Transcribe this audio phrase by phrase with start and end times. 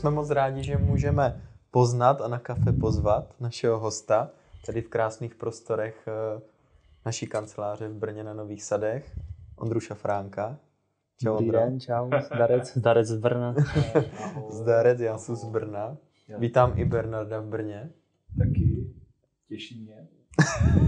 [0.00, 4.30] Jsme moc rádi, že můžeme poznat a na kafe pozvat našeho hosta,
[4.66, 6.40] tady v krásných prostorech eh,
[7.06, 9.18] naší kanceláře v Brně na Nových Sadech,
[9.56, 10.58] Ondru Šafránka.
[11.18, 11.60] Čau, Dobrý Ondro.
[11.60, 13.54] den, čau, zdarec, zdarec z Brna.
[14.50, 15.96] zdarec, já jsem z Brna.
[16.38, 17.90] Vítám i Bernarda v Brně.
[18.38, 18.94] Taky,
[19.48, 20.08] těší mě.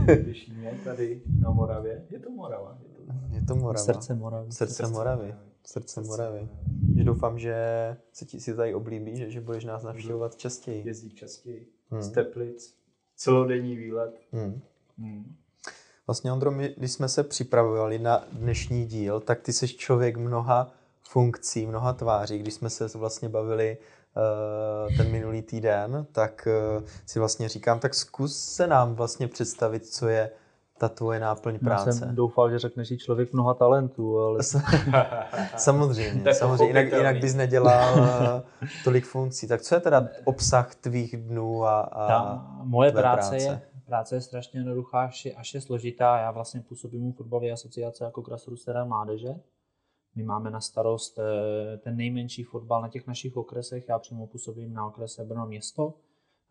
[0.24, 2.04] těší mě tady na Moravě.
[2.10, 2.78] Je to Morava.
[2.82, 3.84] Je to, je to Morava.
[3.84, 4.52] Srdce Moravy.
[4.52, 5.34] Srdce, Srdce Moravy.
[5.64, 6.48] Srdce Moravy.
[6.96, 7.56] Že doufám, že
[8.12, 10.86] se ti si tady oblíbí, že, že budeš nás navštěvovat častěji.
[10.86, 11.68] Jezdí častěji.
[11.90, 12.02] Hmm.
[12.02, 12.74] Z Teplic.
[13.16, 14.20] Celodenní výlet.
[14.32, 14.60] Hmm.
[14.98, 15.36] Hmm.
[16.06, 20.74] Vlastně, Ondro, my, když jsme se připravovali na dnešní díl, tak ty jsi člověk mnoha
[21.02, 22.38] funkcí, mnoha tváří.
[22.38, 23.78] Když jsme se vlastně bavili
[24.88, 29.86] uh, ten minulý týden, tak uh, si vlastně říkám, tak zkus se nám vlastně představit,
[29.86, 30.30] co je
[30.82, 31.88] ta tvoje náplň práce.
[31.88, 34.38] Já jsem doufal, že řekneš, že člověk mnoha talentů, ale...
[35.56, 36.66] samozřejmě, samozřejmě.
[36.66, 39.48] Jinak, jinak bys nedělal uh, tolik funkcí.
[39.48, 44.16] Tak co je teda obsah tvých dnů a, a Ta, moje práce, práce je práce
[44.16, 46.18] je strašně jednoduchá, až je, až je složitá.
[46.18, 49.34] Já vlastně působím u fotbalové asociace jako grassroots mládeže.
[50.14, 53.84] My máme na starost eh, ten nejmenší fotbal na těch našich okresech.
[53.88, 55.94] Já přímo působím na okrese Brno město.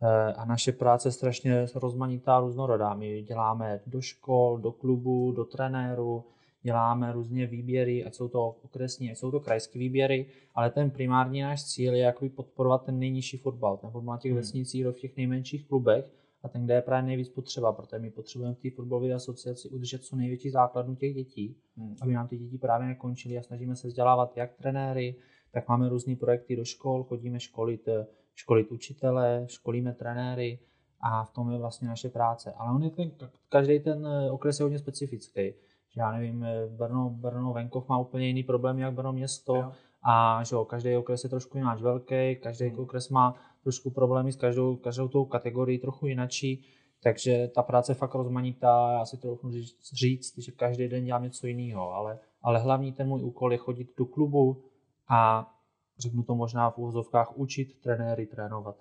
[0.04, 2.94] Eh, a naše práce je strašně rozmanitá, různorodá.
[2.94, 6.24] My děláme do škol, do klubu, do trenéru,
[6.64, 11.42] děláme různě výběry, ať jsou to okresní, ať jsou to krajské výběry, ale ten primární
[11.42, 14.42] náš cíl je jakoby podporovat ten nejnižší fotbal, ten fotbal na těch hmm.
[14.42, 16.06] vesnicích, v těch nejmenších klubech,
[16.44, 20.04] a ten, kde je právě nejvíc potřeba, protože my potřebujeme v té fotbalové asociaci udržet
[20.04, 21.96] co největší základnu těch dětí, hmm.
[22.02, 25.16] aby nám ty děti právě nekončily a snažíme se vzdělávat jak trenéry,
[25.52, 27.90] tak máme různé projekty do škol, chodíme školit,
[28.36, 30.60] školit učitele, školíme trenéry
[31.02, 32.54] a v tom je vlastně naše práce.
[32.58, 33.12] Ale on je ten,
[33.50, 35.54] každý ten okres je hodně specifický.
[35.94, 39.72] Že já nevím, Brno, Brno venkov má úplně jiný problém, jak Brno město jo.
[40.04, 42.80] a že jo, každý okres je trošku jináč velký, každý hmm.
[42.80, 46.66] okres má trošku problémy s každou, každou tou kategorií trochu jinačí,
[47.04, 49.52] takže ta práce je fakt rozmanitá, já si doufnu
[49.94, 53.88] říct, že každý den dělám něco jiného, ale, ale hlavní ten můj úkol je chodit
[53.98, 54.64] do klubu
[55.10, 55.52] a
[56.00, 58.76] řeknu to možná v úvozovkách učit trenéry trénovat.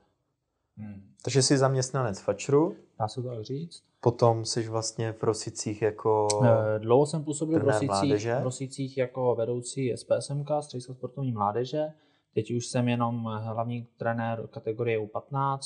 [0.77, 1.03] Hmm.
[1.25, 2.77] Takže jsi zaměstnanec Fačru.
[2.99, 3.83] Dá se to tak říct.
[4.01, 9.35] Potom jsi vlastně v Rosicích jako eh, Dlouho jsem působil v Rosicích, v Rosicích jako
[9.35, 11.87] vedoucí SPSMK, Středisko sportovní mládeže.
[12.35, 15.59] Teď už jsem jenom hlavní trenér kategorie U15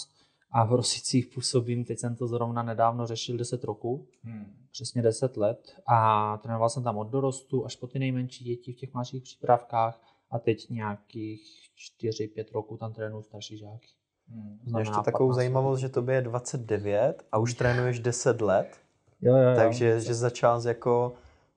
[0.50, 4.54] a v Rosicích působím, teď jsem to zrovna nedávno řešil 10 roků, hmm.
[4.72, 8.76] přesně 10 let a trénoval jsem tam od dorostu až po ty nejmenší děti v
[8.76, 10.00] těch mladších přípravkách
[10.34, 11.42] a teď nějakých
[12.02, 13.88] 4-5 roků tam trénuju starší žáky.
[14.28, 14.78] Hmm.
[14.78, 18.76] Ještě takovou zajímavost, že tobě je 29 a už trénuješ 10 let,
[19.20, 19.56] jo, jo, jo.
[19.56, 21.12] takže že začal jako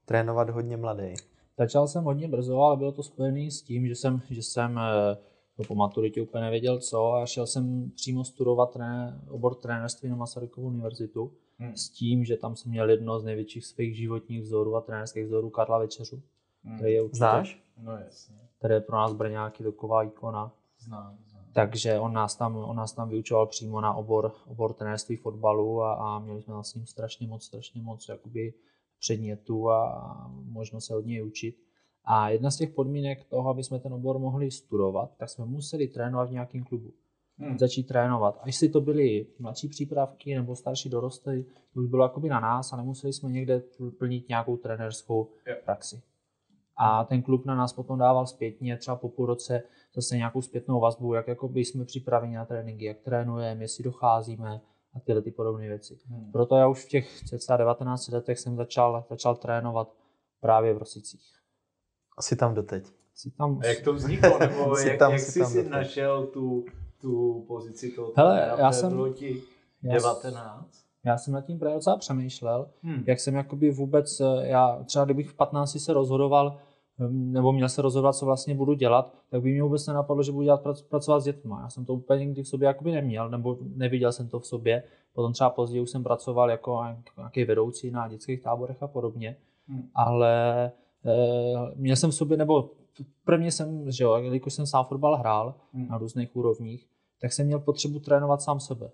[0.06, 1.14] trénovat hodně mladý.
[1.58, 5.18] Začal jsem hodně brzo, ale bylo to spojené s tím, že jsem, že jsem eh,
[5.56, 10.16] to po maturitě úplně nevěděl co a šel jsem přímo studovat trené, obor trenérství na
[10.16, 11.76] Masarykovu univerzitu hmm.
[11.76, 15.50] s tím, že tam jsem měl jedno z největších svých životních vzorů a trenérských vzorů
[15.50, 16.22] Karla Večeřu.
[16.64, 16.78] Hmm.
[16.78, 17.64] Který je určitě, Znáš?
[17.84, 18.47] No jasně.
[18.58, 20.54] Který je pro nás Brňáky taková ikona.
[20.80, 21.46] Znám, znám.
[21.54, 25.94] Takže on nás tam, on nás tam vyučoval přímo na obor, obor trenérství fotbalu a,
[25.94, 28.54] a měli jsme s ním strašně moc, strašně moc jakoby
[29.00, 31.56] předmětů a možno se od něj učit.
[32.06, 35.88] A jedna z těch podmínek toho, aby jsme ten obor mohli studovat, tak jsme museli
[35.88, 36.94] trénovat v nějakém klubu.
[37.38, 37.58] Hmm.
[37.58, 38.40] Začít trénovat.
[38.42, 42.74] Až si to byly mladší přípravky nebo starší dorosty, to už bylo jakoby na nás
[42.74, 43.64] a nemuseli jsme někde
[43.98, 45.64] plnit nějakou trenerskou yeah.
[45.64, 46.02] praxi.
[46.78, 49.64] A ten klub na nás potom dával zpětně, třeba po půl roce
[49.96, 54.62] zase nějakou zpětnou vazbu, jak jakoby jsme připraveni na tréninky, jak trénujeme, jestli docházíme,
[54.98, 55.98] a tyhle ty podobné věci.
[56.08, 56.32] Hmm.
[56.32, 59.94] Proto já už v těch cca 19 letech jsem začal, začal trénovat
[60.42, 61.34] právě v Rosicích.
[62.18, 62.86] Asi tam doteď.
[63.14, 63.60] Asi tam...
[63.64, 64.40] A jak to vzniklo?
[64.40, 65.72] Nebo jak, tam, jak jsi si doteď.
[65.72, 66.66] našel tu,
[67.02, 69.42] tu pozici toho Hele, já jsem, bylo ti
[69.84, 70.88] 19?
[71.04, 73.04] Já jsem nad tím právě docela přemýšlel, hmm.
[73.08, 76.60] jak jsem jakoby vůbec, já třeba kdybych v 15 se rozhodoval,
[77.10, 80.44] nebo měl se rozhodovat, co vlastně budu dělat, tak by mě vůbec nenapadlo, že budu
[80.44, 81.54] dělat pracovat s dětmi.
[81.62, 84.84] Já jsem to úplně nikdy v sobě jakoby neměl, nebo neviděl jsem to v sobě.
[85.14, 86.84] Potom třeba později už jsem pracoval jako
[87.18, 89.38] nějaký vedoucí na dětských táborech a podobně.
[89.68, 89.90] Hmm.
[89.96, 90.72] Ale e,
[91.76, 92.72] měl jsem v sobě, nebo
[93.26, 95.88] prvně jsem, že jo, když jsem sám fotbal hrál hmm.
[95.88, 96.88] na různých úrovních,
[97.22, 98.92] tak jsem měl potřebu trénovat sám sebe.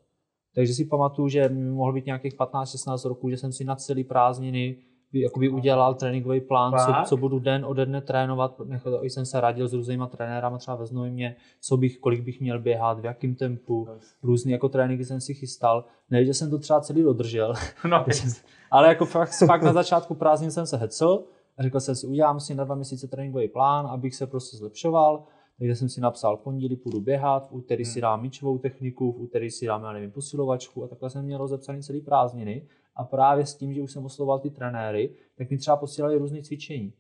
[0.55, 4.77] Takže si pamatuju, že mohl být nějakých 15-16 roků, že jsem si na celý prázdniny
[5.13, 8.60] jakoby udělal tréninkový plán, co, co, budu den ode dne trénovat.
[8.65, 12.60] Nechal, jsem se radil s různýma trenérama, třeba ve Znojmě, co bych, kolik bych měl
[12.60, 13.88] běhat, v jakém tempu.
[14.24, 15.86] Různý jako tréninky jsem si chystal.
[16.10, 17.54] Ne, že jsem to třeba celý dodržel.
[17.89, 18.06] No.
[18.71, 21.24] ale jako fakt, fakt na začátku prázdnin jsem se hecel
[21.57, 25.24] a řekl jsem si, udělám si na dva měsíce tréninkový plán, abych se prostě zlepšoval.
[25.57, 28.01] Takže jsem si napsal, pondělí půjdu běhat, v úterý si Hmm.
[28.01, 31.83] dám míčovou techniku, v úterý si dám, já nevím, posilovačku a takhle jsem měl rozepsaný
[31.83, 32.68] celý prázdniny.
[32.95, 36.42] A právě s tím, že už jsem oslovoval ty trenéry, tak mi třeba posílali různé
[36.42, 36.94] cvičení.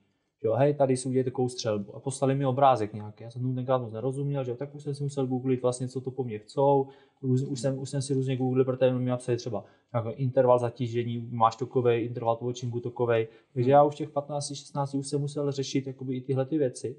[0.43, 1.95] Jo, hej, tady si udělej takovou střelbu.
[1.95, 3.23] A poslali mi obrázek nějaký.
[3.23, 6.01] Já jsem tomu tenkrát moc nerozuměl, že tak už jsem si musel googlit vlastně, co
[6.01, 6.87] to po mně chcou.
[7.21, 11.27] Růz, už, jsem, už jsem si různě googlil, protože mi napsali třeba jako interval zatížení,
[11.31, 13.27] máš takovej, interval povočinku takovej.
[13.53, 16.95] Takže já už těch 15, 16 už jsem musel řešit jakoby i tyhle ty věci.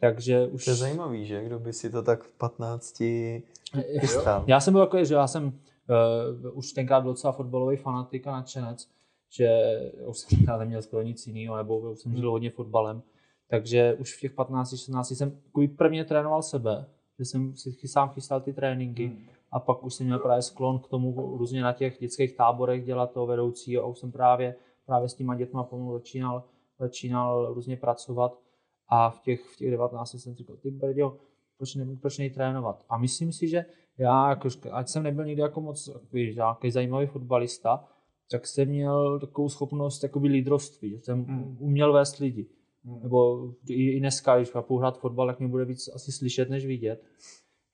[0.00, 0.64] Takže už...
[0.64, 1.44] To je zajímavý, že?
[1.44, 3.02] Kdo by si to tak v 15
[4.00, 4.44] vystál.
[4.46, 5.52] Já jsem byl takový, že já jsem
[5.88, 8.88] uh, už tenkrát byl docela fotbalový fanatik a nadšenec,
[9.30, 9.48] že
[10.06, 13.02] už jsem tenkrát neměl skoro nic jiného, nebo už jsem žil hodně fotbalem.
[13.48, 15.40] Takže už v těch 15, 16 jsem
[15.76, 16.86] prvně trénoval sebe,
[17.18, 19.26] že jsem si sám chystal ty tréninky Hmm.
[19.52, 23.12] a pak už jsem měl právě sklon k tomu různě na těch dětských táborech dělat
[23.12, 24.56] toho vedoucího a už jsem právě,
[24.86, 26.44] právě s těma dětma pomalu začínal,
[26.78, 28.38] začínal různě pracovat
[28.88, 31.16] a v těch, v těch 19 jsem říkal, ty brďo,
[31.56, 32.84] proč, ne, proč nej trénovat?
[32.88, 33.64] A myslím si, že
[33.98, 37.84] já, jako, ať jsem nebyl nikdy jako moc víš, nějaký zajímavý fotbalista,
[38.30, 41.56] tak jsem měl takovou schopnost jakoby lídrovství, že jsem Hmm.
[41.60, 42.46] uměl vést lidi.
[42.84, 43.02] Hmm.
[43.02, 46.66] Nebo i, i dneska, když půjdu hrát fotbal, tak mě bude víc asi slyšet, než
[46.66, 47.02] vidět.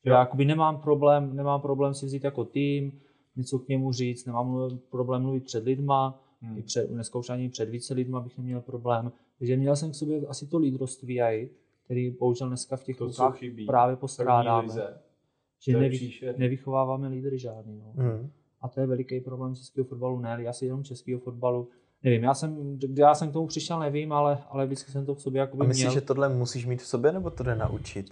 [0.04, 0.12] Jo.
[0.14, 3.00] já jakoby nemám problém, nemám problém si vzít jako tým,
[3.36, 6.58] něco k němu říct, nemám problém mluvit před lidma, Hmm.
[6.58, 9.12] i před, dneska už ani před více lidma bych neměl problém.
[9.38, 11.20] Takže měl jsem k sobě asi to lídrovství
[11.84, 13.10] který bohužel dneska v těch To,
[13.66, 14.68] právě postrádáme.
[15.64, 17.82] Že nevy, nevychováváme lídry žádný.
[17.84, 17.92] No.
[18.02, 18.30] Hmm.
[18.60, 21.68] A to je veliký problém českého fotbalu, ne asi jenom českého fotbalu.
[22.02, 25.14] Nevím, já jsem, kde já jsem k tomu přišel, nevím, ale, ale vždycky jsem to
[25.14, 25.94] v sobě A jakoby myslíš, měl.
[25.94, 28.10] že tohle musíš mít v sobě, nebo to jde naučit?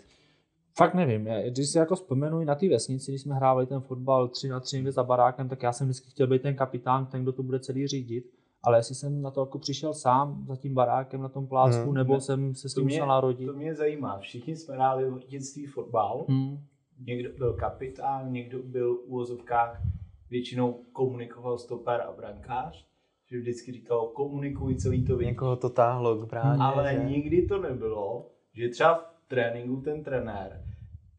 [0.76, 4.28] Fakt nevím, já- když si jako vzpomenu na ty vesnici, když jsme hrávali ten fotbal
[4.28, 7.22] 3 na 3 někde za barákem, tak já jsem vždycky chtěl být ten kapitán, ten,
[7.22, 8.30] kdo to bude celý řídit.
[8.62, 11.94] Ale jestli jsem na to jako přišel sám za tím barákem na tom plácku, Hmm,
[11.94, 12.20] nebo ne.
[12.20, 13.46] jsem se s tím musel narodit.
[13.46, 14.18] to mě zajímá.
[14.18, 16.24] Všichni jsme hráli v dětství fotbal.
[16.28, 16.58] Hmm.
[17.06, 19.82] Někdo byl kapitán, někdo byl v úvozovkách,
[20.30, 22.86] většinou komunikoval stoper a brankář.
[23.30, 25.32] Že vždycky říkal, komunikuj celý to vidíš.
[25.32, 27.04] Někoho to táhlo k bráně, Ale že?
[27.04, 30.64] nikdy to nebylo, že třeba v tréninku ten trenér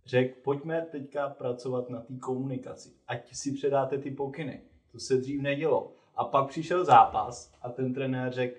[0.05, 4.61] řekl, pojďme teďka pracovat na té komunikaci, ať si předáte ty pokyny.
[4.91, 5.93] To se dřív nedělo.
[6.15, 8.55] A pak přišel zápas a ten trenér řekl,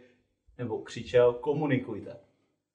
[0.59, 2.17] nebo křičel, komunikujte.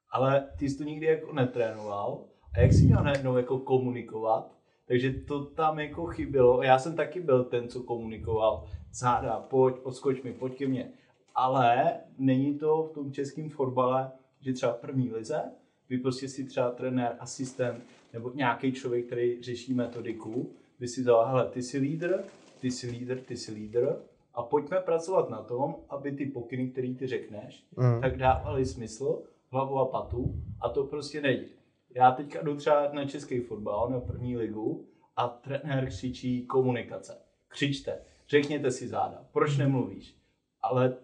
[0.10, 2.26] Ale ty jsi to nikdy jako netrénoval
[2.58, 4.52] a jak jsi měl najednou jako komunikovat,
[4.86, 6.64] takže to tam jako chybělo.
[6.64, 8.64] Já jsem taky byl ten, co komunikoval.
[8.94, 10.92] Záda, pojď, odskoč mi, pojď ke mně.
[11.36, 14.12] Ale není to v tom českém fotbale,
[14.42, 15.42] že třeba první lize,
[15.90, 17.84] vy prostě si třeba trenér, asistent
[18.14, 22.24] nebo nějaký člověk, který řeší metodiku, by si dal, hele, ty jsi lídr,
[22.62, 23.96] ty jsi lídr, ty jsi lídr
[24.34, 28.02] a pojďme pracovat na tom, aby ty pokyny, které ty řekneš, Hmm.
[28.02, 29.22] tak dávaly smysl,
[29.52, 31.57] hlavu a patu a to prostě nejde.
[31.96, 37.18] Já teďka jdu třeba na český fotbal, na první ligu a trenér křičí komunikace.
[37.48, 38.00] Křičte,
[38.30, 40.16] řekněte si záda, proč nemluvíš?
[40.62, 40.98] Ale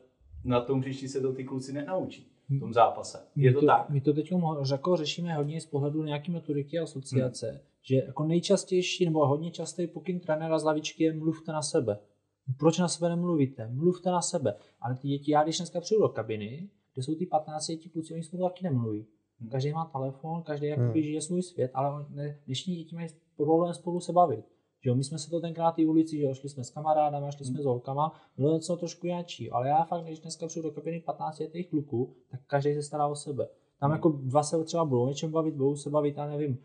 [0.44, 3.27] na tom hřišti se to ty kluci nenaučí v tom zápase.
[3.35, 3.89] Je My to tak?
[3.89, 4.31] My to teď
[4.71, 7.59] jako řešíme hodně z pohledu nějaké metodiky a asociace, hmm.
[7.81, 11.99] že jako nejčastější nebo hodně častý pokyn trenéra z lavičky je mluvte na sebe.
[12.57, 13.68] Proč na sebe nemluvíte?
[13.68, 14.56] Mluvte na sebe.
[14.81, 18.13] Ale ty děti, já když dneska přijdu do kabiny, kde jsou ty 15 ti kluci,
[18.13, 19.06] oni spolu taky nemluví.
[19.44, 19.52] Hmm.
[19.52, 21.02] Každý má telefon, každý jakoby Hmm.
[21.04, 23.07] žije svůj svět, ale ne, dnešní děti mají
[23.38, 24.45] problém spolu se bavit.
[24.83, 27.31] Že jo, my jsme se to tenkrát i ulici, že jo, šli jsme s kamarádama,
[27.31, 30.76] šli jsme s holkama, bylo něco trošku jáčí, ale já fakt, když dneska přijdu do
[30.76, 33.47] kabiny 15 letých kluků, tak každý se stará o sebe.
[33.80, 33.95] Tam Hmm.
[33.97, 36.57] jako dva se třeba budou o něčem bavit, budou se bavit, já nevím,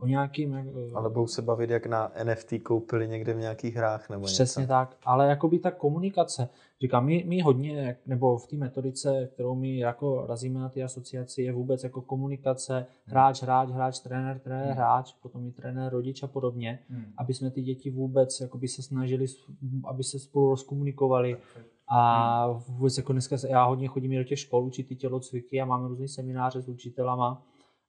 [0.00, 4.10] o nějakým, jak- Ale budou se bavit, jak na NFT koupili někde v nějakých hrách
[4.10, 4.68] nebo Přesně něco.
[4.68, 6.48] tak, ale jakoby ta komunikace,
[6.80, 11.42] říkám, my, my hodně, nebo v té metodice, kterou my jako razíme na ty asociaci,
[11.42, 14.74] je vůbec jako komunikace, hráč, hráč, hráč, trenér, trenér, Hmm.
[14.76, 17.04] hráč, potom i trenér, rodič a podobně, Hmm.
[17.16, 19.26] aby jsme ty děti vůbec jakoby se snažili,
[19.84, 21.36] aby se spolu rozkomunikovali
[21.88, 25.64] a vůbec jako dneska, já hodně chodím i do těch škol učit ty tělocviky a
[25.64, 27.42] máme různé semináře s učitelama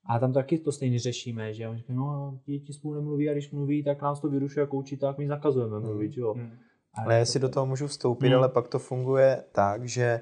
[0.05, 3.51] a tam taky to stejně řešíme, že oni říkají, no děti spolu nemluví a když
[3.51, 6.33] mluví, tak nás to vyrušuje jako učitel, tak my zakazujeme mluvit, že jo.
[6.33, 6.51] Hmm.
[6.93, 8.37] Ale jestli do toho můžu vstoupit, Hmm.
[8.37, 10.21] ale pak to funguje tak, že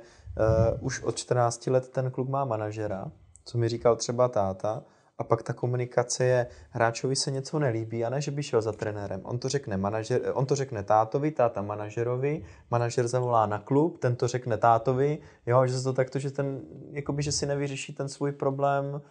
[0.79, 3.11] uh, už od 14 let ten kluk má manažera,
[3.45, 4.83] co mi říkal třeba táta,
[5.17, 8.71] a pak ta komunikace je, hráčovi se něco nelíbí a ne, že by šel za
[8.71, 9.21] trenérem.
[9.23, 14.15] On to řekne, manažer, on to řekne tátovi, táta manažerovi, manažer zavolá na klub, ten
[14.15, 16.61] to řekne tátovi, jo, že se to takto, že ten,
[16.91, 19.01] jakoby, že si nevyřeší ten svůj problém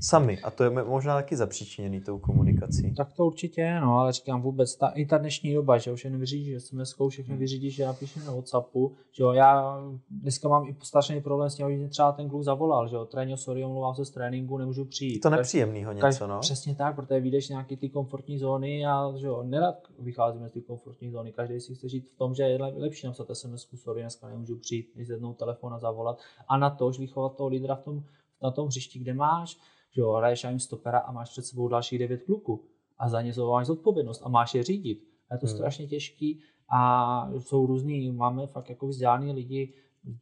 [0.00, 0.40] sami.
[0.40, 2.94] A to je možná taky zapříčiněný tou komunikací.
[2.94, 6.18] Tak to určitě no, ale říkám vůbec, ta, i ta dnešní doba, že už jen
[6.18, 9.80] vyřídíš sms všechno vyřídíš, že napíšeš na Whatsappu, že jo, já
[10.10, 13.36] dneska mám i strašný problém s tím, mě třeba ten kluk zavolal, že jo, trénil,
[13.36, 15.20] sorry, omlouvám se z tréninku, nemůžu přijít.
[15.20, 16.40] To nepříjemného něco, no.
[16.40, 20.60] Přesně tak, protože vyjdeš nějaký ty komfortní zóny a že jo, nerad vycházíme z ty
[20.60, 24.28] komfortní zóny, každý si chce žít v tom, že je lepší napsat SMS, sorry, dneska
[24.28, 26.18] nemůžu přijít, než zvednout telefon a zavolat
[26.48, 28.02] a na to, že vychovat toho lídra v tom,
[28.42, 29.58] na tom hřišti, kde máš,
[29.92, 32.64] že jo, hraješ jim stopera a máš před sebou dalších devět kluků
[32.98, 35.04] a za ně máš zodpovědnost a máš je řídit.
[35.30, 35.56] A je to hmm.
[35.56, 39.74] strašně těžký a jsou různý, máme fakt jako vzdělaný lidi,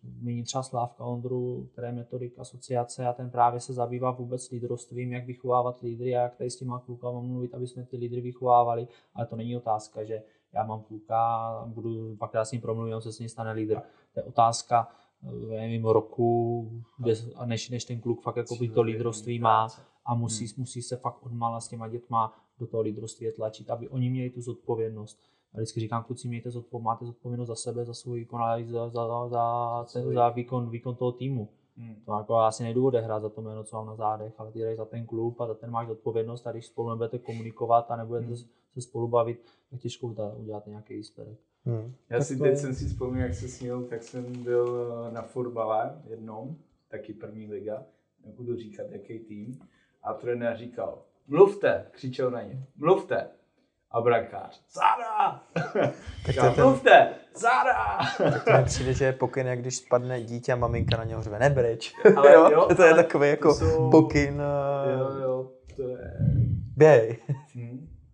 [0.02, 5.12] Mění třeba Slávka Ondru, které je metodik asociace a ten právě se zabývá vůbec lídrovstvím,
[5.12, 8.88] jak vychovávat lídry a jak tady s těma klukama mluvit, aby jsme ty lídry vychovávali,
[9.14, 10.22] ale to není otázka, že
[10.52, 13.82] já mám kluka, budu pak s ním promluvit, on se s ním stane lídr.
[14.14, 14.88] To je otázka,
[15.48, 16.70] nevím, roku,
[17.34, 19.68] a než, než ten kluk fakt jako by to lídrovství má
[20.04, 20.54] a musí, hmm.
[20.56, 24.40] musí se fakt odmala s těma dětma do toho lídrovství tlačit, aby oni měli tu
[24.40, 25.18] zodpovědnost.
[25.54, 28.88] A vždycky říkám, kluci, mějte zodpovědnost, máte zodpovědnost za sebe, za svůj výkon, ale za,
[28.88, 31.48] za, za, ten, za výkon, výkon toho týmu.
[31.76, 31.94] Hmm.
[32.06, 34.76] To jako já si nejdu odehrát za to jméno, co mám na zádech, ale ty
[34.76, 38.26] za ten klub a za ten máš zodpovědnost a když spolu nebudete komunikovat a nebudete
[38.26, 38.36] hmm.
[38.74, 41.38] Se spolu bavit, tak těžko uděláte nějaký výsledek.
[41.64, 41.94] Hmm.
[42.10, 42.56] Já tak si teď je...
[42.56, 46.56] jsem si vzpomněl, jak se směl, tak jsem byl eh, na fotbale jednou,
[46.88, 47.82] taky první liga,
[48.24, 49.58] nebudu říkat jaký tým,
[50.02, 53.28] a trenér říkal, mluvte, křičel na ně, mluvte.
[53.92, 55.42] A brankář, Záda!
[56.26, 56.64] Tak to ten...
[56.64, 57.98] mluvte, Záda!
[58.18, 61.22] tak to mi přijde, že je pokyn, jak když spadne dítě a maminka na něho
[61.22, 61.94] řve, nebreč.
[62.16, 63.90] Ale jo, jo to je takový jako jsou...
[63.90, 64.42] pokyn.
[64.86, 66.16] Eh, jo, jo, to je...
[66.76, 67.18] Běj.
[67.54, 67.69] Hmm.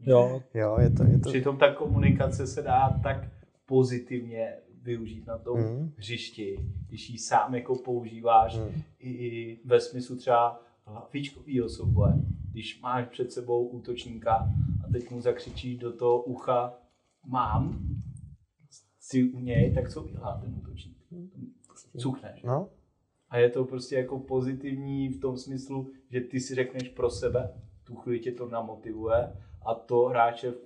[0.07, 0.43] Jo.
[0.55, 1.29] jo, je to, je to...
[1.31, 3.29] Přitom ta komunikace se dá tak
[3.67, 5.93] pozitivně využít na tom mm.
[5.97, 6.57] hřišti,
[6.89, 8.83] když ji sám jako používáš mm.
[8.99, 12.15] i ve smyslu třeba hlavičkovýho souboje.
[12.51, 14.51] Když máš před sebou útočníka
[14.85, 16.75] a teď mu zakřičíš do toho ucha
[17.27, 17.89] mám,
[19.01, 20.97] si u něj, tak co udělá ten útočník?
[21.99, 22.43] Cukneš.
[22.43, 22.69] No.
[23.29, 27.51] A je to prostě jako pozitivní v tom smyslu, že ty si řekneš pro sebe,
[27.85, 29.33] tu chvíli tě to namotivuje
[29.67, 30.61] a to hráče v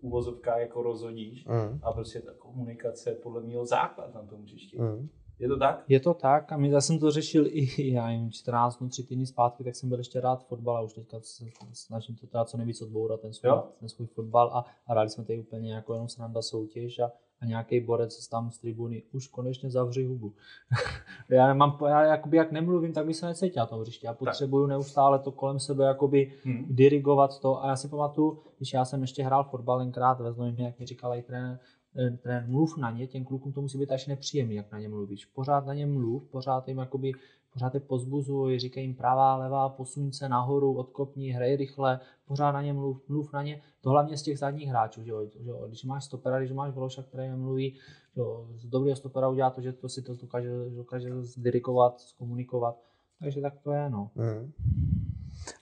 [0.00, 1.80] uvozovkách jako rozhodíš mm.
[1.82, 4.78] a prostě ta komunikace je podle mě základ na tom hřišti.
[4.78, 5.08] Mm.
[5.38, 5.84] Je to tak?
[5.88, 9.02] Je to tak a my, já jsem to řešil i já jim 14 dnů, 3
[9.02, 12.44] týdny zpátky, tak jsem byl ještě rád fotbal a už teďka se snažím to teda
[12.44, 15.92] co nejvíc odbourat ten svůj, ten svůj fotbal a, a hráli jsme tady úplně jako
[15.92, 20.34] jenom sranda soutěž a, a nějaký borec tam z tribuny už konečně zavři hubu.
[21.28, 24.06] já nemám, já jakoby jak nemluvím, tak by se necítil na tom hřišti.
[24.06, 24.70] Já potřebuju tak.
[24.70, 26.66] neustále to kolem sebe jakoby hmm.
[26.68, 30.64] dirigovat to a já si pamatuju, když já jsem ještě hrál fotbal tenkrát ve Znojmě,
[30.64, 31.58] jak mi říkal i trenér,
[31.98, 34.88] eh, trenér, mluv na ně, těm klukům to musí být až nepříjemný, jak na ně
[34.88, 35.26] mluvíš.
[35.26, 37.12] Pořád na ně mluv, pořád jim jakoby
[37.52, 42.62] pořád je pozbuzuj, říkají jim pravá, levá, posuň se nahoru, odkopni, hrej rychle, pořád na
[42.62, 43.62] ně mluv, mluv na ně.
[43.80, 45.64] To hlavně z těch zadních hráčů, že jo, že jo.
[45.68, 47.70] když máš stopera, když máš Vološa, který nemluví,
[48.14, 52.76] že jo, z dobrého stopera udělá to, že to si to dokáže, dokáže zdirikovat, zkomunikovat.
[53.20, 54.10] Takže tak to je, no.
[54.14, 54.52] Mm.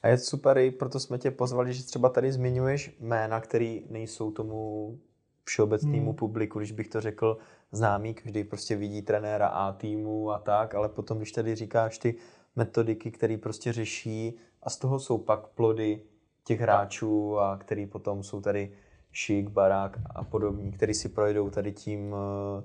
[0.02, 4.30] A je super, i proto jsme tě pozvali, že třeba tady zmiňuješ jména, které nejsou
[4.30, 4.99] tomu
[5.45, 6.14] všeobecnému hmm.
[6.14, 7.38] publiku, když bych to řekl,
[7.73, 12.15] známý, každý prostě vidí trenéra A týmu a tak, ale potom, když tady říkáš ty
[12.57, 16.03] metodiky, které prostě řeší a z toho jsou pak plody
[16.45, 18.73] těch hráčů a který potom jsou tady
[19.13, 22.63] šik, barák a podobní, který si projdou tady tím eh,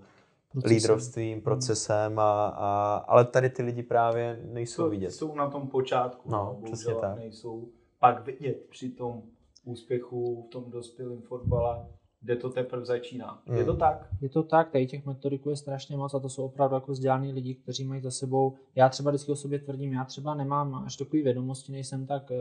[0.51, 0.75] procesem.
[0.75, 1.41] lídrovstvím, hmm.
[1.41, 5.11] procesem, a, a, ale tady ty lidi právě nejsou to vidět.
[5.11, 7.15] Jsou na tom počátku, no, no přesně tak.
[7.15, 7.67] nejsou
[7.99, 9.21] pak vidět při tom
[9.65, 11.85] úspěchu v tom dospělém fotbale
[12.23, 13.41] kde to teprve začíná.
[13.45, 13.57] Mm.
[13.57, 14.07] Je to tak?
[14.21, 17.33] Je to tak, tady těch metodiků je strašně moc a to jsou opravdu jako vzdělaný
[17.33, 20.97] lidi, kteří mají za sebou, já třeba vždycky o sobě tvrdím, já třeba nemám až
[20.97, 22.37] takové vědomosti, nejsem tak uh,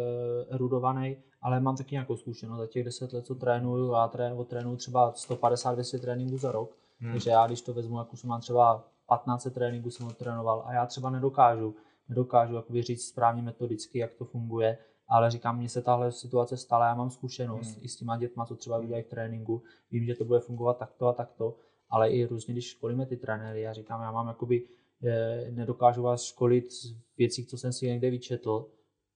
[0.55, 4.77] erudovaný, ale mám taky nějakou zkušenost za těch 10 let, co trénuju, já tré, trénuju
[4.77, 7.13] třeba 150-200 tréninků za rok, mm.
[7.13, 10.87] takže já když to vezmu, jak už mám třeba 15 tréninků jsem odtrénoval a já
[10.87, 11.75] třeba nedokážu,
[12.09, 14.79] nedokážu jakoby říct správně metodicky, jak to funguje,
[15.13, 17.85] ale říkám, mně se tahle situace stala, já mám zkušenost hmm.
[17.85, 21.07] i s těma dětma, co třeba udělají v tréninku, vím, že to bude fungovat takto
[21.07, 21.57] a takto,
[21.91, 24.63] ale i různě, když školíme ty trenéry, já říkám, já mám jakoby,
[25.05, 28.67] eh, nedokážu vás školit z věcí, co jsem si někde vyčetl,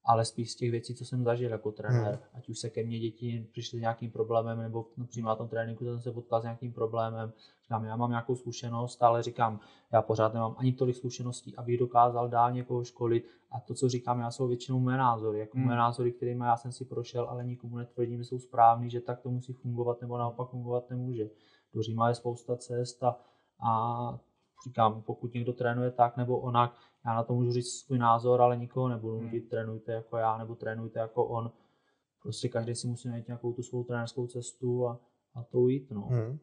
[0.07, 2.15] ale spíš z těch věcí, co jsem zažil jako trenér.
[2.15, 2.23] Hmm.
[2.35, 5.85] Ať už se ke mně děti přišly s nějakým problémem, nebo přímo na tom tréninku
[5.85, 7.33] jsem se potkal s nějakým problémem.
[7.63, 9.61] Říkám, já mám nějakou zkušenost, ale říkám,
[9.93, 13.27] já pořád nemám ani tolik zkušeností, abych dokázal dál někoho školit.
[13.51, 15.39] A to, co říkám, já jsou většinou mé názory.
[15.39, 15.67] Jako hmm.
[15.67, 19.21] mé názory, kterými já jsem si prošel, ale nikomu netvrdím, že jsou správný, že tak
[19.21, 21.31] to musí fungovat, nebo naopak fungovat nemůže.
[21.75, 23.19] Do Říma je spousta cest a,
[23.61, 24.19] a
[24.65, 26.75] říkám, pokud někdo trénuje tak nebo onak,
[27.07, 29.51] já na to můžu říct svůj názor, ale nikoho nebudu nutit, hmm.
[29.51, 31.51] trénujte jako já nebo trénujte jako on.
[32.23, 35.01] Prostě každý si musí najít nějakou tu svou trenérskou cestu a,
[35.35, 35.91] a to jít.
[35.91, 36.01] No.
[36.01, 36.39] Hmm.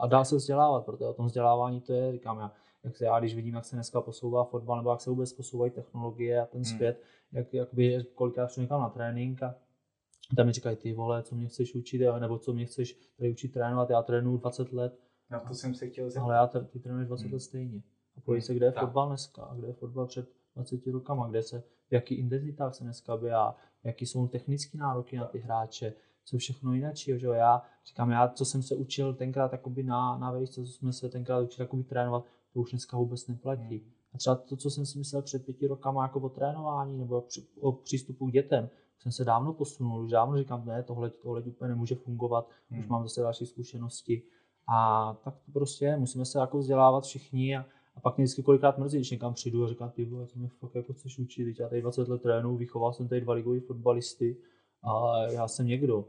[0.00, 2.52] A dá se vzdělávat, protože o tom vzdělávání to je, říkám já,
[2.84, 5.72] jak se já, když vidím, jak se dneska posouvá fotbal, nebo jak se vůbec posouvají
[5.72, 6.76] technologie a ten hmm.
[6.76, 9.54] svět, jak, jak by kolikrát šel někam na trénink a
[10.36, 13.48] tam mi říkají, ty vole, co mě chceš učit, nebo co mě chceš tady učit
[13.48, 14.98] trénovat, já trénuju 20 let.
[15.34, 16.24] Na to jsem se chtěl zeptat.
[16.24, 17.32] Ale já ty trénuješ 20 hmm.
[17.32, 17.82] let stejně.
[18.16, 18.84] A pojď se, kde je tak.
[18.84, 22.84] fotbal dneska, a kde je fotbal před 20 rokama, kde se, v jaký intenzitách se
[22.84, 28.10] dneska běhá, jaký jsou technické nároky na ty hráče, co všechno jinak, že já říkám,
[28.10, 32.24] já, co jsem se učil tenkrát na, na vejšce, co jsme se tenkrát učili trénovat,
[32.52, 33.78] to už dneska vůbec neplatí.
[33.78, 33.90] Hmm.
[34.14, 37.24] A třeba to, co jsem si myslel před pěti rokama jako o trénování nebo
[37.60, 41.68] o přístupu k dětem, jsem se dávno posunul, už dávno říkám, ne, tohle, tohle úplně
[41.68, 42.80] nemůže fungovat, hmm.
[42.80, 44.22] už mám zase další zkušenosti.
[44.68, 47.66] A tak to prostě je, musíme se jako vzdělávat všichni a,
[47.96, 50.48] a pak mě vždycky kolikrát mrzí, když někam přijdu a říkám, ty vole, co mě
[50.48, 53.60] fakt jako chceš učit, teď já tady 20 let trénu, vychoval jsem tady dva ligový
[53.60, 54.36] fotbalisty
[54.82, 56.04] a já jsem někdo.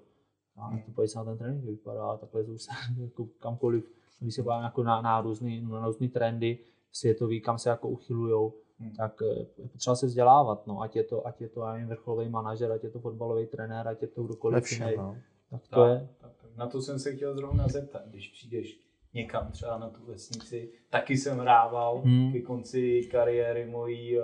[0.58, 2.72] A to pojď se na ten trénink vypadá, takhle už se
[3.02, 6.60] jako kamkoliv, když se bavíme jako na, na, různý, na různý trendy
[6.92, 8.92] světový, kam se jako uchylujou, hmm.
[8.92, 11.88] tak eh, je potřeba se vzdělávat, no, ať je to, ať je to já nevím,
[11.88, 14.94] vrcholový manažer, ať je to fotbalový trenér, ať je to kdokoliv jiný.
[14.98, 15.18] No.
[15.50, 16.10] Tak to tak, je.
[16.22, 18.80] Tak, na to jsem se chtěl zrovna zeptat, když přijdeš
[19.14, 22.32] někam třeba na tu vesnici, taky jsem hrával hmm.
[22.32, 24.22] ke konci kariéry mojí, eh,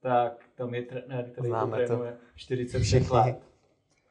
[0.00, 3.38] tak tam je trenér, který Známe to trénuje 45 let.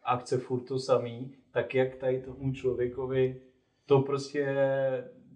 [0.04, 3.42] Akce furt to samý, tak jak tady tomu člověkovi
[3.86, 4.46] to prostě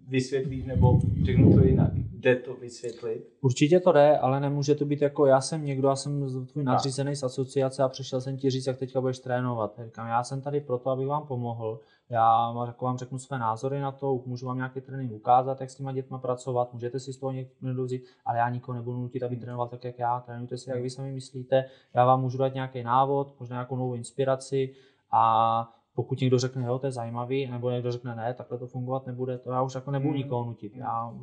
[0.08, 3.28] vysvětlíš, nebo řeknu to jinak, jde to vysvětlit?
[3.40, 7.16] Určitě to jde, ale nemůže to být jako já jsem někdo, já jsem tvůj nadřízený
[7.16, 9.74] z asociace a přišel jsem ti říct, jak teďka budeš trénovat.
[9.78, 11.80] Já říkám, já jsem tady proto, abych vám pomohl.
[12.10, 15.74] Já jako vám řeknu své názory na to, můžu vám nějaký trénink ukázat, jak s
[15.74, 19.36] těma dětma pracovat, můžete si z toho někdo vzít, ale já nikoho nebudu nutit, aby
[19.36, 20.20] trénoval tak, jak já.
[20.20, 21.64] Trénujte si, jak vy sami myslíte.
[21.94, 24.74] Já vám můžu dát nějaký návod, možná nějakou novou inspiraci
[25.10, 29.06] a pokud někdo řekne, jo, to je zajímavý, nebo někdo řekne, ne, takhle to fungovat
[29.06, 30.18] nebude, to já už jako nebudu hmm.
[30.18, 30.76] nikoho nutit.
[30.76, 31.14] Já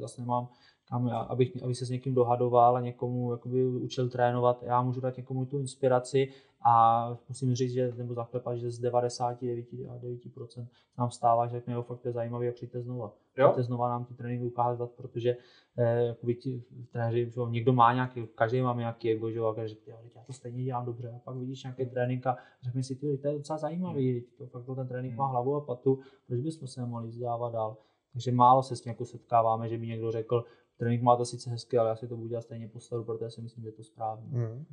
[0.00, 0.48] zase nemám
[0.88, 4.62] kam, abych, abych se s někým dohadoval a někomu jakoby, učil trénovat.
[4.62, 6.28] Já můžu dát někomu tu inspiraci
[6.66, 10.66] a musím říct, že, nebo zaklepat, že z 99%
[10.98, 13.12] nám stává, že řekne, jo, fakt to je zajímavý a přijďte znova.
[13.38, 13.48] Jo?
[13.48, 15.36] Přijďte znova nám ty tréninky ukázat, protože
[15.78, 19.74] eh, jakoby ti trenéři, že někdo má nějaký, každý má nějaký ego, že a každý
[19.74, 21.12] říká, já to stejně dělám dobře.
[21.16, 24.64] A pak vidíš nějaký trénink a řekne si, ty, to je docela zajímavý, to fakt
[24.64, 25.32] to ten trénink má hmm.
[25.32, 27.76] hlavu a patu, proč bychom se mohli vzdělávat dál.
[28.12, 30.44] Takže málo se s tím jako setkáváme, že by někdo řekl,
[30.76, 33.30] trénink má to sice hezky, ale já si to budu dělat stejně po staru, protože
[33.30, 34.26] si myslím, že je to správně.
[34.30, 34.64] Mm.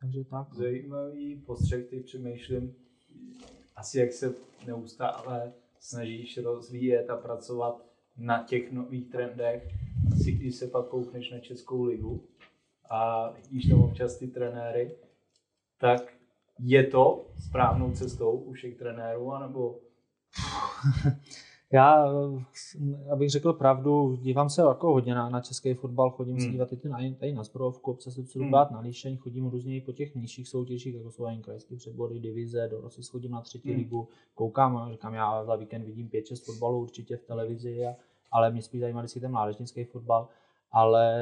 [0.00, 0.54] Takže tak.
[0.54, 2.74] Zajímavý postřeh, teď přemýšlím,
[3.76, 4.34] asi jak se
[4.66, 7.84] neustále snažíš rozvíjet a pracovat
[8.16, 9.68] na těch nových trendech.
[10.12, 12.24] Asi když se pak koukneš na Českou ligu
[12.90, 14.96] a vidíš tam občas ty trenéry,
[15.78, 16.14] tak
[16.58, 19.80] je to správnou cestou u všech trenérů, anebo
[21.74, 22.08] Já,
[23.10, 26.44] abych řekl pravdu, dívám se jako hodně na, na český fotbal, chodím hmm.
[26.44, 28.50] se dívat i na, tady na Zbrojovku, občas se chci hmm.
[28.50, 32.80] na Líšeň, chodím různě po těch nižších soutěžích, jako jsou jen krajské přebory, divize, do
[32.80, 33.78] Rosy chodím na třetí hmm.
[33.78, 37.96] ligu, koukám, říkám, já za víkend vidím 5-6 fotbalů určitě v televizi, a,
[38.32, 40.28] ale mě spíš zajímá vždycky ten mládežnický fotbal,
[40.72, 41.14] ale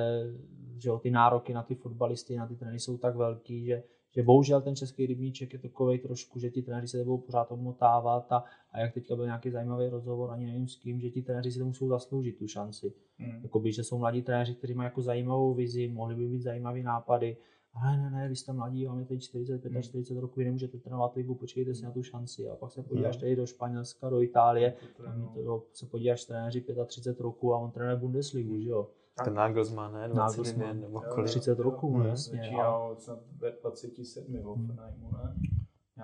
[0.79, 3.83] že jo, ty nároky na ty fotbalisty, na ty trény jsou tak velký, že
[4.15, 8.33] že bohužel ten český rybníček je takový trošku, že ti trenéři se budou pořád obmotávat
[8.33, 11.53] a, a jak teďka byl nějaký zajímavý rozhovor, ani nevím s kým, že ti trenéři
[11.53, 12.93] si to musí zasloužit tu šanci.
[13.19, 13.41] Hmm.
[13.43, 17.37] Jakoby, že jsou mladí trenéři, kteří mají jako zajímavou vizi, mohli by být zajímavý nápady,
[17.75, 19.83] ale ne, ne, vy jste mladí, máme teď 45 hmm.
[19.83, 22.49] 40 roků, vy nemůžete trénovat ligu, počkejte si na tu šanci.
[22.49, 23.21] A pak se podíváš hmm.
[23.21, 27.97] tady do Španělska, do Itálie, tam to, se podíváš trenéři 35 roku a on trénuje
[27.97, 28.91] Bundesligu, že jo.
[29.25, 30.09] Ten Nagelsmann, ne?
[30.09, 31.31] 29 nebo kolik?
[31.31, 32.39] 30 roků, no jasně.
[32.39, 35.35] Začínal snad ve 27 v Hoffenheimu, ne?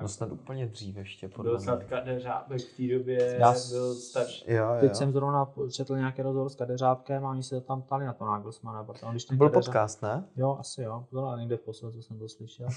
[0.02, 4.44] No snad úplně dřív ještě, podle Byl snad Kadeřábek v té době, Já byl starší.
[4.52, 4.80] Jo, jo.
[4.80, 8.24] Teď jsem zrovna četl nějaký rozhovor s Kadeřábkem a oni se tam ptali na to
[8.24, 8.86] Nagelsmana.
[9.10, 9.64] Když to byl Kadeřáb...
[9.64, 10.24] podcast, ne?
[10.36, 11.04] Jo, asi jo.
[11.12, 12.68] Bylo někde v poslední, co jsem to slyšel.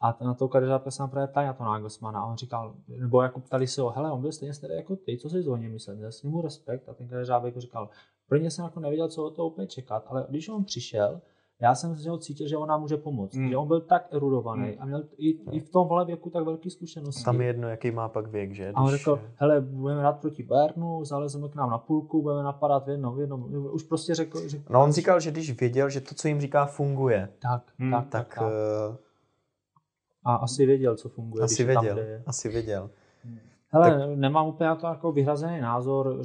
[0.00, 3.40] A na to Kadeřábka se právě ptali na to Nagelsmana a on říkal, nebo jako
[3.40, 5.96] ptali se ho, hele, on byl stejně starý jako ty, co si o něm myslel,
[5.96, 7.88] měl s ním respekt a ten Kadeřábek říkal,
[8.32, 11.20] pro ně jsem jako nevěděl, co od toho úplně čekat, ale když on přišel,
[11.60, 13.34] já jsem z něho cítil, že on nám může pomoct.
[13.34, 13.48] Mm.
[13.48, 14.76] Že on byl tak erudovaný mm.
[14.78, 17.24] a měl i, i v tom věku tak velký zkušenosti.
[17.24, 18.64] Tam je jedno, jaký má pak věk, že?
[18.64, 18.74] Když...
[18.76, 22.86] A on řekl, hele, budeme hrát proti Bernu, zalezeme k nám na půlku, budeme napadat
[22.86, 23.54] v jednom, v jednom.
[23.72, 24.62] Už prostě řekl, že...
[24.70, 27.28] No on říkal, že když věděl, že to, co jim říká, funguje.
[27.42, 27.90] Tak, hmm.
[27.90, 28.42] tak, tak, tak, tak.
[28.90, 28.96] Uh...
[30.24, 31.44] A asi věděl, co funguje.
[31.44, 32.90] Asi věděl, tam, asi věděl.
[33.68, 34.18] Hele, tak...
[34.18, 36.18] nemám úplně to jako vyhrazený názor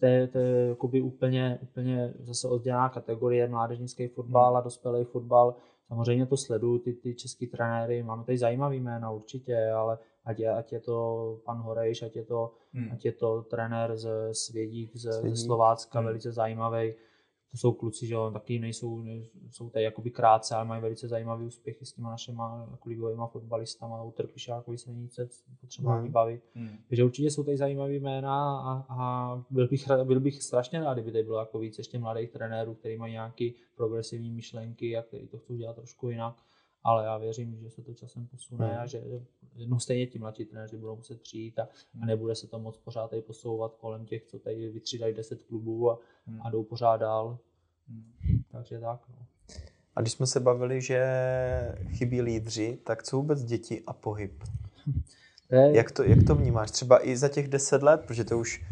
[0.00, 4.56] to je, to je jakoby úplně, úplně zase oddělená kategorie, mládežnický fotbal hmm.
[4.56, 5.54] a dospělý fotbal.
[5.88, 10.50] Samozřejmě to sleduju, ty, ty český trenéry, máme tady zajímavý jména určitě, ale ať je,
[10.50, 12.88] ať je to pan Horejš, ať je to, hmm.
[12.92, 15.36] ať je to trenér z Svědík, ze, Svědík.
[15.36, 16.06] ze Slovácka, hmm.
[16.06, 16.94] velice zajímavý
[17.52, 19.04] to jsou kluci, že jo, taky nejsou,
[19.50, 24.02] jsou tady jakoby krátce, ale mají velice zajímavé úspěchy s těma našima jako ligovými fotbalistama,
[24.02, 25.28] u Trpišákovi se není se
[25.60, 26.12] potřeba ani mm.
[26.12, 26.42] bavit.
[26.54, 26.78] Mm.
[26.88, 31.12] Takže určitě jsou tady zajímavé jména a, a, byl, bych, byl bych strašně rád, kdyby
[31.12, 35.38] tady bylo jako víc ještě mladých trenérů, kteří mají nějaké progresivní myšlenky a kteří to
[35.38, 36.36] chcou dělat trošku jinak
[36.84, 38.78] ale já věřím, že se to časem posune hmm.
[38.78, 39.02] a že
[39.66, 42.06] no stejně ti mladší trenéři budou muset přijít a, a hmm.
[42.06, 45.98] nebude se to moc pořád tady posouvat kolem těch, co tady vytřídají 10 klubů a,
[46.26, 46.42] hmm.
[46.42, 47.38] a jdou pořád dál.
[47.88, 48.12] Hmm.
[48.50, 49.00] Takže tak.
[49.08, 49.26] No.
[49.96, 51.04] A když jsme se bavili, že
[51.88, 54.42] chybí lídři, tak co vůbec děti a pohyb?
[55.72, 56.70] Jak, to, jak to vnímáš?
[56.70, 58.64] Třeba i za těch 10 let, protože to už,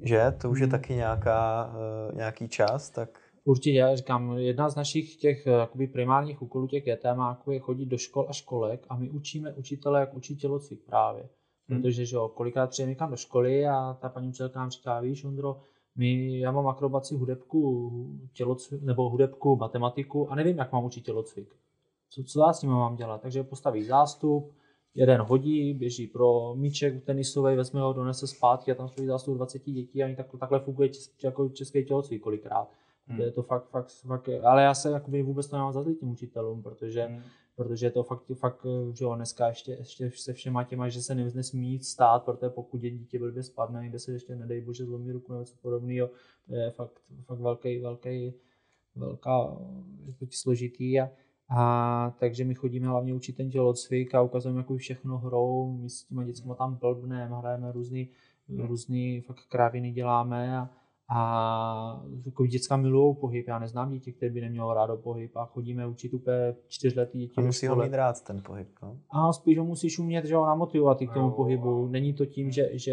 [0.00, 0.66] že, to už hmm.
[0.66, 1.72] je taky nějaká,
[2.10, 6.66] uh, nějaký čas, tak Určitě, já říkám, jedna z našich těch eh, jakoby primárních úkolů
[6.66, 10.80] těch JTMáků je chodit do škol a školek a my učíme učitele, jak učit tělocvik
[10.86, 11.28] právě.
[11.68, 11.82] Hmm.
[11.82, 15.24] Protože že jo, kolikrát přijeme někam do školy a ta paní učitelka nám říká, víš
[15.24, 15.60] Ondro,
[15.96, 17.90] my, já mám akrobaci, hudebku,
[18.32, 21.48] tělocvik, nebo hudebku, matematiku a nevím, jak mám učit tělocvik.
[22.10, 23.22] Co, co já s tím mám dělat?
[23.22, 24.52] Takže postaví zástup,
[24.94, 29.62] jeden hodí, běží pro míček tenisový, vezme ho, donese zpátky a tam stojí zástup 20
[29.64, 32.68] dětí a oni tak, takhle funguje český, jako český tělocvik kolikrát.
[33.08, 33.20] Hmm.
[33.20, 36.62] Je to fakt, fakt, fakt, ale já se jakoby vůbec to nemám za tím učitelům,
[36.62, 37.22] protože, hmm.
[37.56, 41.14] protože je to fakt, fakt, že jo, dneska ještě, ještě se všema těma, že se
[41.14, 45.12] nesmí jít stát, protože pokud je dítě blbě spadne, kde se ještě nedej bože zlomí
[45.12, 46.10] ruku nebo něco podobného,
[46.46, 48.34] to je fakt, fakt velký, velký,
[48.96, 49.56] velká,
[50.06, 51.10] je to složitý a,
[51.48, 56.04] a takže my chodíme hlavně učit ten tělocvik a ukazujeme, jak všechno hrou, my s
[56.04, 58.08] těma dětskama tam blbneme, hrajeme různý,
[58.48, 60.70] různý fakt kráviny děláme a,
[61.10, 63.48] a jako děcka milují pohyb.
[63.48, 67.34] Já neznám děti, které by nemělo rádo pohyb a chodíme učit úplně čtyřletý děti.
[67.36, 68.98] A musí ho mít rád ten pohyb, no?
[69.10, 71.88] A spíš ho musíš umět, že ho namotivovat i k tomu pohybu.
[71.88, 72.92] Není to tím, že, že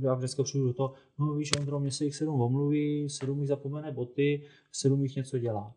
[0.00, 3.48] já dneska přijdu do toho, no víš, Ondro, mě se jich sedm omluví, sedm jich
[3.48, 5.72] zapomene boty, sedm jich něco dělá.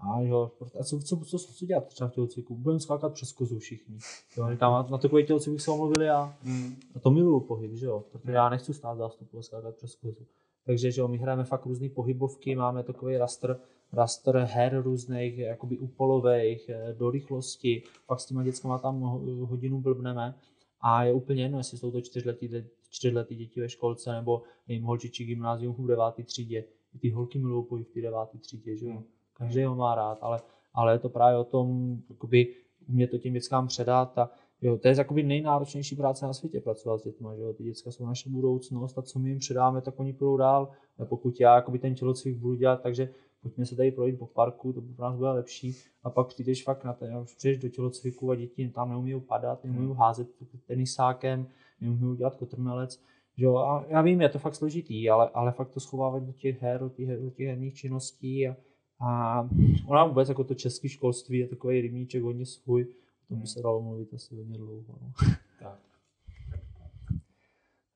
[0.00, 2.54] A jo, a co, co, co, co dělat třeba v tělocviku?
[2.54, 3.98] Budeme skákat přes kozu všichni.
[4.36, 6.76] Jo, říkám, na takový tělocvik se omluvili a, mm.
[6.94, 10.26] a to miluju pohyb, že jo, protože já nechci stát zástupu a skákat přes kozu.
[10.66, 13.60] Takže že jo, my hrajeme fakt různé pohybovky, máme takový raster,
[13.92, 19.00] raster her různých, jakoby úpolových, eh, do rychlosti, pak s těma dětskama tam
[19.40, 20.34] hodinu blbneme
[20.80, 22.50] a je úplně jedno, jestli jsou to čtyřletí,
[22.90, 26.64] čtyřletí děti ve školce nebo jim holčičí gymnázium v devátý třídě.
[26.94, 28.92] I ty holky milují pohyb v té devátý třídě, že jo.
[28.92, 29.04] Hmm.
[29.32, 30.40] Každý ho má rád, ale,
[30.74, 32.54] ale je to právě o tom, jakoby
[32.88, 34.30] umět to těm dětskám předat a
[34.62, 37.52] Jo, to je jakoby nejnáročnější práce na světě pracovat s dětmi, že jo?
[37.52, 40.70] Ty děcka jsou naše budoucnost a co my jim předáme, tak oni půjdou dál.
[40.98, 43.08] A pokud já jakoby ten tělocvik budu dělat, takže
[43.42, 45.76] pojďme se tady projít po parku, to pro nás bude lepší.
[46.02, 49.64] A pak přijdeš fakt na ten, už přijdeš do tělocviku a děti tam neumí padat,
[49.64, 49.96] neumí hmm.
[49.96, 50.28] házet
[50.66, 51.46] tenisákem,
[51.80, 53.00] neumí dělat kotrmelec.
[53.36, 56.62] Jo, a já vím, je to fakt složitý, ale, ale fakt to schovávat do těch
[56.62, 58.56] her, do těch, do těch herních činností a,
[59.00, 59.48] a
[59.86, 62.86] ona vůbec jako to české školství je takový rybníček hodně svůj,
[63.28, 64.98] to by se dalo mluvit asi hodně dlouho.
[65.00, 65.12] No.
[65.60, 65.78] Tak.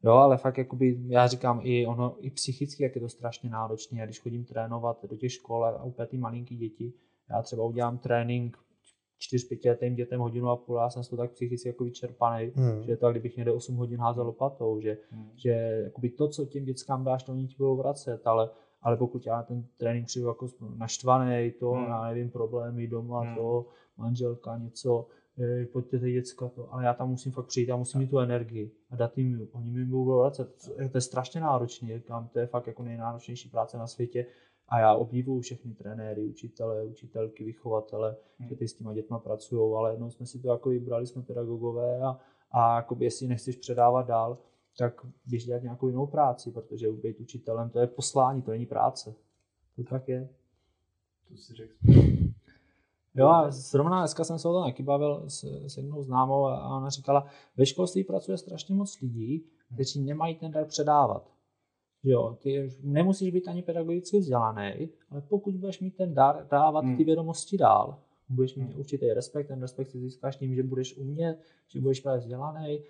[0.03, 4.03] Jo, ale fakt jakoby, já říkám, i ono, i psychicky, jak je to strašně náročné.
[4.03, 6.93] A když chodím trénovat do těch škol a úplně ty malinký děti,
[7.31, 8.57] já třeba udělám trénink
[9.21, 12.53] čtyř, pěti letým dětem hodinu a půl, já jsem z toho tak psychicky jako vyčerpaný,
[12.55, 12.83] hmm.
[12.83, 15.31] že je to, kdybych někde 8 hodin házel lopatou, že, hmm.
[15.35, 15.51] že
[15.85, 18.51] jakoby to, co těm dětskám dáš, to oni ti budou vracet, ale,
[18.83, 21.85] ale pokud já ten trénink přijdu jako naštvaný, to, hmm.
[21.85, 23.37] já nevím, problémy doma, hmm.
[23.37, 23.67] to,
[23.97, 25.07] manželka, něco,
[25.73, 28.71] pojďte ty děcka to, ale já tam musím fakt přijít, já musím mít tu energii
[28.91, 30.49] a dát jim, oni mi budou vracet.
[30.93, 34.27] To je strašně náročné, říkám, to je fakt jako nejnáročnější práce na světě
[34.69, 38.49] a já obdivuju všechny trenéry, učitele, učitelky, vychovatele, hmm.
[38.49, 42.01] že ty s těma dětma pracují, ale jednou jsme si to jako vybrali, jsme pedagogové
[42.01, 44.39] a, a jakoby, jestli nechceš předávat dál,
[44.79, 49.15] tak běž dělat nějakou jinou práci, protože být učitelem to je poslání, to není práce.
[49.77, 50.29] To tak je.
[51.29, 51.75] To si řekl
[53.15, 56.77] Jo a zrovna dneska jsem se o tom taky bavil s, s jednou známou a
[56.77, 59.45] ona říkala, ve školství pracuje strašně moc lidí,
[59.75, 61.31] kteří nemají ten dar předávat.
[62.03, 66.97] Jo, ty nemusíš být ani pedagogicky vzdělaný, ale pokud budeš mít ten dar dávat hmm.
[66.97, 68.79] ty vědomosti dál, budeš mít hmm.
[68.79, 72.83] určitý respekt, ten respekt si získáš tím, že budeš umět, že budeš právě vzdělaný.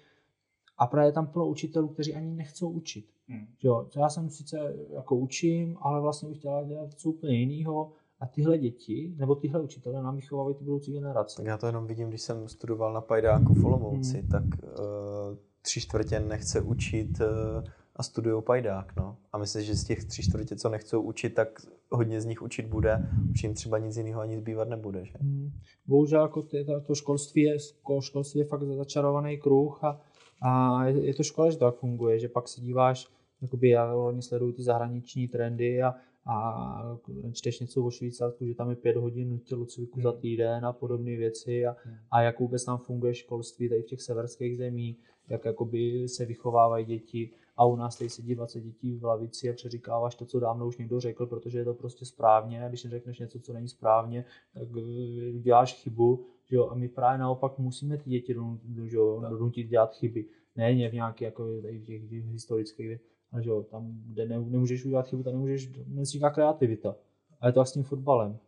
[0.79, 3.07] A právě tam plno učitelů, kteří ani nechcou učit.
[3.29, 3.47] Hmm.
[3.63, 8.27] Jo, já jsem sice jako učím, ale vlastně bych chtěla dělat něco úplně jiného a
[8.27, 11.43] tyhle děti, nebo tyhle učitelé nám vychovávají ty budoucí generace.
[11.47, 14.29] Já to jenom vidím, když jsem studoval na Pajdáku v Olomouci, hmm.
[14.29, 17.65] tak uh, tři čtvrtě nechce učit uh,
[17.97, 19.17] a studují pajdák, no.
[19.33, 21.49] A myslím, že z těch tři čtvrtě, co nechcou učit, tak
[21.91, 25.15] hodně z nich učit bude, už jim třeba nic jiného ani zbývat nebude, že?
[25.21, 25.51] Hmm.
[25.87, 27.57] Bohužel jako to, to školství, je,
[28.01, 30.01] školství je fakt začarovaný kruh a,
[30.43, 33.09] a je, je to škoda, že to tak funguje, že pak se díváš,
[33.43, 35.95] jakoby já hodně sleduju ty zahraniční trendy a,
[36.31, 36.99] a
[37.33, 40.03] čteš něco o Švýcarsku, že tam je pět hodin tělocviku hmm.
[40.03, 41.97] za týden a podobné věci a, hmm.
[42.11, 46.85] a jak vůbec tam funguje školství tady v těch severských zemích, jak jakoby se vychovávají
[46.85, 50.67] děti a u nás tady sedí 20 dětí v lavici a přeříkáváš to, co dávno
[50.67, 54.25] už někdo řekl, protože je to prostě správně a když neřekneš něco, co není správně,
[54.55, 56.69] tak eh, děláš chybu, že jo?
[56.69, 60.25] a my právě naopak musíme ty děti donutit dělat chyby,
[60.57, 63.01] ne v nějaké jako tady v těch historických
[63.33, 66.97] a že jo, tam, kde ne, nemůžeš udělat chybu, tam nemůžeš, nevzniká kreativita.
[67.41, 68.39] A je to vlastně fotbalem.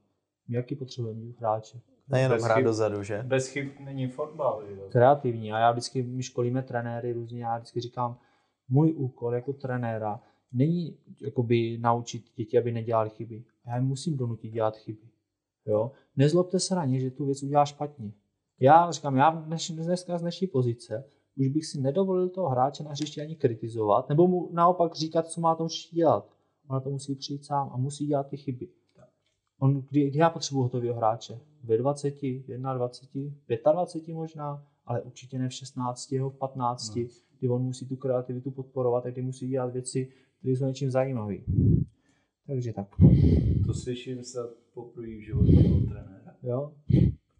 [0.48, 1.80] My jaký potřebujeme hráče?
[2.08, 3.22] Nejenom hrát chyb, dozadu, že?
[3.22, 4.62] Bez chyb není fotbal.
[4.68, 4.88] Jo.
[4.88, 5.52] Kreativní.
[5.52, 8.18] A já vždycky, my školíme trenéry různě, já vždycky říkám,
[8.68, 10.20] můj úkol jako trenéra
[10.52, 13.44] není jakoby naučit děti, aby nedělali chyby.
[13.66, 15.08] Já jim musím donutit dělat chyby.
[15.66, 15.92] Jo?
[16.16, 18.12] Nezlobte se na ně, že tu věc udělá špatně.
[18.60, 21.04] Já říkám, já dneš, dneska z dnešní pozice
[21.36, 25.40] už bych si nedovolil toho hráče na hřišti ani kritizovat, nebo mu naopak říkat, co
[25.40, 26.28] má to dělat.
[26.68, 28.68] On na to musí přijít sám a musí dělat ty chyby.
[29.58, 31.40] On, kdy, kdy já potřebuji hotového hráče?
[31.64, 32.14] Ve 20,
[32.76, 37.02] 21, 25 možná, ale určitě ne v 16, v 15, no.
[37.38, 41.36] kdy on musí tu kreativitu podporovat a kdy musí dělat věci, které jsou něčím zajímavé.
[42.46, 42.88] Takže tak.
[43.66, 44.38] To slyším se
[44.74, 46.34] poprvé v životě od trenéra.
[46.42, 46.72] Jo?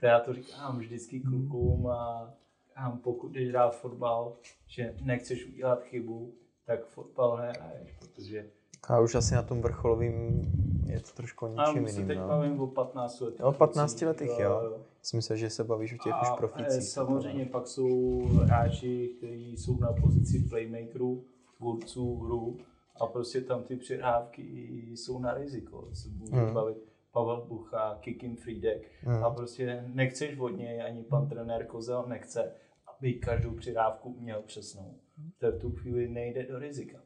[0.01, 2.35] To já to říkám vždycky klukům a
[2.77, 8.47] a pokud jdeš hrát fotbal, že nechceš udělat chybu, tak fotbal nehraješ, protože...
[8.89, 10.43] A už asi na tom vrcholovým
[10.87, 11.89] je to trošku ničím jiným.
[11.89, 12.29] se teď no.
[12.29, 13.41] bavím o 15 letech.
[13.41, 14.51] O 15 letech, jo.
[14.51, 14.81] jo.
[15.17, 16.89] Myslím, že se bavíš o těch a už profících.
[16.89, 21.25] samozřejmě pak jsou hráči, kteří jsou na pozici playmakerů,
[21.57, 22.57] tvůrců hru
[23.01, 24.43] a prostě tam ty přihrávky
[24.91, 25.89] jsou na riziko.
[25.93, 26.55] Se hmm.
[26.55, 29.25] bavit Pavel Bucha, Kikin Friedek hmm.
[29.25, 32.53] a prostě nechceš od něj, ani pan trenér Kozel nechce,
[32.99, 34.95] aby každou přidávku měl přesnou.
[35.39, 36.99] To v tu chvíli nejde do rizika.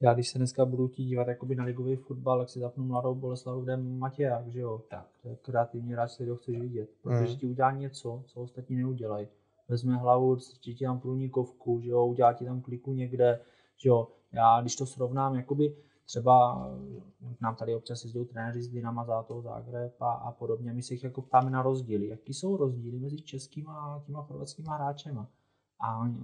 [0.00, 3.14] Já když se dneska budu chtít dívat jakoby na ligový fotbal, tak si zapnu mladou
[3.14, 4.82] Boleslavu, kde Matěják, že jo?
[4.90, 5.08] Tak.
[5.22, 6.90] To je kreativní hráč, který ho chceš vidět.
[7.02, 7.36] Protože hmm.
[7.36, 9.28] ti udělá něco, co ostatní neudělají.
[9.68, 13.40] Vezme hlavu, ti tam průnikovku, že jo, udělá ti tam kliku někde,
[13.76, 14.08] že jo.
[14.32, 16.66] Já když to srovnám, jakoby třeba
[17.40, 20.72] nám tady občas jezdí trenéři z Dynama Zátou, Zagreb a, a podobně.
[20.72, 22.08] My se jich jako ptáme na rozdíly.
[22.08, 25.30] Jaký jsou rozdíly mezi českými a těma chorvatskými hráčema?
[25.80, 26.18] A oni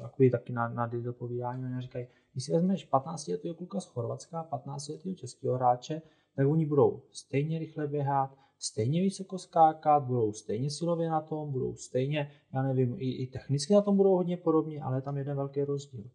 [0.00, 3.86] takový taky na, na Diddle povídání, oni říkají, když si vezmeš 15 letého kluka z
[3.86, 6.02] Chorvatska a 15 letého českého hráče,
[6.36, 11.74] tak oni budou stejně rychle běhat, stejně vysoko skákat, budou stejně silově na tom, budou
[11.74, 15.36] stejně, já nevím, i, i technicky na tom budou hodně podobně, ale je tam jeden
[15.36, 16.10] velký rozdíl.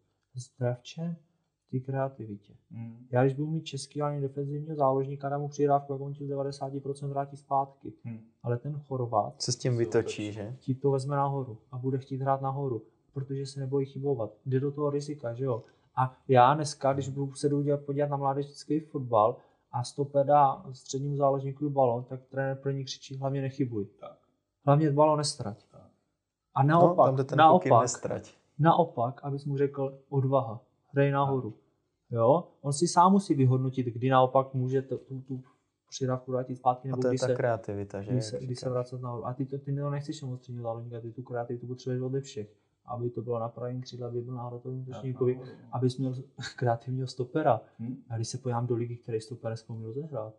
[0.82, 1.16] Čem?
[1.70, 2.54] Té kreativitě.
[2.70, 3.06] Hmm.
[3.10, 6.30] Já když budu mít český ani defenzivního záložníka, dám mu přidávku, jak on ti z
[6.30, 7.92] 90% vrátí zpátky.
[8.04, 8.20] Hmm.
[8.42, 10.56] Ale ten Chorvat se s tím vytočí, že?
[10.60, 14.30] Ti to vezme nahoru a bude chtít hrát nahoru, protože se nebojí chybovat.
[14.46, 15.62] Jde do toho rizika, že jo?
[15.96, 19.36] A já dneska, když budu se jdu podívat na mládežnický fotbal
[19.72, 23.86] a stoper dá střednímu záložníku balon, tak trenér pro ní křičí, hlavně nechybuj.
[24.00, 24.18] Tak.
[24.64, 25.64] Hlavně balon nestrať.
[25.70, 25.90] Tak.
[26.54, 28.34] A naopak, no, tam naopak, nestrať.
[28.58, 30.60] naopak, abys mu řekl odvaha
[30.96, 31.54] hraje nahoru.
[32.10, 32.48] Jo?
[32.60, 35.42] On si sám musí vyhodnotit, kdy naopak může tu, tu, tu
[35.88, 38.12] přidávku vrátit zpátky, nebo a to je ta se, kreativita, že?
[38.12, 39.26] Kdy se, kdy se vracet nahoru.
[39.26, 42.48] A ty, to, ty to nechceš moc středního záložníka, ty tu kreativitu potřebuješ ode všech.
[42.86, 45.40] Aby to bylo na pravém křídle, aby byl na hrotovém útočníkovi,
[45.72, 46.14] abys měl
[46.56, 47.60] kreativního stopera.
[47.78, 47.96] Hmm.
[48.10, 50.34] A když se pojám do ligy, který stoper nesmí rozehrát,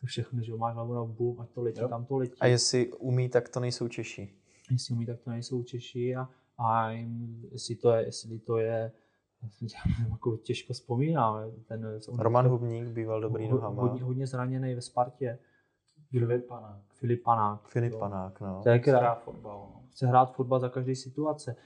[0.00, 1.88] to všechno, že máš hlavu na boom, ať to letí, jo.
[1.88, 2.40] tam to letí.
[2.40, 4.34] A jestli umí, tak to nejsou Češi.
[4.70, 6.90] Jestli umí, tak to nejsou Češi a, a
[7.52, 8.92] jestli to je, jestli to je
[10.10, 11.50] jako těžko vzpomínám.
[11.68, 13.82] Ten, Roman Hubník býval dobrý ho, nohama.
[13.82, 15.38] Hodně, hodně zraněný ve Spartě.
[16.10, 16.80] Filip Panák.
[16.92, 17.68] Filip Panák.
[17.68, 18.60] Filip Panák, no.
[18.62, 19.68] To je chce hrát fotbal.
[19.74, 19.82] No.
[19.90, 21.56] Chce hrát fotbal za každé situace.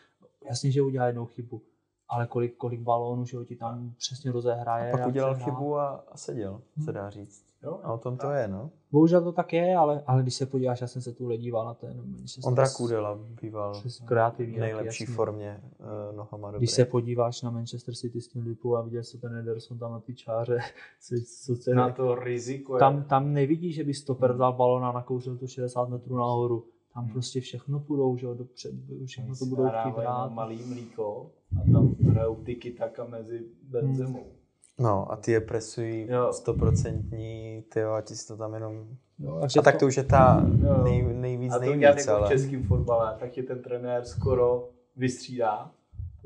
[0.49, 1.63] Jasně, že udělá jednou chybu,
[2.09, 4.93] ale kolik, kolik balónů, že ho ti tam přesně rozehraje.
[4.93, 6.85] A pak udělal chybu a, a seděl, hmm.
[6.85, 7.54] se dá říct.
[7.65, 8.71] Jo, a o tom to je, no.
[8.93, 11.75] Bohužel to tak je, ale, ale když se podíváš, já jsem se tu díval na
[11.75, 12.49] ten Manchester.
[12.49, 15.15] Ondra Kudela býval kreativní, v nejlepší jasný.
[15.15, 16.61] formě uh, nohama dobrý.
[16.61, 19.93] Když se podíváš na Manchester City s tím Lipu a viděl jsi ten Ederson tam
[19.93, 20.59] na ty čáře,
[21.01, 22.79] co, co se, na to riziko.
[22.79, 26.67] Tam, tam nevidíš, že by stoper vzal balon a nakouřil to 60 metrů nahoru.
[26.95, 27.13] Tam hmm.
[27.13, 28.73] prostě všechno půjdou, že jo, dopřed,
[29.07, 30.33] všechno to budou chtít hrát.
[30.33, 34.23] malý mlíko a tam hrajou tyky taka mezi Benzemou.
[34.23, 34.44] Hmm.
[34.79, 38.89] No a ty je presují stoprocentní, ty a ti si to tam jenom...
[39.19, 40.47] Jo, a, a tak to už je ta
[40.85, 42.27] nej, nejvíc, a to nejvíc, ale...
[42.27, 45.71] v českém fotbale, tak je ten trenér skoro vystřídá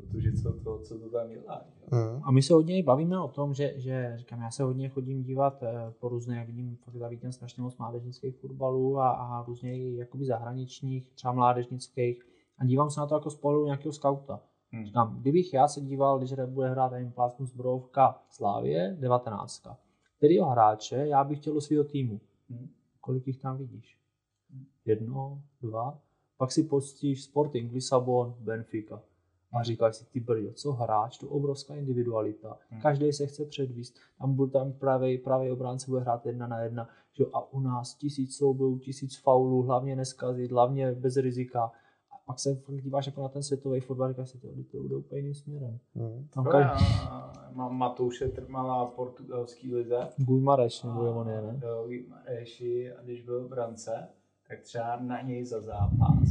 [0.02, 1.64] protože co to, co to tam dělá.
[1.90, 2.22] Mm.
[2.22, 5.62] A my se hodně bavíme o tom, že, že říkám, já se hodně chodím dívat
[5.62, 9.92] eh, po různé, jak vidím fakt za víkend strašně moc mládežnických fotbalů a, a různě
[9.92, 12.22] jakoby zahraničních, třeba mládežnických
[12.58, 14.40] a dívám se na to jako z pohledu nějakého skauta.
[14.72, 14.86] Hmm.
[14.86, 19.66] Říkám, kdybych já se díval, když bude hrát ten Plasmus Brovka Slávě 19.
[20.16, 22.20] Kterýho hráče já bych chtěl do svého týmu?
[22.50, 22.68] Hmm.
[23.00, 23.98] Kolik jich tam vidíš?
[24.84, 25.98] Jedno, dva?
[26.36, 29.02] Pak si postíš Sporting, Lisabon, Benfica.
[29.52, 32.58] A říkáš si, ty brďo, co hráč, to obrovská individualita.
[32.70, 32.80] Hmm.
[32.80, 33.96] Každý se chce předvíst.
[34.18, 36.88] Tam bude tam pravý, pravý obránce bude hrát jedna na jedna.
[37.12, 37.24] Že?
[37.32, 41.72] A u nás tisíc soubojů, tisíc faulů, hlavně neskazit, hlavně bez rizika
[42.28, 45.18] pak se fakt díváš jako na ten světový fotbal, říkáš si, to, to bude úplně
[45.18, 45.78] jiným směrem.
[45.94, 46.28] Hmm.
[46.34, 46.64] Tam kaj...
[47.52, 50.08] Mám Matouše Trmala portugalský lize.
[50.16, 51.60] Guimarães nebo on je, ne?
[51.62, 52.60] Jo, Guimarães
[52.98, 54.08] a když byl v brance,
[54.48, 56.28] tak třeba na něj za zápas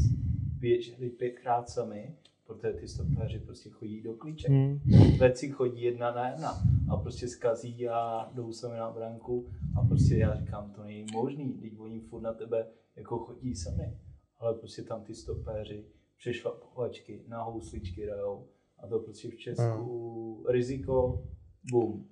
[0.60, 2.16] běželi pětkrát sami,
[2.48, 4.52] protože ty stopeři prostě chodí do klíček.
[4.52, 4.80] Hmm.
[5.20, 6.54] Veci chodí jedna na jedna
[6.90, 11.54] a prostě zkazí a jdou sami na branku a prostě já říkám, to není možný,
[11.54, 13.98] teď oni furt na tebe jako chodí sami
[14.40, 15.86] ale prostě tam ty stopéři
[16.18, 18.48] přešlapovačky na housličky hrajou
[18.80, 20.54] a to prostě v Česku hmm.
[20.54, 21.24] riziko,
[21.72, 22.06] boom.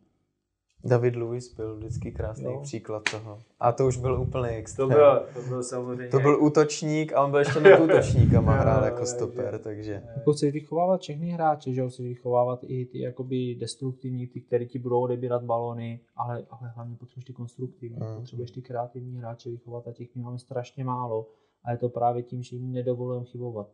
[0.86, 2.60] David Lewis byl vždycky krásný jo.
[2.64, 3.44] příklad toho.
[3.60, 4.90] A to už byl úplný extrém.
[4.90, 6.08] To byl, to byl samozřejmě.
[6.08, 10.04] To byl útočník a on byl ještě nad útočníkama hrál jako stoper, takže.
[10.16, 14.68] Jako chceš vychovávat všechny hráče, že jo, chceš vychovávat i ty jakoby destruktivní, ty, kteří
[14.68, 18.16] ti budou odebírat balony, ale, ale hlavně potřebuješ ty konstruktivní, hmm.
[18.16, 21.28] potřebuješ ty kreativní hráče vychovat a těch my máme strašně málo
[21.66, 23.68] a je to právě tím, že jim nedovolujeme chybovat.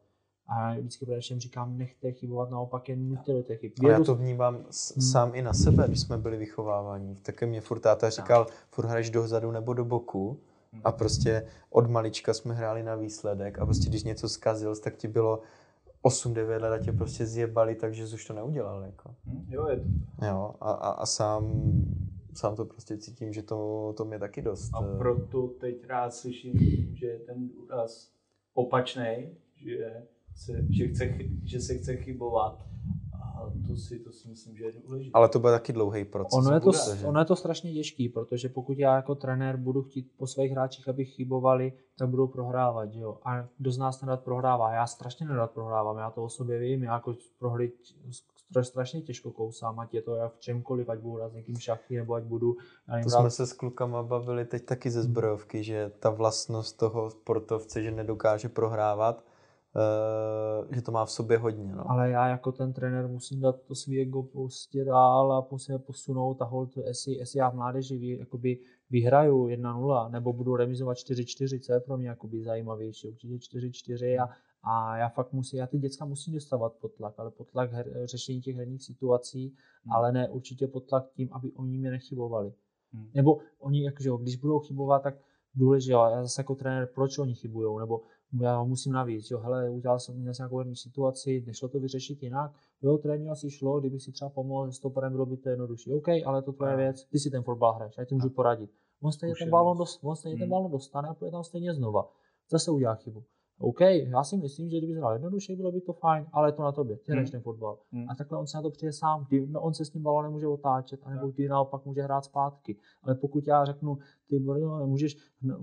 [0.47, 3.71] A vždycky především říkám, nechte chybovat, naopak je nutil do těch chyb.
[3.85, 5.01] A já to vnímám s, hmm.
[5.01, 7.15] sám i na sebe, když jsme byli vychováváni.
[7.15, 10.39] Také mě furt táta říkal, furt hraješ dozadu nebo do boku.
[10.83, 10.97] A hmm.
[10.97, 15.41] prostě od malička jsme hráli na výsledek a prostě když něco zkazil, tak ti bylo
[16.03, 18.83] 8-9 let a tě prostě zjebali, takže jsi už to neudělal.
[18.83, 19.15] Jako.
[19.25, 20.25] Hmm, jo, je to.
[20.25, 21.63] Jo, a, a, a sám
[22.33, 24.71] sám to prostě cítím, že to, to mě taky dost.
[24.73, 26.53] A eh, proto teď rád slyším,
[26.95, 28.11] že je ten důraz
[28.53, 32.65] opačný, že se, že, chce, že se chce chybovat
[33.13, 35.11] a to si, to si myslím, že je důležité.
[35.13, 36.33] Ale to bude taky dlouhý proces.
[36.37, 39.81] Ono je, to, bude, ono je to strašně těžký, protože pokud já jako trenér budu
[39.81, 43.17] chtít po svých hráčích, aby chybovali, tak budou prohrávat, jo.
[43.25, 44.73] A kdo z nás nerad prohrává?
[44.73, 47.73] Já strašně nerad prohrávám, já to o sobě vím, já jako prohlit
[48.53, 51.95] to strašně těžko kousám, ať je to já v čemkoliv, ať budu s někým šachy,
[51.95, 52.55] nebo ať budu...
[53.03, 57.83] to jsme se s klukama bavili teď taky ze zbrojovky, že ta vlastnost toho sportovce,
[57.83, 59.23] že nedokáže prohrávat,
[59.75, 61.75] Uh, že to má v sobě hodně.
[61.75, 61.91] No.
[61.91, 66.41] Ale já jako ten trenér musím dát to svý ego prostě dál a musíme posunout
[66.41, 68.59] a hold, jestli, jestli já v mládeži vy, jakoby
[68.89, 74.29] vyhraju 1-0 nebo budu remizovat 4-4, co je pro mě jakoby zajímavější, určitě 4-4 a,
[74.63, 77.91] a já fakt musím, já ty děcka musím dostávat pod tlak, ale pod tlak her,
[78.05, 79.47] řešení těch herních situací,
[79.83, 79.93] hmm.
[79.93, 82.53] ale ne určitě pod tlak tím, aby oni mě nechybovali.
[82.93, 83.09] Hmm.
[83.13, 85.15] Nebo oni, jakože, když budou chybovat, tak
[85.55, 88.01] důležité, já zase jako trenér, proč oni chybují, nebo
[88.41, 92.23] já musím navíc, jo, hele, udělal jsem, měl jsem nějakou herní situaci, nešlo to vyřešit
[92.23, 95.93] jinak, jo, tréninku asi šlo, kdyby si třeba pomohl s stoperem, bylo by to jednodušší,
[95.93, 98.71] OK, ale to tvoje věc, ty si ten fotbal hraješ, já ti můžu poradit.
[99.01, 100.39] On stejně, ten balon, dost, on stejně hmm.
[100.39, 102.11] ten balon dostane a půjde tam stejně znova.
[102.51, 103.23] Zase udělá chybu.
[103.61, 106.61] OK, já si myslím, že kdyby hrál jednoduše, bylo by to fajn, ale je to
[106.61, 107.25] na tobě, ty hmm.
[107.25, 107.77] ten fotbal.
[107.91, 108.09] Hmm.
[108.09, 110.31] A takhle on se na to přijde sám, kdy no, on se s tím balonem
[110.31, 112.77] může otáčet, anebo kdy naopak může hrát zpátky.
[113.03, 113.97] Ale pokud já řeknu,
[114.27, 115.17] ty no, můžeš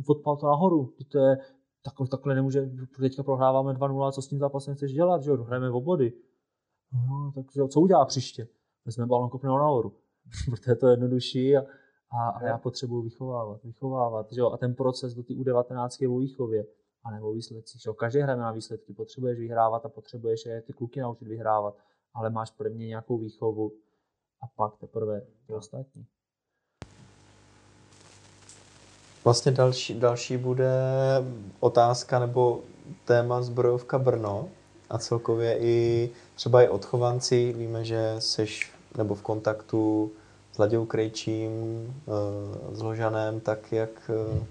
[0.06, 1.38] fotbal to nahoru, to je,
[1.84, 5.70] takhle, takhle nemůže, teďka prohráváme 2-0, co s tím zápasem chceš dělat, že jo, hrajeme
[5.70, 6.12] v obody.
[6.92, 8.48] No, tak co udělá příště?
[8.84, 9.92] Vezme balon, kopne nahoru,
[10.50, 11.60] protože to je jednodušší a,
[12.10, 16.08] a, a já potřebuji vychovávat, vychovávat, že jo, a ten proces do té U19 je
[16.08, 16.64] o výchově
[17.04, 17.82] a nebo výsledcích.
[17.82, 17.90] Že?
[17.98, 21.76] Každý hraje na výsledky, potřebuješ vyhrávat a potřebuješ je ty kluky naučit vyhrávat,
[22.14, 23.72] ale máš prvně nějakou výchovu
[24.42, 26.06] a pak teprve ty ostatní.
[29.24, 30.72] Vlastně další, další bude
[31.60, 32.60] otázka nebo
[33.04, 34.48] téma zbrojovka Brno
[34.90, 37.52] a celkově i třeba i odchovanci.
[37.52, 40.12] Víme, že seš nebo v kontaktu
[40.52, 41.50] s Laděou Krejčím,
[42.08, 44.44] eh, s Ložanem, tak jak eh,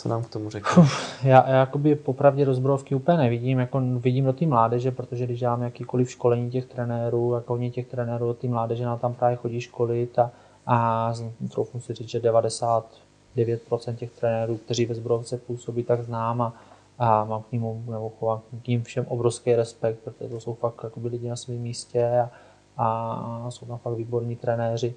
[0.00, 0.86] co nám k tomu řekl?
[1.22, 5.40] Já, já jakoby popravdě do zbrojovky úplně nevidím, jako vidím do té mládeže, protože když
[5.40, 9.36] dělám jakýkoliv školení těch trenérů, jako hodně těch trenérů do té mládeže nám tam právě
[9.36, 10.30] chodí školit a,
[10.66, 11.12] a
[11.52, 16.54] troufnu si říct, že 99% těch trenérů, kteří ve zbrojovce působí, tak znám a,
[16.98, 20.80] a mám k ním, nebo chovám k ním všem obrovský respekt, protože to jsou fakt
[20.84, 22.30] jakoby lidi na svém místě a,
[22.76, 24.94] a jsou tam fakt výborní trenéři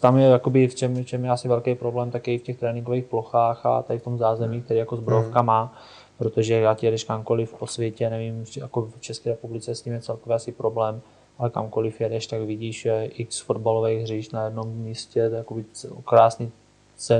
[0.00, 3.66] tam je jakoby v čem, čem je asi velký problém taky v těch tréninkových plochách
[3.66, 5.74] a tady v tom zázemí, který jako zbrojovka má.
[6.20, 10.00] protože já ti jedeš kamkoliv po světě, nevím, jako v České republice s tím je
[10.00, 11.00] celkově asi problém,
[11.38, 15.56] ale kamkoliv jedeš, tak vidíš že x fotbalových hřišť na jednom místě, to je jako
[16.04, 16.52] krásný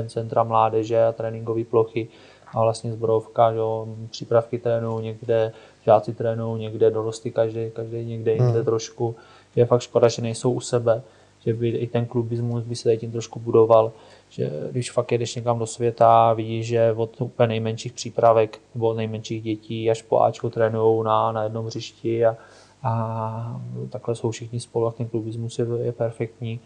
[0.07, 2.07] centra mládeže a tréninkové plochy
[2.53, 5.51] a vlastně zbrojovka, že jo, přípravky trénují někde,
[5.85, 8.65] žáci trénují někde, dorosty každý, každý někde jinde hmm.
[8.65, 9.15] trošku.
[9.55, 11.01] Je fakt škoda, že nejsou u sebe,
[11.45, 13.91] že by i ten klubismus by se tady tím trošku budoval,
[14.29, 18.97] že když fakt jedeš někam do světa, vidíš, že od úplně nejmenších přípravek nebo od
[18.97, 22.37] nejmenších dětí až po Ačko trénují na, na jednom hřišti a,
[22.83, 26.59] a takhle jsou všichni spolu a ten klubismus je, je perfektní.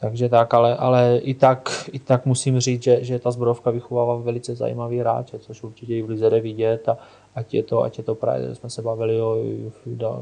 [0.00, 4.16] Takže tak, ale, ale i, tak, i tak musím říct, že, že ta zbrojovka vychovává
[4.16, 6.98] velice zajímavý hráče, což určitě i v Lize vidět a
[7.36, 9.36] ať je to, ať je to právě, jsme se bavili o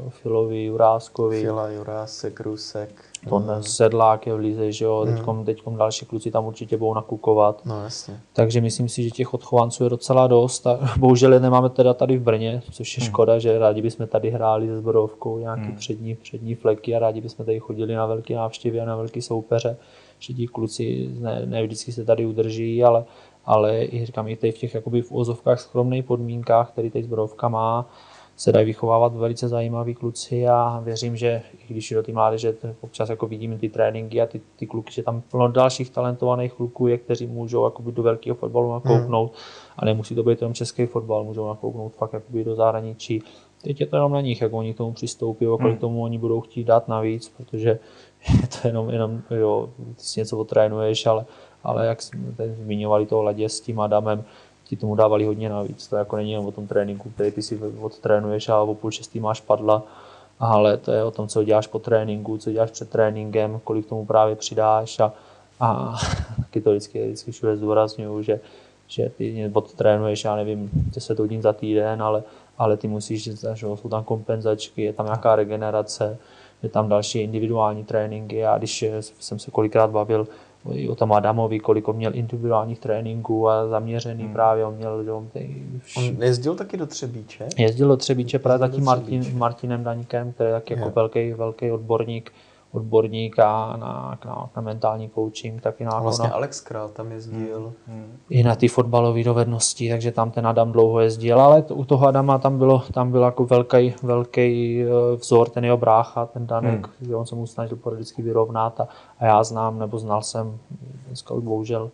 [0.09, 1.41] Filovi, Juráskovi.
[1.41, 2.89] Fila, Jurásek, Rusek.
[3.29, 3.63] To no.
[3.63, 5.13] Sedlák je v Lize, že jo, mm.
[5.13, 7.61] teďkom, teďkom další kluci tam určitě budou nakukovat.
[7.65, 8.19] No jasně.
[8.33, 12.17] Takže myslím si, že těch odchovanců je docela dost a bohužel je nemáme teda tady
[12.17, 13.07] v Brně, což je mm.
[13.07, 15.75] škoda, že rádi bychom tady hráli se zborovkou nějaký mm.
[15.75, 19.77] přední, přední fleky a rádi bychom tady chodili na velké návštěvy a na velké soupeře,
[20.19, 23.05] že ti kluci ne, ne vždycky se tady udrží, ale
[23.45, 27.89] ale i říkám, i v těch jakoby v ozovkách skromných podmínkách, který teď zbrojovka má,
[28.37, 33.09] se dají vychovávat velice zajímaví kluci a věřím, že i když do té mládeže občas
[33.09, 36.97] jako vidíme ty tréninky a ty, ty kluky, že tam plno dalších talentovaných kluků je,
[36.97, 39.41] kteří můžou jakoby do velkého fotbalu nakouknout hmm.
[39.77, 43.23] a nemusí to být jenom český fotbal, můžou nakouknout fakt jakoby do zahraničí.
[43.61, 45.77] Teď je to jenom na nich, jak oni k tomu přistoupí, kolik hmm.
[45.77, 47.69] tomu oni budou chtít dát navíc, protože
[48.41, 51.25] je to jenom, jenom jo, ty si něco otrénuješ, ale
[51.65, 54.23] ale jak jsme zmiňovali toho ladě s tím Adamem,
[54.63, 55.87] ti tomu dávali hodně navíc.
[55.87, 59.19] To jako není jen o tom tréninku, který ty si odtrénuješ a o půl šestý
[59.19, 59.83] máš padla,
[60.39, 64.05] ale to je o tom, co děláš po tréninku, co děláš před tréninkem, kolik tomu
[64.05, 65.13] právě přidáš a,
[65.59, 65.95] a
[66.37, 68.39] taky to vždycky, vždycky všude zdůraznuju, že,
[68.87, 72.23] že ty odtrénuješ, já nevím, 10 hodin za týden, ale,
[72.57, 76.17] ale ty musíš, že jsou tam kompenzačky, je tam nějaká regenerace,
[76.63, 78.85] je tam další individuální tréninky a když
[79.19, 80.27] jsem se kolikrát bavil
[80.71, 84.33] i o tom Adamovi, kolik on měl individuálních tréninků a zaměřený hmm.
[84.33, 85.05] právě, on měl...
[85.13, 85.27] On,
[85.79, 85.97] vš...
[85.97, 87.47] on jezdil taky do Třebíče?
[87.57, 91.71] Jezdil do Třebíče právě za tím Martin, Martinem Daníkem, který je tak jako velký, velký
[91.71, 92.31] odborník
[92.71, 95.99] odborník a na, na, na mentální coaching, tak i na...
[95.99, 97.73] Vlastně na, Alex Král tam jezdil.
[97.87, 98.17] Hmm.
[98.29, 102.07] I na ty fotbalové dovednosti, takže tam ten Adam dlouho jezdil, ale to, u toho
[102.07, 106.89] Adama tam bylo, tam byl jako velký, velký eh, vzor, ten jeho brácha, ten Danek,
[107.01, 107.15] hmm.
[107.15, 108.87] on se mu snažil vždycky vyrovnat a,
[109.19, 110.57] a já znám, nebo znal jsem,
[111.07, 111.91] dneska už bohužel,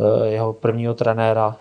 [0.00, 1.56] eh, jeho prvního trenéra,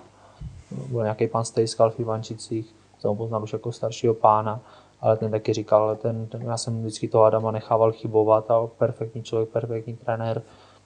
[0.92, 4.60] byl nějaký pan Stejskal v Ivančicích, jsem ho poznal už jako staršího pána,
[5.02, 9.24] ale ten taky říkal, ten, ten, já jsem vždycky toho Adama nechával chybovat a perfektní
[9.24, 10.42] člověk, perfektní trenér,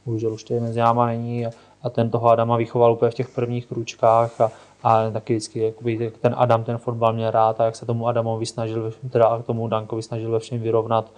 [0.05, 1.49] bohužel už to mezi náma není a,
[1.83, 4.51] a ten toho Adama vychoval úplně v těch prvních kručkách a,
[4.83, 8.45] a taky vždycky jakoby, ten Adam ten fotbal měl rád a jak se tomu Adamovi
[8.45, 11.11] snažil, teda tomu Dankovi snažil ve všem vyrovnat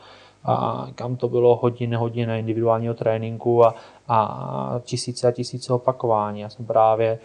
[0.46, 3.76] a kam to bylo hodně na individuálního tréninku a,
[4.08, 6.40] a tisíce a tisíce opakování.
[6.40, 7.20] Já jsem právě,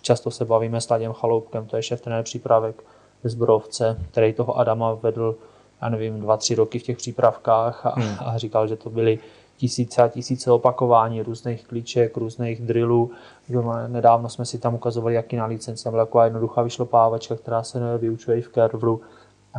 [0.00, 2.84] často se bavíme s Laděm Chaloupkem, to je šéf trenér přípravek,
[3.24, 5.36] Zbrovce, který toho Adama vedl,
[5.82, 8.16] já nevím, dva, tři roky v těch přípravkách a, hmm.
[8.18, 9.18] a říkal, že to byly
[9.56, 13.10] tisíce a tisíce opakování různých klíček, různých drillů.
[13.86, 17.98] Nedávno jsme si tam ukazovali, jaký na licenci, tam byla taková jednoduchá vyšlopávačka, která se
[17.98, 19.00] vyučuje i v Kervru.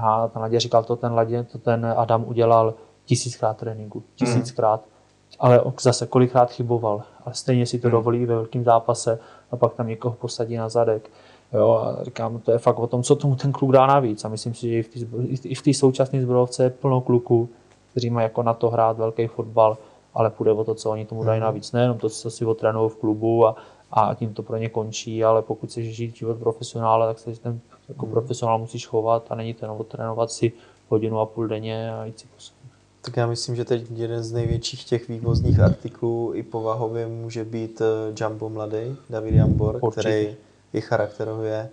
[0.03, 2.73] A ten Ladě říkal, to ten, Ladě, to ten Adam udělal
[3.05, 4.07] tisíckrát tréninku, hmm.
[4.15, 4.81] tisíckrát.
[4.81, 4.91] Hmm.
[5.39, 7.03] Ale zase kolikrát chyboval.
[7.25, 7.91] Ale stejně si to hmm.
[7.91, 9.19] dovolí ve velkém zápase
[9.51, 11.09] a pak tam někoho posadí na zadek.
[11.53, 14.25] Jo, a říkám, to je fakt o tom, co tomu ten kluk dá navíc.
[14.25, 14.99] A myslím si, že
[15.43, 17.49] i v té současné zbrojovce je plno kluků,
[17.91, 19.77] kteří mají jako na to hrát velký fotbal,
[20.13, 21.45] ale půjde o to, co oni tomu dají mhm.
[21.45, 21.71] navíc.
[21.71, 23.55] Nejenom to, co si otrénují v klubu a,
[23.91, 27.59] a tím to pro ně končí, ale pokud chceš žít život profesionále, tak se ten
[27.89, 28.13] jako mhm.
[28.13, 30.51] profesionál musíš chovat a není to jenom otrénovat si
[30.89, 32.61] hodinu a půl denně a jít si posunout.
[33.01, 37.81] Tak já myslím, že teď jeden z největších těch vývozních artiklů i povahově může být
[37.81, 40.01] eh, Jumbo mladý, David Jambor, Určitě.
[40.01, 40.35] který
[40.73, 41.69] i charakterově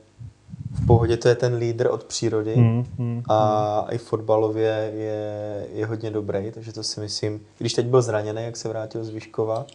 [0.71, 3.95] v pohodě, to je ten lídr od přírody mm, mm, a mm.
[3.95, 8.57] i fotbalově je, je hodně dobrý, takže to si myslím, když teď byl zraněný, jak
[8.57, 9.67] se vrátil z Výškova,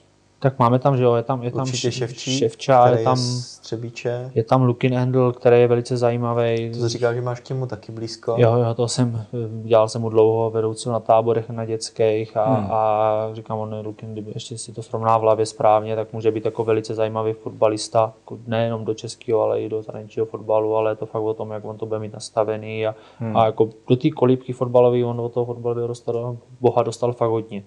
[0.44, 4.32] tak máme tam, že jo, je tam, je tam Určitě Ševčí, Ševča, je tam, Střebíče.
[4.36, 6.70] je tam Lukin Handel, který je velice zajímavý.
[6.70, 8.36] To jsi říkal, že máš k němu taky blízko.
[8.38, 9.26] Jo, jo, to jsem,
[9.64, 12.68] dělal jsem mu dlouho vedoucí na táborech na dětských a, hmm.
[12.72, 16.46] a říkám, on Lukin, kdyby ještě si to srovná v hlavě správně, tak může být
[16.46, 20.96] jako velice zajímavý fotbalista, jako nejenom do českého, ale i do zahraničního fotbalu, ale je
[20.96, 23.38] to fakt o tom, jak on to bude mít nastavený a, hmm.
[23.38, 27.64] a jako do té kolíbky fotbalové, on do toho fotbalového dostal, boha dostal fakt hodně.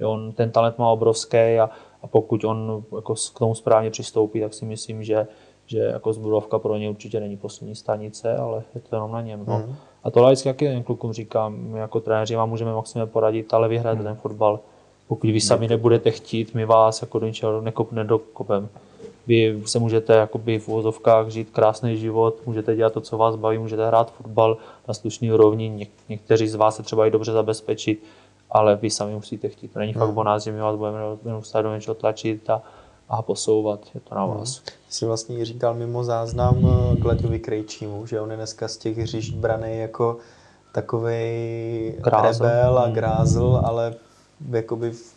[0.00, 1.70] Jo, on ten talent má obrovský a,
[2.02, 5.26] a pokud on jako k tomu správně přistoupí, tak si myslím, že,
[5.66, 9.44] že jako zbrojovka pro ně určitě není poslední stanice, ale je to jenom na něm.
[9.46, 9.58] No.
[9.58, 9.74] Mm.
[10.04, 13.68] A to vždycky jaký ten klukům říkám, my jako trenéři vám můžeme maximálně poradit, ale
[13.68, 14.08] vyhrajete mm.
[14.08, 14.60] ten fotbal.
[15.08, 18.68] Pokud vy sami nebudete chtít, my vás jako do ničeho nekop, nedokopem.
[19.26, 23.58] Vy se můžete jakoby v uvozovkách žít krásný život, můžete dělat to, co vás baví,
[23.58, 24.56] můžete hrát fotbal
[24.88, 28.02] na slušný úrovni, Něk- někteří z vás se třeba i dobře zabezpečit,
[28.50, 29.72] ale vy sami musíte chtít.
[29.72, 30.06] To není hmm.
[30.06, 32.62] fakt o nás, že my vás budeme neustále do něčeho tlačit a,
[33.08, 34.34] a posouvat, je to na hmm.
[34.34, 34.56] vás.
[34.56, 34.66] Hmm.
[34.88, 39.34] Jsi vlastně říkal mimo záznam eh, Glaďovi Krejčímu, že on je dneska z těch hřišť
[39.34, 40.16] braný jako
[40.72, 41.14] takový
[42.22, 42.94] rebel a hmm.
[42.94, 43.94] grázl, ale
[44.50, 45.14] jakoby v,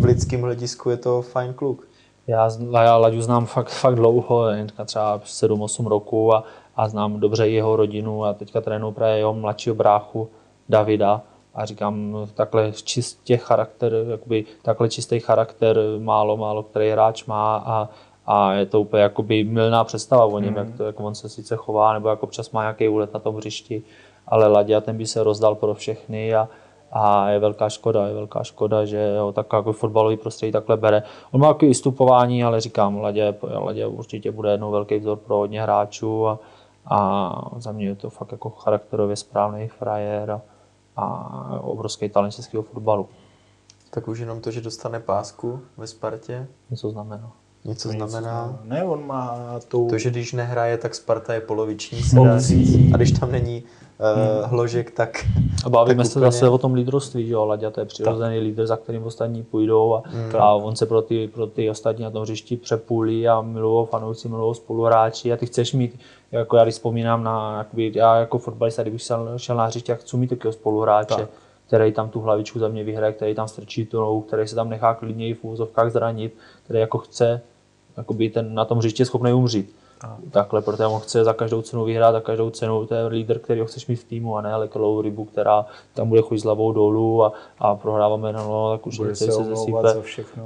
[0.00, 1.86] v lidském hledisku je to fajn kluk.
[2.26, 2.50] Já,
[2.82, 4.44] já Laďu znám fakt, fakt dlouho,
[4.84, 6.44] třeba 7-8 roků a,
[6.76, 10.28] a znám dobře jeho rodinu a teďka trénuji právě jeho mladšího bráchu
[10.68, 11.22] Davida
[11.54, 17.88] a říkám, takhle čistě charakter, jakoby, takhle čistý charakter málo, málo který hráč má a,
[18.26, 20.56] a je to úplně jakoby milná představa o něm, mm.
[20.56, 23.36] jak, to, jak on se sice chová, nebo jak občas má nějaký úlet na tom
[23.36, 23.82] hřišti,
[24.26, 26.48] ale Ladě ten by se rozdal pro všechny a,
[26.92, 31.02] a je velká škoda, je velká škoda, že ho tak jako fotbalový prostředí takhle bere.
[31.32, 35.62] On má takový vystupování, ale říkám, Ladě, Ladě určitě bude jednou velký vzor pro hodně
[35.62, 36.38] hráčů a,
[36.86, 40.40] a za mě je to fakt jako charakterově správný frajer a,
[40.96, 43.08] a obrovský talent českého fotbalu.
[43.90, 46.46] Tak už jenom to, že dostane pásku ve Spartě.
[46.70, 47.32] Něco znamená.
[47.64, 48.58] Něco znamená.
[48.64, 49.38] Ne, on má
[49.68, 49.88] tu...
[49.90, 52.94] To, že když nehraje, tak Sparta je poloviční, se dá říct.
[52.94, 55.26] A když tam není uh, hložek, tak...
[55.64, 56.32] A bavíme se úplně...
[56.32, 58.44] zase o tom lídrovství, že jo, Laďa to je přirozený tak.
[58.44, 60.36] lídr, za kterým ostatní půjdou a, hmm.
[60.38, 64.28] a on se pro ty, pro ty ostatní na tom hřišti přepůlí a milují fanouci,
[64.28, 65.98] milují spoluhráči a ty chceš mít,
[66.32, 70.16] jako já když vzpomínám na, jakoby, já jako fotbalista, kdybych šel, šel na hřiště, chci
[70.16, 71.14] mít takového spoluhráče.
[71.14, 71.28] Tak
[71.72, 74.68] který tam tu hlavičku za mě vyhraje, který tam strčí tu nohu, který se tam
[74.68, 77.40] nechá klidně i v úvozovkách zranit, který jako chce
[77.96, 79.76] jakoby ten na tom hřiště schopný umřít.
[80.04, 80.16] A.
[80.30, 83.60] Takhle, protože on chce za každou cenu vyhrát, za každou cenu, to je lídr, který
[83.60, 86.72] ho chceš mít v týmu a ne leklou rybu, která tam bude chodit s hlavou
[86.72, 89.78] dolů a, a prohráváme na no, tak už bude se, se zesype.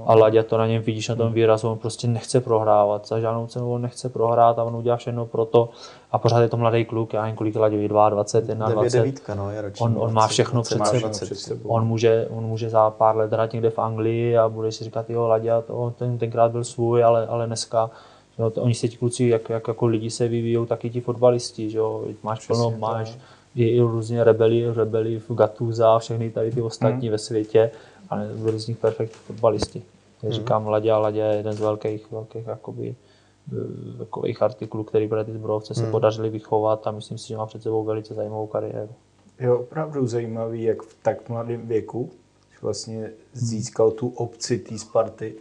[0.07, 3.47] A Ladě to na něm vidíš, na tom výrazu, on prostě nechce prohrávat, za žádnou
[3.47, 5.69] cenu on nechce prohrát a on udělá všechno pro to.
[6.13, 8.99] A pořád je to mladý kluk, já nevím, kolik Laděvi, 22, 21, 20.
[8.99, 10.79] Devítka, no, je roční, on, on má všechno před,
[11.35, 11.69] sebou.
[11.69, 15.11] On může, on může za pár let hrát někde v Anglii a bude si říkat,
[15.11, 17.91] jo, Ladě, to, ten, tenkrát byl svůj, ale, ale dneska
[18.39, 21.01] Jo, to, oni se ti kluci, jak, jak jako lidi se vyvíjí, tak i ti
[21.01, 23.19] fotbalisti, že jo, máš Přesně plno, máš
[23.55, 27.11] i, i různě rebeli, rebeli v Gatuza, všechny tady ty ostatní hmm.
[27.11, 27.71] ve světě,
[28.11, 29.83] ale různí perfektní fotbalisti.
[30.23, 30.33] Já hmm.
[30.33, 32.95] říkám, Ladě a Ladě je jeden z velkých, velkých jakoby,
[33.53, 35.91] eh, takových artiklů, který pro ty zbrojovce se hmm.
[35.91, 38.93] podařili vychovat a myslím si, že má před sebou velice zajímavou kariéru.
[39.41, 42.11] Je opravdu zajímavý, jak v tak mladém věku
[42.63, 45.35] vlastně získal tu obci té Sparty,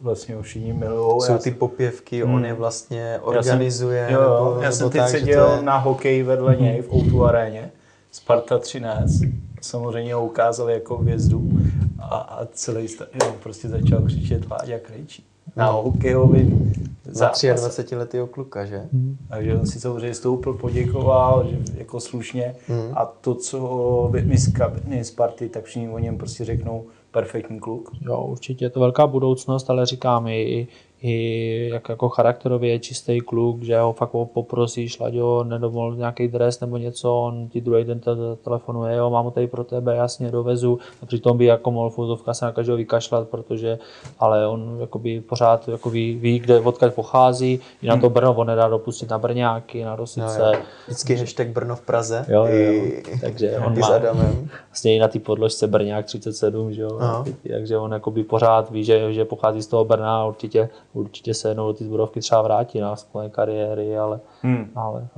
[0.00, 1.20] vlastně ho všichni milují.
[1.20, 2.34] Jsou ty popěvky, hmm.
[2.34, 4.00] on je vlastně organizuje.
[4.00, 5.62] Já jsem, jo, nebo, já jsem teď seděl je...
[5.62, 7.70] na hokej vedle něj v O2 aréně,
[8.12, 9.12] Sparta 13.
[9.60, 11.50] Samozřejmě ho ukázal jako hvězdu
[11.98, 15.26] a, a celý stadion prostě začal křičet Láďa Krejčí.
[15.56, 15.84] Na hmm.
[15.84, 16.72] hokejovým
[17.04, 18.82] za 23 letého kluka, že?
[18.92, 19.16] Hmm.
[19.28, 22.92] Takže on si samozřejmě stoupil, poděkoval, že jako slušně hmm.
[22.94, 27.90] a to, co my z kabiny Sparty, tak všichni o něm prostě řeknou, perfektní kluk.
[28.00, 30.68] Jo, určitě je to velká budoucnost, ale říkám i,
[31.02, 36.60] i jak jako charakterově je čistý kluk, že ho fakt poprosíš, Laďo, nedovol nějaký dres
[36.60, 38.00] nebo něco, on ti druhý den
[38.44, 40.78] telefonuje, jo, mám ho tady pro tebe, jasně, dovezu.
[41.02, 43.78] A přitom by jako mohl fuzovka se na každého vykašlat, protože,
[44.18, 48.14] ale on jakoby pořád jako ví, ví kde odkud pochází, i na to hmm.
[48.14, 50.52] Brno on nedá dopustit na Brňáky, na Rosice.
[50.54, 50.60] Jo.
[50.86, 52.24] Vždycky hashtag Brno v Praze.
[52.28, 52.82] Jo, jo, jo.
[53.20, 54.48] Takže on má, s Adamem.
[54.68, 59.12] Vlastně i na té podložce Brňák 37, že jo, takže on jakoby pořád ví, že,
[59.12, 62.96] že pochází z toho Brna, určitě určitě se jednou do ty zborovky třeba vrátí na
[62.96, 64.70] sklé kariéry, ale, hmm.
[64.74, 65.08] ale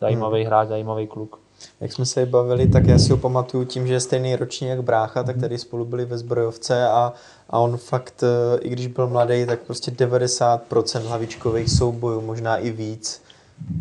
[0.00, 0.46] zajímavý hmm.
[0.46, 1.44] hráč, zajímavý kluk.
[1.80, 4.82] Jak jsme se bavili, tak já si ho pamatuju tím, že je stejný ročník jak
[4.82, 7.12] brácha, tak tady spolu byli ve zbrojovce a,
[7.50, 12.70] a on fakt, eh, i když byl mladý, tak prostě 90% hlavičkových soubojů, možná i
[12.70, 13.22] víc,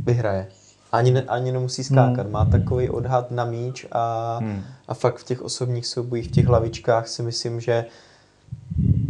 [0.04, 0.48] vyhraje.
[0.92, 2.32] Ani, ne, ani nemusí skákat, hmm.
[2.32, 4.64] má takový odhad na míč a, hmm.
[4.88, 7.86] a fakt v těch osobních soubojích, v těch hlavičkách si myslím, že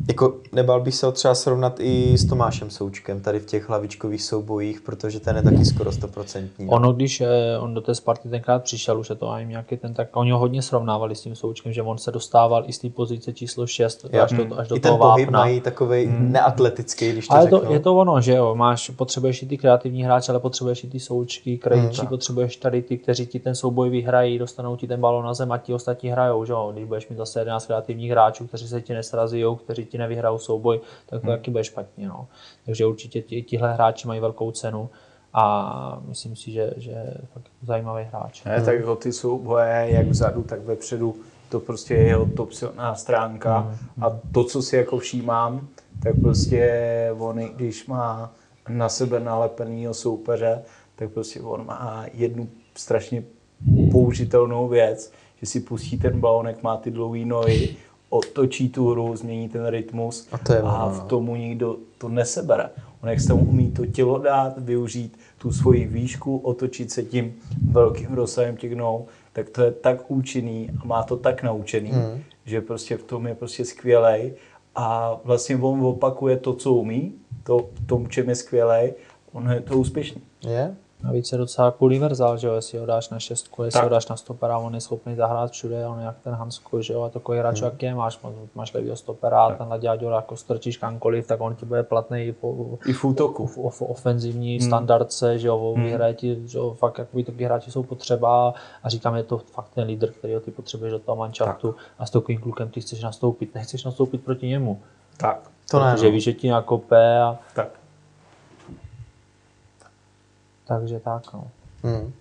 [0.07, 4.23] jako nebal bych se ho třeba srovnat i s Tomášem Součkem tady v těch hlavičkových
[4.23, 6.67] soubojích, protože ten je taky skoro stoprocentní.
[6.67, 7.27] Ono, když eh,
[7.59, 10.39] on do té Sparty tenkrát přišel, už je to ani nějaký ten, tak oni ho
[10.39, 14.05] hodně srovnávali s tím Součkem, že on se dostával i z té pozice číslo 6
[14.23, 15.39] až do, až do I toho ten pohyb vápna.
[15.39, 16.31] mají takový hmm.
[16.31, 17.59] neatletický, když to ale řeknu.
[17.59, 20.87] to, je to ono, že jo, máš, potřebuješ i ty kreativní hráče, ale potřebuješ i
[20.87, 22.09] ty Součky, krejčí, hmm.
[22.09, 25.57] potřebuješ tady ty, kteří ti ten souboj vyhrají, dostanou ti ten balon na zem a
[25.57, 28.93] ti ostatní hrajou, že jo, když budeš mít zase 11 kreativních hráčů, kteří se ti
[28.93, 31.35] nesrazí, kteří ti nevyhrajou souboj, tak to hmm.
[31.35, 32.07] taky bude špatně.
[32.07, 32.27] No.
[32.65, 34.89] Takže určitě tihle hráči mají velkou cenu
[35.33, 38.43] a myslím si, že, že je fakt zajímavý hráč.
[38.43, 41.15] Ne, tak ho ty souboje jak vzadu, tak vepředu,
[41.49, 44.03] to prostě je jeho top silná stránka mm.
[44.03, 45.67] a to, co si jako všímám,
[46.03, 48.33] tak prostě on, když má
[48.69, 50.61] na sebe nalepenýho soupeře,
[50.95, 53.23] tak prostě on má jednu strašně
[53.91, 57.75] použitelnou věc, že si pustí ten balonek, má ty dlouhé nohy,
[58.13, 62.69] otočí tu hru, změní ten rytmus a, to je a v tomu nikdo to nesebere.
[63.03, 67.33] On jak se tam umí to tělo dát, využít tu svoji výšku, otočit se tím
[67.71, 72.23] velkým rozsahem těch nohou, tak to je tak účinný a má to tak naučený, mm.
[72.45, 74.33] že prostě v tom je prostě skvělej
[74.75, 78.93] a vlastně on opakuje to, co umí, to, v tom, čem je skvělej,
[79.31, 80.21] on je to úspěšný.
[80.47, 80.75] Je?
[81.03, 83.83] Navíc je docela jako univerzál, že jo, jestli ho dáš na šestku, jestli tak.
[83.83, 86.93] ho dáš na stopera, on je schopný zahrát všude, on je jak ten Hansko, že
[86.93, 87.65] jo, a takový hráč, hmm.
[87.65, 88.19] jak je, máš,
[88.55, 89.57] máš levýho stopera, tak.
[89.57, 93.45] ten Laděďo jako strčíš kamkoliv, tak on ti bude platný i, po, I v útoku.
[93.45, 94.67] V, v, v ofenzivní hmm.
[94.67, 95.83] standardce, že jo, hmm.
[95.83, 99.69] vyhraje ti, že jo, fakt takový taky hráči jsou potřeba a říkám, je to fakt
[99.75, 103.55] ten lídr, který ty potřebuješ do toho manšaftu a s takovým klukem ty chceš nastoupit,
[103.55, 104.81] nechceš nastoupit proti němu.
[105.17, 105.49] Tak.
[105.71, 106.11] To ne, Protože no.
[106.11, 107.82] víš, že ti nakope a tak.
[110.67, 111.47] Takže tak, no.
[111.83, 112.13] Hmm.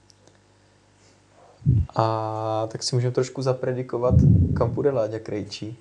[1.97, 4.15] A tak si můžeme trošku zapredikovat,
[4.57, 5.79] kam půjde Láďa Krejčí.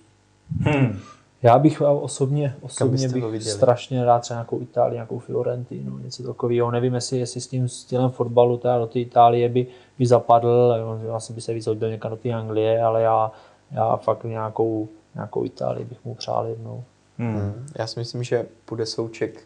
[0.59, 0.99] Hmm.
[1.43, 6.71] Já bych osobně, osobně bych strašně rád třeba nějakou Itálii, nějakou Fiorentinu, něco takového.
[6.71, 9.67] Nevím, jestli, jestli s tím stylem fotbalu teda do té Itálie by,
[9.99, 10.75] by zapadl,
[11.13, 13.31] asi by se víc hodil někam do té Anglie, ale já,
[13.71, 16.83] já fakt nějakou, nějakou Itálii bych mu přál jednou.
[17.17, 17.35] Hmm.
[17.35, 17.67] Hmm.
[17.79, 19.43] Já si myslím, že půjde souček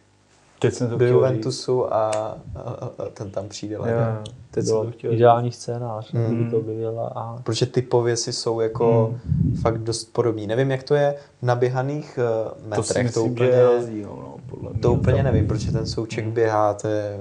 [0.60, 3.78] Teď jsem to do Juventusu a, a, a, ten tam přijde.
[3.86, 6.26] Yeah, teď bylo to ideální scénář, mm.
[6.26, 7.12] kdyby to objevila.
[7.16, 7.38] A...
[7.44, 9.56] Protože ty pověsy jsou jako mm.
[9.56, 10.48] fakt dost podobný.
[10.48, 12.88] Nevím, jak to je v naběhaných uh, metrech.
[12.88, 15.26] To, si myslím, to úplně, že rozdíl, no, podle to úplně tam...
[15.26, 16.32] nevím, protože ten souček mm.
[16.32, 17.20] běhá, to je...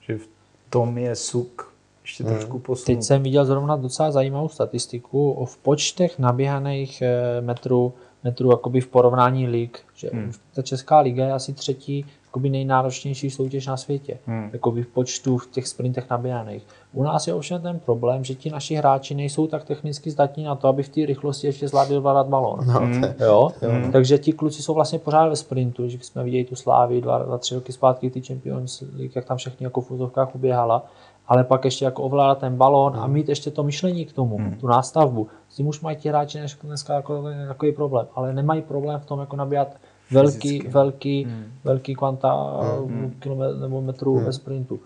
[0.00, 0.28] Že v
[0.70, 2.30] tom je suk ještě mm.
[2.30, 2.86] trošku posunut.
[2.86, 7.94] Teď jsem viděl zrovna docela zajímavou statistiku o v počtech naběhaných eh, metrů
[8.26, 10.32] metrů jakoby v porovnání lig, že hmm.
[10.54, 12.06] ta Česká liga je asi třetí
[12.36, 14.50] jakoby nejnáročnější soutěž na světě, hmm.
[14.52, 16.62] jakoby v počtu v těch sprintech nabíjaných.
[16.92, 20.54] U nás je ovšem ten problém, že ti naši hráči nejsou tak technicky zdatní na
[20.54, 22.66] to, aby v té rychlosti ještě zvládli ovládat balón.
[22.66, 23.04] No, hmm.
[23.20, 23.50] jo?
[23.60, 23.92] Hmm.
[23.92, 27.38] Takže ti kluci jsou vlastně pořád ve sprintu, že jsme viděli tu Slávy dva, dva,
[27.38, 30.86] tři roky zpátky, ty Champions League, jak tam všechny jako v úzovkách uběhala,
[31.28, 33.02] ale pak ještě jako ovládat ten balón hmm.
[33.02, 34.56] a mít ještě to myšlení k tomu, hmm.
[34.60, 35.28] tu nástavbu.
[35.48, 39.20] S tím už mají ti hráči dneska jako takový problém, ale nemají problém v tom
[39.20, 39.68] jako nabíjat
[40.10, 40.68] velký, Fyzicky.
[40.68, 41.44] velký, hmm.
[41.64, 42.88] velký kvanta hmm.
[42.88, 43.14] hmm.
[43.18, 44.24] kilometrů nebo metrů hmm.
[44.24, 44.80] ve sprintu.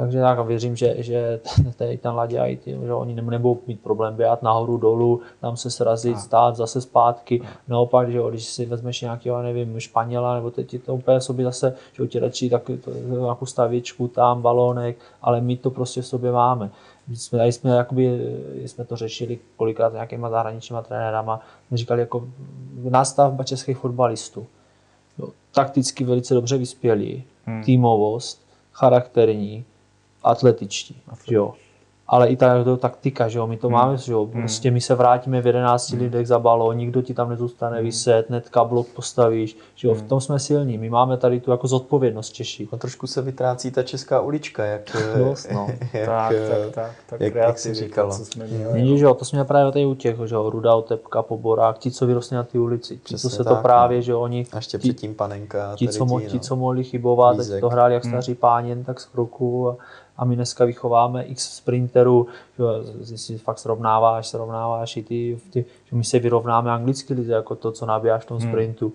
[0.00, 1.40] Takže tak a věřím, že, že
[1.76, 6.16] tady ten Ladě ty, že oni nebudou mít problém běhat nahoru, dolů, tam se srazit,
[6.16, 6.18] a.
[6.18, 7.40] stát, zase zpátky.
[7.40, 7.46] A.
[7.68, 11.74] Naopak, že jo, když si vezmeš nějakého, nevím, Španěla, nebo teď to úplně sobě zase,
[11.92, 12.70] že ti radši tak,
[13.20, 16.70] nějakou stavičku tam, balónek, ale my to prostě v sobě máme.
[17.10, 21.40] Jsme, tady jsme, jakoby, jsme to řešili kolikrát s nějakýma zahraničníma trenérama,
[21.72, 22.28] říkali jako
[22.90, 24.46] nástavba českých fotbalistů.
[25.18, 27.62] Jo, takticky velice dobře vyspělí, hmm.
[27.64, 29.64] týmovost, charakterní,
[30.22, 31.02] atletičtí.
[31.30, 31.54] Jo
[32.10, 33.76] ale i ta to taktika, že jo, my to hmm.
[33.76, 34.42] máme, že jo, hmm.
[34.42, 36.00] prostě my se vrátíme v 11 hmm.
[36.00, 37.84] lidech za balón, nikdo ti tam nezůstane hmm.
[37.84, 40.02] vyset, netka blok postavíš, že jo, hmm.
[40.04, 42.68] v tom jsme silní, my máme tady tu jako zodpovědnost Češi.
[42.72, 45.66] A trošku se vytrácí ta česká ulička, jak, Dost, no.
[45.92, 48.10] jak, tak, tak, tak, tak, jak, jak jsi říkala.
[48.10, 50.50] Co jsme měli, Není, že jo, to jsme měli právě tady u těch, že jo,
[50.50, 53.98] Ruda, Otepka, Poborák, ti, co vyrostli na ty ulici, ti, co se tak, to právě,
[53.98, 54.02] no.
[54.02, 54.46] že oni...
[54.52, 55.76] A ještě předtím Panenka.
[55.76, 59.68] Ti, co, mo, ti, co mohli chybovat, to hráli jak staří páni, tak z kroku
[59.68, 59.76] a
[60.20, 62.26] a my dneska vychováme x sprinterů,
[63.00, 67.54] že si fakt srovnáváš, srovnáváš i ty, ty že my se vyrovnáme anglicky lidi, jako
[67.54, 68.50] to, co nabíjáš v tom hmm.
[68.50, 68.92] sprintu.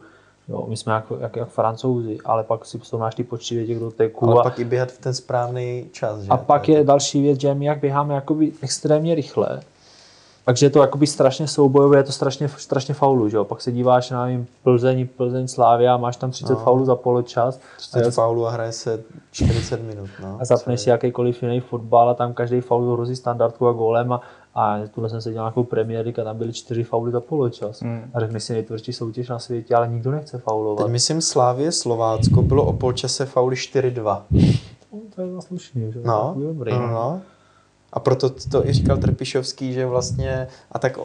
[0.49, 3.91] Jo, my jsme jak, jak, jak francouzi, ale pak si srovnáš ty počty věděk do
[3.91, 4.29] teku.
[4.29, 6.21] Ale a, pak i běhat v ten správný čas.
[6.21, 6.29] Že?
[6.29, 9.61] A pak je další věc, že my jak běháme jakoby extrémně rychle,
[10.45, 13.45] takže je to jakoby strašně soubojové, je to strašně, strašně faulu, že jo?
[13.45, 16.59] Pak se díváš na nevím, Plzeň, Plzeň Slávia, máš tam 30 no.
[16.59, 17.59] faulů za poločas.
[17.77, 20.37] 30 faulů a hraje se 40 minut, no.
[20.41, 24.21] A zapneš si jakýkoliv jiný fotbal a tam každý faul hrozí standardku a gólem a,
[24.55, 27.81] a tuhle jsem se dělal nějakou premiéry a tam byly 4 fauly za poločas.
[27.81, 28.11] Hmm.
[28.13, 30.83] A řekneš si nejtvrdší soutěž na světě, ale nikdo nechce faulovat.
[30.83, 34.21] Teď myslím Slávě Slovácko bylo o polčase fauly 4-2.
[34.93, 35.99] No, to je slušný, že?
[36.03, 36.71] No, dobrý.
[36.71, 37.21] no, no.
[37.95, 40.99] A proto to i říkal Trpišovský, že vlastně, a tak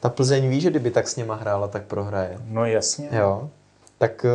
[0.00, 2.38] ta Plzeň ví, že kdyby tak s něma hrála, tak prohraje.
[2.48, 3.08] No jasně.
[3.12, 3.50] Jo.
[3.98, 4.26] Tak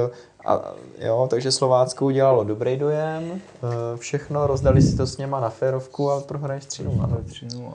[0.47, 0.61] a,
[0.99, 6.11] jo, takže Slovácko udělalo dobrý dojem, eh, všechno, rozdali si to s něma na férovku
[6.11, 7.23] a prohraješ 3-0.
[7.25, 7.73] 3-0.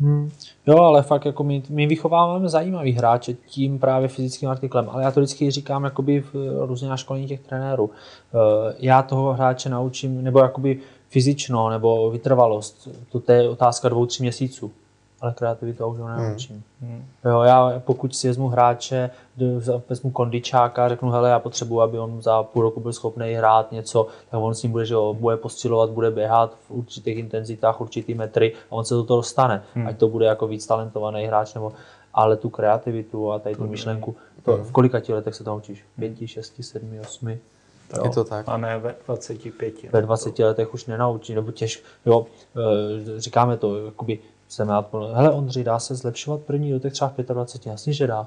[0.00, 0.30] Hmm.
[0.66, 5.10] Jo, ale fakt jako my, my vychováváme zajímavý hráče tím právě fyzickým artiklem, ale já
[5.10, 7.90] to vždycky říkám jakoby v různě na školení těch trenérů.
[7.90, 10.80] Eh, já toho hráče naučím, nebo jakoby
[11.14, 14.70] fyzično, nebo vytrvalost, to je otázka dvou, tři měsíců
[15.24, 16.62] ale kreativitu už ho nenaučím.
[16.80, 17.04] Hmm.
[17.24, 19.10] Jo, já pokud si vezmu hráče,
[19.88, 24.06] vezmu kondičáka, řeknu, hele, já potřebuji, aby on za půl roku byl schopný hrát něco,
[24.30, 28.14] tak on s ním bude, že jo, bude postilovat, bude běhat v určitých intenzitách, určitý
[28.14, 29.62] metry a on se do toho dostane.
[29.74, 29.86] Hmm.
[29.86, 31.72] Ať to bude jako víc talentovaný hráč, nebo
[32.14, 35.84] ale tu kreativitu a tady tu myšlenku, to, v kolika letech se to naučíš?
[35.98, 37.38] Pěti, šesti, sedmi, osmi?
[37.96, 38.04] Jo.
[38.04, 38.48] Je to tak.
[38.48, 39.92] A ne ve 25.
[39.92, 42.26] Ve 20 letech už nenaučí, nebo těž, jo,
[42.56, 44.18] e, říkáme to, jakoby
[44.48, 48.26] jsem rád, hele Ondřej, dá se zlepšovat první dotek třeba v 25, jasně, že dá.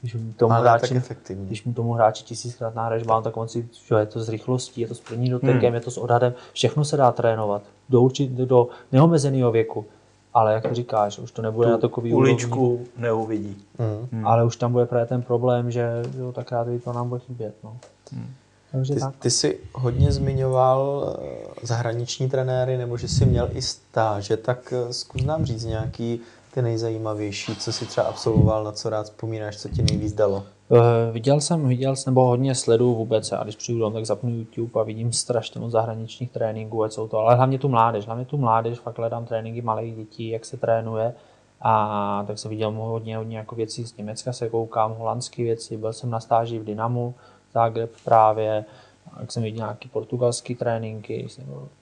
[0.00, 3.68] Když mu tomu, Ale hráči, když mu tomu hráči tisíckrát nahraješ mám, tak on si,
[3.88, 5.74] že je to s rychlostí, je to s první dotekem, hmm.
[5.74, 9.86] je to s odhadem, všechno se dá trénovat do, určit, do neomezeného věku.
[10.34, 12.86] Ale jak to říkáš, už to nebude tu na takový uličku úrovni.
[12.96, 13.56] neuvidí.
[13.78, 14.08] Hmm.
[14.12, 14.26] Hmm.
[14.26, 17.54] Ale už tam bude právě ten problém, že jo, tak rád to nám bude chybět.
[17.64, 17.76] No.
[18.12, 18.34] Hmm.
[18.72, 19.16] Takže ty, tak.
[19.16, 24.92] ty jsi hodně zmiňoval eh, zahraniční trenéry, nebo že jsi měl i stáže, tak eh,
[24.92, 26.20] zkus nám říct nějaký
[26.54, 30.44] ty nejzajímavější, co si třeba absolvoval, na co rád vzpomínáš, co ti nejvíc dalo?
[30.68, 30.78] Uh,
[31.12, 34.80] viděl jsem, viděl jsem, nebo hodně sleduju vůbec, a když přijdu dom, tak zapnu YouTube
[34.80, 38.36] a vidím strašně moc zahraničních tréninků, ať jsou to, ale hlavně tu mládež, hlavně tu
[38.36, 41.14] mládež, fakt hledám tréninky malých dětí, jak se trénuje,
[41.60, 45.92] a tak jsem viděl hodně, hodně jako věcí z Německa se koukám, holandské věci, byl
[45.92, 47.14] jsem na stáži v Dynamu,
[47.54, 48.64] Zagreb právě,
[49.20, 51.26] jak jsem viděl nějaký portugalský tréninky,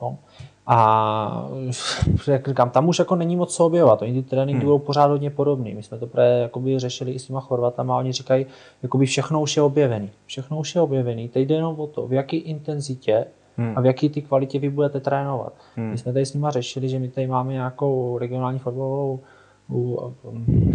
[0.00, 0.18] no.
[0.66, 1.48] A
[2.26, 4.64] jak říkám, tam už jako není moc co objevovat, oni ty tréninky hmm.
[4.64, 5.74] budou pořád hodně podobný.
[5.74, 8.46] My jsme to právě jakoby řešili i s těma Chorvatama a oni říkají,
[8.82, 10.10] jakoby všechno už je objevený.
[10.26, 13.24] Všechno už je objevený, teď jde jenom o to, v jaké intenzitě
[13.56, 13.72] hmm.
[13.76, 15.52] a v jaké ty kvalitě vy budete trénovat.
[15.76, 15.90] Hmm.
[15.90, 19.20] My jsme tady s nimi řešili, že my tady máme nějakou regionální fotbalovou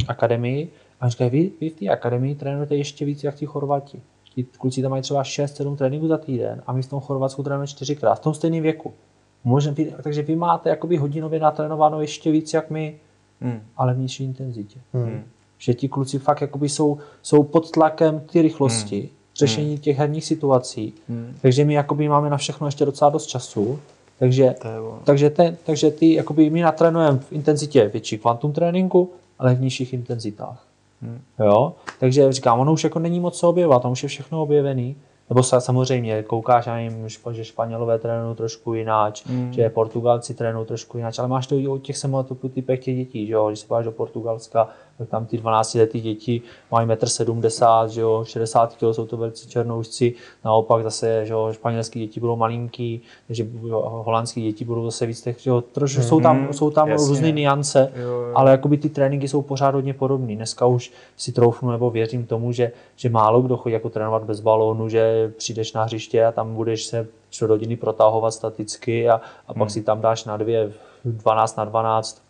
[0.07, 0.71] akademii
[1.01, 4.01] a říkají, vy, vy v té akademii trénujete ještě víc jak ti Chorvati
[4.36, 7.67] ti kluci tam mají třeba 6-7 tréninků za týden a my v tom Chorvatsku trénujeme
[7.67, 8.93] čtyřikrát v tom stejném věku.
[9.43, 12.95] Můžem, takže vy máte jakoby hodinově natrénováno ještě víc jak my,
[13.41, 13.61] hmm.
[13.77, 14.79] ale v nižší intenzitě.
[14.93, 15.23] Hmm.
[15.57, 19.09] Že ti kluci fakt jakoby jsou, jsou pod tlakem ty rychlosti, hmm.
[19.36, 19.77] řešení hmm.
[19.77, 20.93] těch herních situací.
[21.09, 21.36] Hmm.
[21.41, 23.79] Takže my jakoby máme na všechno ještě docela dost času.
[24.19, 24.55] Takže,
[25.03, 29.93] takže, ten, takže ty, jakoby my natrénujeme v intenzitě větší kvantum tréninku, ale v nižších
[29.93, 30.64] intenzitách.
[31.01, 31.21] Hmm.
[31.39, 31.73] Jo?
[31.99, 34.95] Takže říkám, ono už jako není moc co objevovat, tam už je všechno objevený.
[35.29, 39.53] Nebo samozřejmě koukáš, já nevím, že Španělové trénují trošku jináč, mm.
[39.53, 41.97] že Portugalci trénují trošku jináč, ale máš to i o těch
[42.49, 43.47] typech těch dětí, že jo?
[43.47, 46.41] když se páš do Portugalska, tak tam ty 12 letý děti
[46.71, 48.23] mají 1,70 m, že jo?
[48.27, 50.13] 60 kg jsou to velice černoušci,
[50.45, 51.49] naopak zase že jo?
[51.53, 53.47] španělský děti budou malinký, takže
[53.83, 55.61] holandský děti budou zase víc těch, že jo?
[55.61, 56.03] Troš, mm.
[56.03, 58.31] jsou tam, jsou tam různé niance, jo, jo.
[58.35, 60.35] ale jakoby ty tréninky jsou pořád hodně podobné.
[60.35, 64.39] Dneska už si troufnu nebo věřím tomu, že, že málo kdo chodí jako trénovat bez
[64.39, 69.53] balónu, že přijdeš na hřiště a tam budeš se čtvrt hodiny protahovat staticky a, a
[69.53, 69.69] pak hmm.
[69.69, 70.71] si tam dáš na dvě
[71.05, 72.21] 12 na 12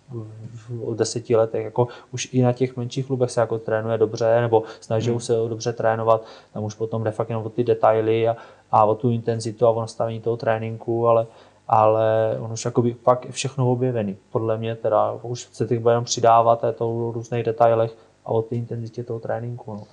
[0.70, 1.64] v deseti letech.
[1.64, 5.20] Jako už i na těch menších klubech se jako trénuje dobře, nebo snaží hmm.
[5.20, 8.38] se dobře trénovat, tam už potom de facto jenom o ty detaily a,
[8.72, 11.28] a o tu intenzitu a o nastavení toho tréninku, ale,
[11.68, 14.18] ale on už jakoby fakt všechno objevený.
[14.32, 17.98] Podle mě teda už se těch bude jenom přidávat a je to o různých detailech
[18.26, 19.74] a o té intenzitě toho tréninku.
[19.74, 19.84] No.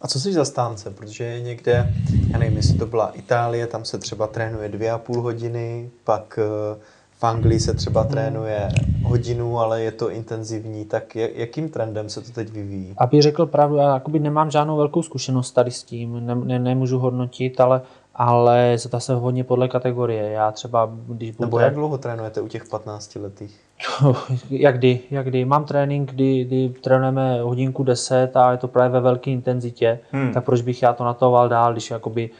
[0.00, 0.90] A co jsi zastánce?
[0.90, 1.94] Protože někde,
[2.30, 6.38] já nevím, jestli to byla Itálie, tam se třeba trénuje dvě a půl hodiny, pak
[6.42, 6.78] eh,
[7.18, 8.10] v Anglii se třeba hmm.
[8.10, 8.68] trénuje
[9.02, 12.94] hodinu, ale je to intenzivní, tak jakým trendem se to teď vyvíjí?
[12.96, 17.60] Aby řekl pravdu, já nemám žádnou velkou zkušenost tady s tím, ne, ne, nemůžu hodnotit,
[17.60, 17.82] ale
[18.18, 20.30] ale to se hodně podle kategorie.
[20.30, 21.46] Já třeba, když budu...
[21.46, 23.60] Nebo jak dlouho trénujete u těch 15 letých?
[24.50, 25.44] jak kdy, jak kdy.
[25.44, 30.32] Mám trénink, kdy, kdy trénujeme hodinku 10 a je to právě ve velké intenzitě, hmm.
[30.32, 32.30] tak proč bych já to natoval dál, když jakoby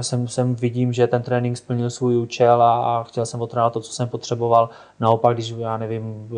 [0.00, 3.80] jsem, jsem vidím, že ten trénink splnil svůj účel a, a chtěl jsem otrénovat to,
[3.80, 4.68] co jsem potřeboval.
[5.00, 6.28] Naopak, když já nevím,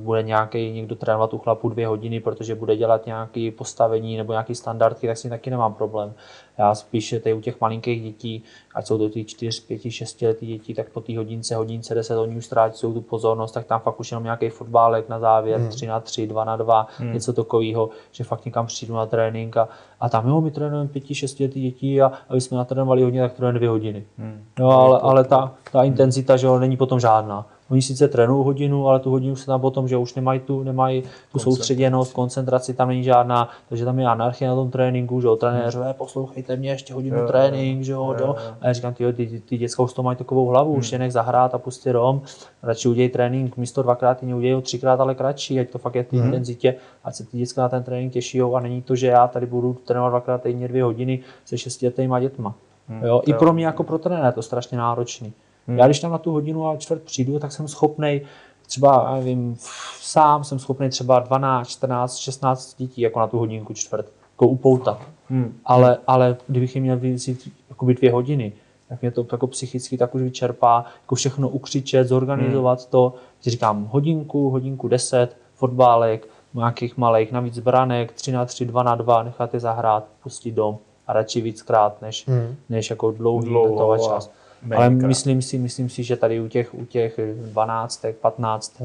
[0.00, 4.54] bude nějaký někdo trénovat u chlapu dvě hodiny, protože bude dělat nějaké postavení nebo nějaké
[4.54, 6.14] standardky, tak s tím taky nemám problém.
[6.58, 8.44] Já spíš tady u těch malinkých dětí,
[8.74, 12.16] ať jsou to ty 4, 5, 6 letý děti, tak po té hodince, hodince 10,
[12.16, 15.68] oni už ztrácí tu pozornost, tak tam fakt už jenom nějaký fotbálek na závěr, hmm.
[15.68, 17.12] 3 na 3, 2 na 2, hmm.
[17.12, 19.68] něco takového, že fakt někam přijdu na trénink a,
[20.00, 23.32] a tam jo, my trénujeme 5, 6 letý dětí a aby jsme natrénovali hodně, tak
[23.32, 24.04] trénujeme 2 hodiny.
[24.18, 24.44] Hmm.
[24.58, 28.88] No, ale, ale ta, ta intenzita, že jo, není potom žádná Oni sice trénují hodinu,
[28.88, 31.02] ale tu hodinu se tam potom, že už nemají tu, nemají
[31.32, 35.36] tu soustředěnost, koncentraci tam není žádná, takže tam je anarchie na tom tréninku, že jo,
[35.36, 35.92] trenér, hmm.
[35.92, 38.36] poslouchejte mě ještě hodinu jo, trénink, že jo, jo.
[38.60, 40.78] A já říkám, ty, ty, ty děcka už to mají takovou hlavu, hmm.
[40.78, 42.22] už je nech zahrát a pustě rom,
[42.62, 46.16] radši udělej trénink, místo dvakrát týdně udělej třikrát, ale kratší, ať to fakt je ty
[46.16, 46.26] hmm.
[46.26, 49.46] intenzitě, ať se ty děcka na ten trénink těší a není to, že já tady
[49.46, 52.54] budu trénovat dvakrát týdně dvě hodiny se šestiletýma dětma.
[52.88, 53.22] Hmm, jo?
[53.26, 55.32] I pro mě jako pro trenéra je to strašně náročný.
[55.66, 55.78] Hmm.
[55.78, 58.20] Já když tam na tu hodinu a čtvrt přijdu, tak jsem schopný
[58.66, 59.56] třeba, nevím,
[60.00, 65.00] sám jsem schopný třeba 12, 14, 16 dětí jako na tu hodinku čtvrt, jako upoutat.
[65.28, 65.54] Hmm.
[65.64, 68.52] Ale, ale kdybych jim měl vzít jakoby dvě hodiny,
[68.88, 72.88] tak mě to jako psychicky tak už vyčerpá, jako všechno ukřičet, zorganizovat hmm.
[72.90, 73.14] to.
[73.42, 79.22] Říkám hodinku, hodinku deset, fotbálek, nějakých malých, navíc branek, 3 na 3, 2 na 2,
[79.22, 82.56] nechat je zahrát, pustit dom a radši víckrát, než, hmm.
[82.68, 84.30] než jako dlouhý Dlouho, čas.
[84.76, 87.20] Ale myslím si, myslím si, že tady u těch, u těch
[87.52, 88.82] 12, 15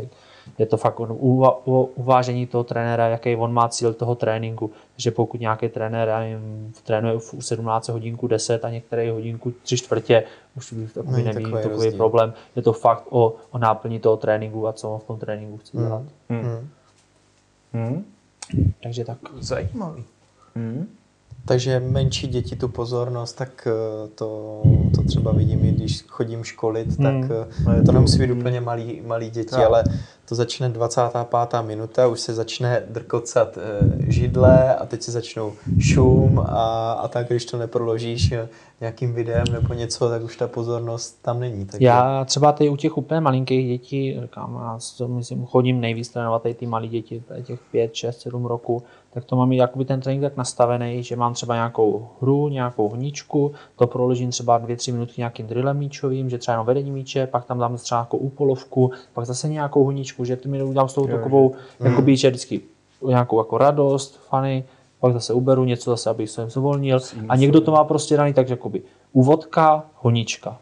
[0.59, 4.71] je to fakt uva, uvážení toho trenéra, jaký on má cíl toho tréninku.
[4.97, 9.77] že pokud nějaký trenér já jim, trénuje v 17 hodinku 10 a některé hodinku 3
[9.77, 10.23] čtvrtě,
[10.57, 12.33] už takový není takový, takový problém.
[12.55, 15.77] Je to fakt o, o náplní toho tréninku a co on v tom tréninku chce
[15.77, 16.03] dělat.
[16.29, 16.41] Hmm.
[16.41, 16.69] Hmm.
[17.73, 18.05] Hmm.
[18.83, 19.17] Takže tak.
[19.39, 20.03] Zajímavý.
[20.55, 20.87] Hmm.
[21.47, 24.61] Takže menší děti tu pozornost, tak eh, to,
[24.95, 27.27] to třeba vidím, i když chodím školit, hmm.
[27.27, 27.37] tak
[27.79, 29.65] eh, to nemusí být úplně malý, malý děti, tak.
[29.65, 29.83] ale
[30.27, 31.61] to začne 25.
[31.61, 37.27] minuta, už se začne drkocat eh, židle a teď se začnou šum a, a tak,
[37.27, 38.33] když to neproložíš
[38.81, 41.65] nějakým videem nebo něco, tak už ta pozornost tam není.
[41.65, 46.43] Tak já třeba tady u těch úplně malinkých dětí, říkám, já myslím, chodím nejvíc trénovat
[46.43, 48.83] tady ty malé děti, těch 5, 6, 7 roku,
[49.15, 53.51] tak to mám jakoby ten trénink tak nastavený, že mám třeba nějakou hru, nějakou hníčku,
[53.75, 57.59] to proložím třeba 2-3 minutky nějakým drillem míčovým, že třeba jenom vedení míče, pak tam
[57.59, 61.55] dám třeba nějakou úpolovku, pak zase nějakou hníčku, že to mi udělám s tou takovou,
[61.79, 61.85] mm.
[61.85, 62.61] jakoby, že vždycky
[63.07, 64.63] nějakou jako radost, fany,
[64.99, 66.99] pak zase uberu něco zase, abych se zvolnil.
[67.29, 68.81] A někdo to má prostě daný tak, jakoby
[69.13, 70.57] úvodka, honička,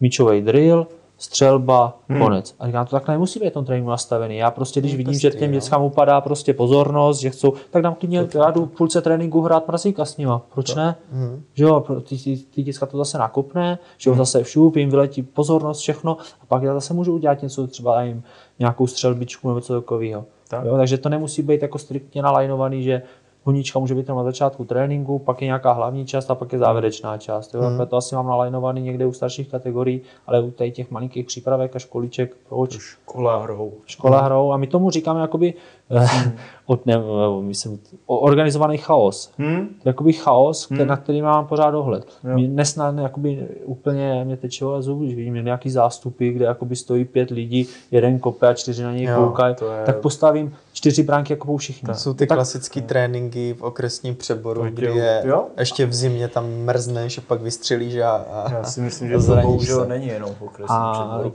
[0.00, 0.86] míčový drill,
[1.22, 2.20] střelba, hmm.
[2.20, 2.54] konec.
[2.58, 4.36] A říkám, to takhle nemusí být v tom tréninku nastavený.
[4.36, 8.28] Já prostě, když vidím, že těm dětskám upadá prostě pozornost, že chcou, tak dám klidně,
[8.34, 10.42] já jdu v půlce tréninku hrát mrazíka s nima.
[10.54, 10.80] Proč to.
[10.80, 10.96] ne?
[11.12, 11.42] Hmm.
[11.54, 14.18] Že jo, ty, ty, ty děcka to zase nakopne, že jo, hmm.
[14.18, 18.22] zase všup, jim vyletí pozornost, všechno a pak já zase můžu udělat něco, třeba jim
[18.58, 20.24] nějakou střelbičku nebo něco takového.
[20.48, 20.64] Tak.
[20.64, 23.02] Jo, takže to nemusí být jako striktně nalajnovaný, že
[23.44, 27.18] Honička může být na začátku tréninku, pak je nějaká hlavní část a pak je závěrečná
[27.18, 27.54] část.
[27.54, 27.60] Jo?
[27.60, 27.86] Hmm.
[27.86, 32.36] To asi mám nalajnovaný někde u starších kategorií, ale u těch malinkých přípravek a školiček,
[32.48, 32.78] proč?
[32.78, 33.72] Škola hrou.
[33.86, 35.54] Škola hrou a my tomu říkáme jakoby
[35.90, 36.32] hmm.
[36.66, 36.94] od, ne,
[37.40, 39.32] myslím, organizovaný chaos.
[39.38, 39.68] Hmm?
[39.84, 40.86] Jakoby chaos, hmm.
[40.86, 42.06] na který mám pořád dohled.
[42.22, 47.30] Mě nesnad jakoby úplně mě teče zub, když vidím nějaký zástupy, kde jakoby stojí pět
[47.30, 49.86] lidí, jeden kope a čtyři na něj koukají, je...
[49.86, 51.86] tak postavím čtyři bránky jako všichni.
[51.86, 55.46] To jsou ty tak, klasické tréninky v okresním přeboru, kdy je jo?
[55.58, 59.36] ještě v zimě tam mrzneš a pak vystřelíš a, a Já si myslím, že to
[59.36, 61.32] bohužel není jenom v okresním a, přeboru.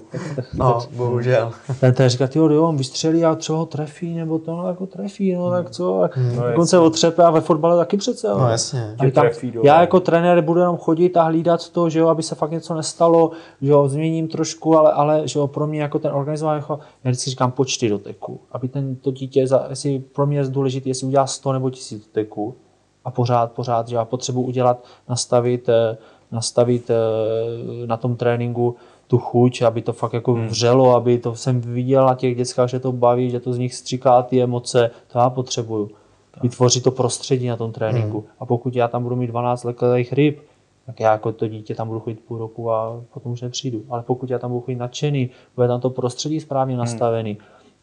[0.54, 1.52] No, bohužel.
[1.80, 4.86] Ten, ten říká, jo, jo, on vystřelí a třeba ho trefí, nebo to no, jako
[4.86, 6.10] trefí, no tak co.
[6.12, 6.36] Hmm.
[6.36, 8.28] No, Dokonce otřepe a ve fotbale taky přece.
[8.28, 8.96] No jasně.
[9.00, 9.26] A říkám,
[9.64, 12.74] já jako trenér budu jenom chodit a hlídat to, že jo, aby se fakt něco
[12.74, 13.32] nestalo,
[13.62, 17.12] že jo, změním trošku, ale, ale že jo, pro mě jako ten organizovaný, jako, já
[17.12, 21.28] vždycky říkám počty doteků, aby ten, to dítě, jestli pro mě je důležité, jestli udělá
[21.28, 22.56] 100 nebo 1000 doteků
[23.06, 25.98] a pořád, pořád, že já potřebuji udělat, nastavit, eh,
[26.32, 26.96] nastavit eh,
[27.88, 28.76] na tom tréninku
[29.08, 30.48] tu chuť, aby to fakt jako hmm.
[30.48, 33.76] vřelo, aby to jsem viděl na těch dětskách, že to baví, že to z nich
[33.76, 35.90] stříká ty emoce, to já potřebuju.
[36.32, 36.44] Tak.
[36.44, 38.20] Vytvořit to prostředí na tom tréninku.
[38.20, 38.28] Hmm.
[38.40, 40.40] A pokud já tam budu mít 12 leklých ryb,
[40.86, 43.84] tak já jako to dítě tam budu chodit půl roku a potom už nepřijdu.
[43.90, 46.82] Ale pokud já tam budu chodit nadšený, bude tam to prostředí správně hmm.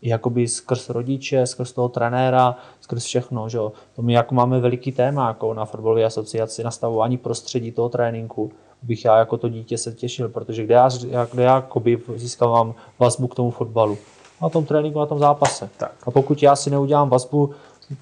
[0.09, 3.49] Jakoby skrz rodiče, skrz toho trenéra, skrz všechno.
[3.49, 3.59] Že?
[3.97, 8.53] To my jako máme veliký téma jako na fotbalové asociaci, nastavování prostředí toho tréninku,
[8.83, 10.89] bych já jako to dítě se těšil, protože kde já,
[11.33, 13.99] kde já jakoby získávám vazbu k tomu fotbalu?
[14.43, 15.71] Na tom tréninku, na tom zápase.
[15.77, 15.93] Tak.
[16.07, 17.51] A pokud já si neudělám vazbu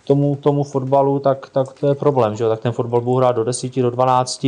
[0.07, 2.49] tomu, tomu fotbalu, tak, tak to je problém, že?
[2.49, 4.47] tak ten fotbal budu hrát do 10, do 12,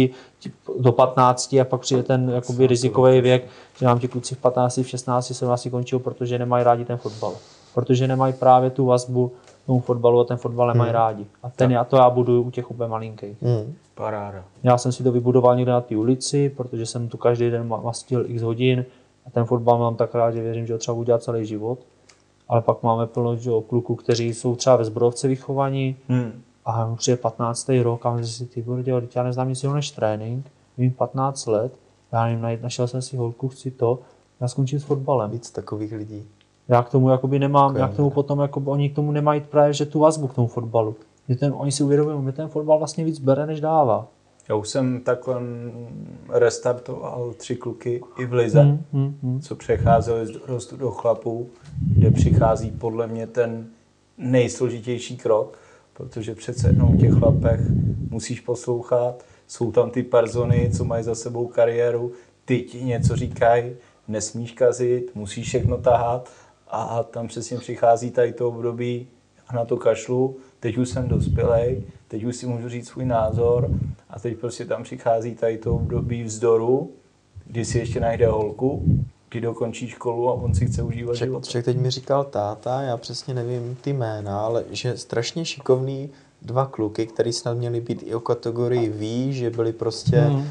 [0.79, 3.47] do 15 a pak přijde ten jakoby rizikový věk,
[3.79, 7.35] že nám ti kluci v 15, v 16, 17 končí, protože nemají rádi ten fotbal.
[7.75, 9.33] Protože nemají právě tu vazbu
[9.67, 10.99] tomu fotbalu a ten fotbal nemají hmm.
[10.99, 11.27] rádi.
[11.43, 13.43] A ten já, to já budu u těch úplně malinkých.
[13.43, 13.75] Hmm.
[13.95, 14.45] Paráda.
[14.63, 18.25] Já jsem si to vybudoval někde na té ulici, protože jsem tu každý den mastil
[18.29, 18.85] x hodin
[19.27, 21.79] a ten fotbal mám tak rád, že věřím, že ho třeba udělat celý život.
[22.49, 26.43] Ale pak máme plno že, kluků, kteří jsou třeba ve zbrojovce vychovaní hmm.
[26.65, 27.69] a přijde 15.
[27.83, 30.47] rok a myslím si, ty bordě, já neznám nic jiného než trénink,
[30.79, 31.79] vím 15 let,
[32.13, 33.99] já nevím, našel jsem si holku, chci to,
[34.41, 35.31] Já skončím s fotbalem.
[35.31, 36.23] Víc takových lidí.
[36.69, 38.15] Já k tomu jakoby nemám, Jako já k tomu ne?
[38.15, 40.97] potom, jakoby, oni k tomu nemají právě, že tu vazbu k tomu fotbalu.
[41.29, 44.07] Že ten, oni si uvědomují, že ten fotbal vlastně víc bere, než dává.
[44.49, 45.41] Já už jsem takhle
[46.29, 49.41] restartoval tři kluky i v Lize, Hmm, hmm, hmm.
[49.41, 51.51] co přecházeli z dorostu do chlapů,
[51.97, 53.67] kde přichází podle mě ten
[54.19, 55.59] nejsložitější krok,
[55.93, 57.61] protože přece jenom v těch chlapech
[58.11, 62.13] musíš poslouchat, jsou tam ty persony, co mají za sebou kariéru,
[62.45, 63.73] ty ti něco říkají,
[64.09, 66.31] nesmíš kazit, musíš všechno tahat.
[66.69, 69.07] A tam přesně přichází tady to období
[69.49, 73.71] a na to kašlu, teď už jsem dospělej, teď už si můžu říct svůj názor
[74.11, 76.91] a teď prostě tam přichází tady to období vzdoru,
[77.47, 78.85] kdy si ještě najde holku,
[79.29, 81.47] kdy dokončí školu a on si chce užívat život.
[81.47, 86.11] však teď mi říkal táta, já přesně nevím ty jména, ale že strašně šikovný
[86.45, 90.37] dva kluky, který snad měli být i o kategorii V, že byli prostě Hmm.
[90.39, 90.45] uh,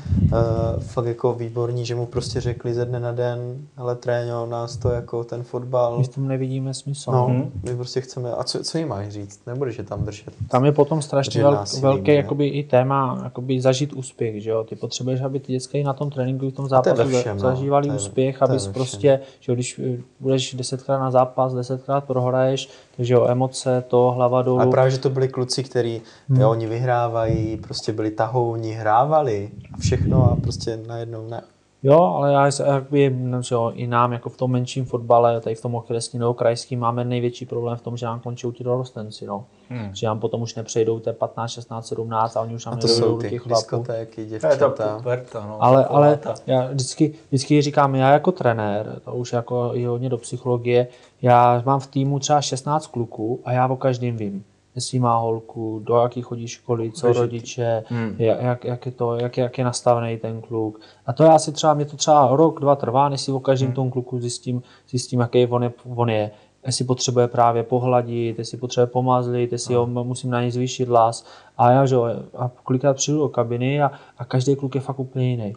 [0.80, 4.89] fakt jako výborní, že mu prostě řekli ze dne na den, ale tréňo, nás to
[4.89, 5.98] jako ten fotbal.
[5.98, 7.12] My v tom nevidíme smysl.
[7.12, 7.52] No, Mhm.
[7.64, 9.39] my prostě chceme, a co, co jim máš říct?
[9.48, 10.34] Nebudeš je tam držet.
[10.50, 12.14] Tam je potom strašně Držet velk, násilím, velký ne?
[12.14, 14.44] jakoby, i téma jakoby zažít úspěch.
[14.44, 14.64] Že jo?
[14.64, 17.41] Ty potřebuješ, aby ty děcka i na tom tréninku, v tom zápasu všem, no.
[17.41, 18.74] zažívali To je- úspěch, všem.
[18.74, 24.12] prostě, že jo, když eh, budeš desetkrát na zápas, desetkrát prohraješ, takže jo, emoce, to,
[24.16, 24.60] hlava dolů.
[24.60, 25.83] Ale právě, že to byli kluci, kteří,
[26.30, 26.42] Hmm.
[26.42, 31.42] jo, oni vyhrávají, prostě byli tahouni, hrávali a všechno a prostě najednou ne.
[31.86, 35.42] Jo, ale já se- jakoby, no, že jo, i nám jako v tom menším fotbale,
[35.42, 38.64] tady v tom okresním nebo krajským máme největší problém v tom, že nám končí ti
[38.64, 39.26] dorostenci.
[39.26, 39.46] No.
[39.70, 39.96] Hmm.
[39.96, 43.16] Že nám potom už nepřejdou té 15, 16, 17 a oni už nám nedojdou jsou
[43.16, 43.84] do ty těch chlapů.
[43.86, 44.70] To je děvčata.
[44.70, 45.64] ta puberta, no.
[45.64, 50.18] Ale, ale já vždycky, vždycky říkám, já jako trenér, to už jako i hodně do
[50.18, 50.88] psychologie,
[51.22, 54.44] já mám v týmu třeba 16 kluků a já o každém vím.
[54.76, 58.16] Jestli má holku, do jaký chodí školy, co ty- rodiče, Hmm.
[58.18, 60.80] jak, jak, je to, jak, jak je nastavený ten kluk.
[61.06, 63.68] A to já si třeba, mě to třeba rok, dva trvá, než si o každém
[63.68, 63.76] Hmm.
[63.76, 66.32] tom kluku zjistím, zjistím jaký on je, on je.
[66.66, 71.26] Jestli potřebuje právě pohladit, jestli potřebuje pomazlit, jestli ho musím na něj zvýšit hlas.
[71.58, 72.06] A já, že jo,
[72.38, 75.54] a kolikrát přijdu do kabiny a, a každý kluk je fakt úplně jiný.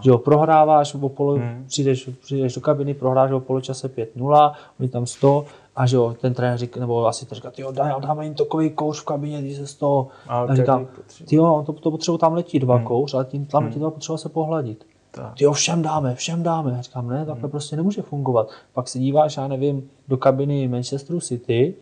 [0.00, 1.64] Že jo, prohráváš, o polo, Hmm.
[1.66, 5.44] přijdeš, přijdeš do kabiny, prohráš o poločase 5-0, oni tam 100
[5.76, 8.70] a že jo, ten trenér říká, nebo asi to říká, jo, daj, dáme jim takový
[8.70, 10.08] kouř v kabině, když se z toho.
[10.28, 10.54] A A
[11.26, 12.84] ty jo, to, to potřebuji tam letí dva Hmm.
[12.86, 14.86] kouř, ale tím tam letí dva potřeba se pohladit.
[15.10, 15.34] Tak.
[15.38, 16.72] Ty jo, všem dáme, všem dáme.
[16.72, 18.48] Já říkám, ne, takhle prostě nemůže fungovat.
[18.72, 21.74] Pak se díváš, já nevím, do kabiny Manchesteru City,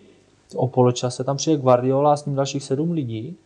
[0.57, 3.37] o poločase tam přijde Guardiola a s ním dalších sedm lidí.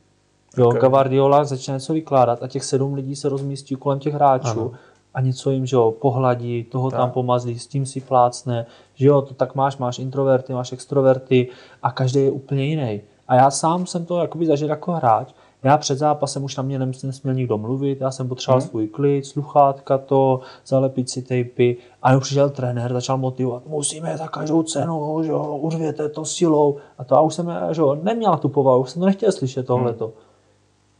[0.59, 0.79] Jo, Ok.
[0.89, 4.71] Guardiola začne něco vykládat a těch sedm lidí se rozmístí kolem těch hráčů Ano.
[5.15, 7.01] a něco jim, že jo, pohladí, toho Tak.
[7.01, 11.49] tam pomazlí, s tím si plácne, že jo, to tak máš, máš introverty, máš extroverty
[11.83, 13.01] a každý je úplně jiný.
[13.29, 15.29] A já sám jsem to jakoby zažil jako hráč,
[15.63, 18.69] já před zápasem už na mě nesměl nikdo mluvit, já jsem potřeboval Mhm.
[18.69, 21.77] svůj klid, sluchátka to, zalepit si tejpy.
[22.03, 26.77] A jenom přišel trenér, začal motivovat, musíme za každou cenu, že jo, urvěte to silou.
[26.99, 29.67] A to já už jsem že jo, neměl tu povahu, už jsem to nechtěl slyšet
[29.67, 30.13] tohleto.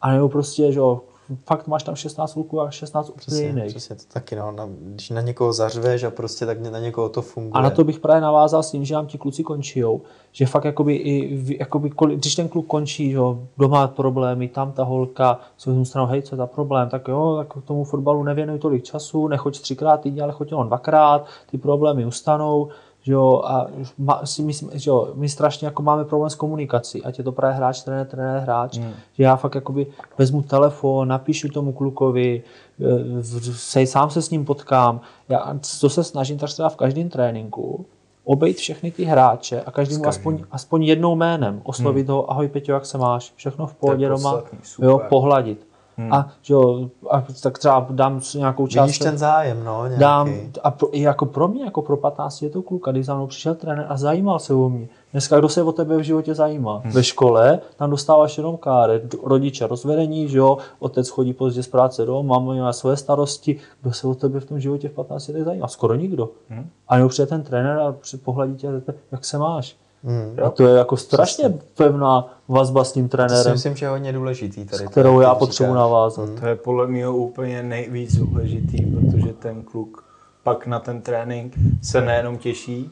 [0.01, 1.01] A nebo prostě, že jo,
[1.47, 3.67] fakt máš tam 16 kluků a 16 úplně Přesně, jiných.
[3.67, 4.53] přesně to taky, no.
[4.53, 7.53] Na, když na někoho zařveš a prostě tak na někoho to funguje.
[7.53, 10.01] A na to bych právě navázal s tím, že nám ti kluci končijou.
[10.33, 14.85] Že fakt jakoby, i, jakoby, když ten kluk končí, jo, doma má problémy, tam ta
[14.85, 18.85] holka, vezmu stranu, hej, co je za problém, tak jo, tak tomu fotbalu nevěnuj tolik
[18.85, 22.69] času, nechoď třikrát týdně, ale choď jenom dvakrát, ty problémy ustanou,
[23.07, 23.67] že jo, a
[23.99, 27.33] ma, si myslím, že jo, my strašně jako máme problém s komunikací, ať je to
[27.33, 28.93] právě hráč, trenér, trenér, hráč, Hmm.
[29.13, 29.87] že já fakt jakoby
[30.19, 32.43] vezmu telefon, napíšu tomu klukovi,
[32.81, 33.23] eh,
[33.55, 35.01] se, sám se s ním potkám.
[35.29, 37.87] Já to se snažím tak třeba v každém tréninku,
[38.25, 40.09] obejít všechny ty hráče a každému každým.
[40.09, 44.43] aspoň, aspoň jednou jménem oslovit ho, ahoj Peťo, jak se máš, všechno v pohodě doma,
[44.83, 45.67] jo, pohladit.
[45.97, 46.13] Hmm.
[46.13, 48.87] A, jo, a tak třeba dám nějakou část.
[48.87, 50.01] Vidíš ten zájem, no, nějaký.
[50.01, 50.31] Dám,
[50.63, 53.27] a pro, i jako pro mě, jako pro 15 je to kluka, když za mnou
[53.27, 54.89] přišel trenér a zajímal se o mě.
[55.13, 56.79] Dneska kdo se o tebe v životě zajímá?
[56.85, 56.93] Hmm.
[56.93, 61.69] Ve škole tam dostáváš jenom káret, d- rodiče rozvedení, že jo, otec chodí pozdě z
[61.69, 65.29] práce do, máma má své starosti, kdo se o tebe v tom životě v 15
[65.29, 65.69] letech zajímá?
[65.69, 66.29] Skoro nikdo.
[66.49, 66.69] Hmm.
[66.89, 68.69] A nebo přijde ten trenér a při- pohladí tě,
[69.13, 69.77] jak se máš?
[70.05, 70.37] Hmm.
[70.47, 73.91] A to je jako strašně pevná vazba s tím To si trenérem, myslím, že je
[73.91, 74.87] hodně důležitý tady.
[74.87, 76.31] s kterou já potřebuji navázat.
[76.41, 80.05] To je podle mě úplně nejvíc důležitý, protože ten kluk
[80.43, 82.91] pak na ten trénink se nejenom těší,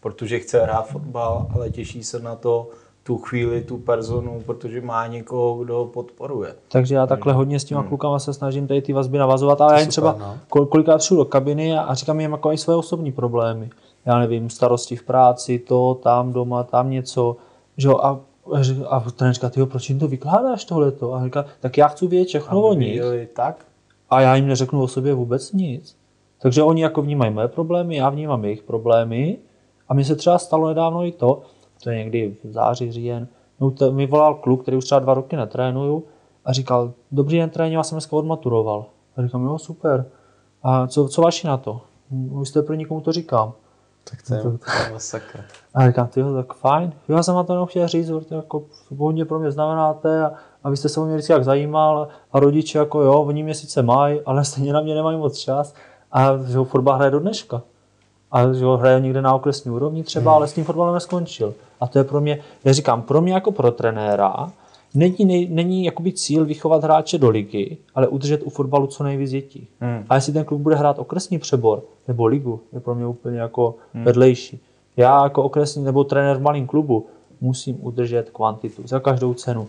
[0.00, 2.68] protože chce hrát fotbal, ale těší se na to
[3.02, 6.54] tu chvíli, tu personu, protože má někoho, kdo ho podporuje.
[6.68, 9.78] Takže já takhle hodně s těma klukama se snažím tady ty vazby navazovat, ale já
[9.80, 10.38] jim super, třeba no.
[10.48, 13.70] kol- kolikrát přijdu do kabiny a, a říkám jim jako i své osobní problémy.
[14.06, 17.36] Já nevím, starosti v práci, to, tam doma, tam něco.
[17.76, 18.20] Že jo, a,
[18.88, 21.14] a, ten říká, tyjo, proč jim to vykládáš tohleto?
[21.14, 23.02] A říká, tak já chci vědět všechno o nich
[23.34, 23.66] tak?
[24.10, 25.96] a já jim neřeknu o sobě vůbec nic.
[26.38, 29.38] Takže oni jako vnímají moje problémy, já vnímám jejich problémy.
[29.88, 31.42] A mně se třeba stalo nedávno i to,
[31.82, 33.28] to je někdy v září, říjen,
[33.60, 36.04] no, mi volal kluk, který už třeba dva roky netrénuju
[36.44, 38.86] a říkal, dobrý den tréně, já jsem dneska odmaturoval.
[39.16, 40.06] A říkám, jo, super.
[40.62, 41.80] A co, co vaši na to?
[42.10, 43.52] Vy jste pro nikomu to říkám.
[44.10, 45.44] Tak to je, to je masakr.
[45.74, 46.92] A říkám, ty tak fajn.
[47.08, 48.62] Já jsem na to jenom chtěl říct, protože jako
[48.98, 50.32] hodně pro mě znamenáte a,
[50.64, 53.54] a vy jste se o mě vždycky jak zajímal a rodiče jako jo, oni mě
[53.54, 55.74] sice mají, ale stejně na mě nemají moc čas.
[56.12, 57.62] A že ho fotbal hraje do dneška.
[58.32, 60.36] A že ho hraje někde na okresní úrovni třeba, hmm.
[60.36, 61.54] ale s tím fotbalem neskončil.
[61.80, 64.50] A to je pro mě, já říkám, pro mě jako pro trenéra,
[64.96, 69.30] není, nej, není jakoby cíl vychovat hráče do ligy, ale udržet u fotbalu co nejvíc
[69.30, 69.68] dětí.
[69.80, 70.04] Hmm.
[70.08, 73.74] A jestli ten klub bude hrát okresní přebor nebo ligu, je pro mě úplně jako
[73.94, 74.04] hmm.
[74.04, 74.60] vedlejší.
[74.96, 77.06] Já jako okresní nebo trenér v malém klubu
[77.40, 79.68] musím udržet kvantitu za každou cenu.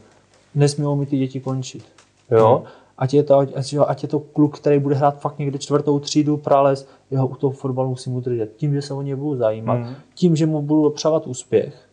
[0.55, 1.83] Nesmí mi ty děti končit.
[2.31, 2.55] Jo?
[2.55, 2.67] Hmm.
[2.97, 6.37] Ať je, to, ať, ať je to kluk, který bude hrát fakt někde čtvrtou třídu,
[6.37, 8.53] prales, jeho u toho fotbalu musím udržet.
[8.55, 9.95] Tím, že se o ně budu zajímat, hmm.
[10.13, 11.86] tím, že mu budu dopřávat úspěch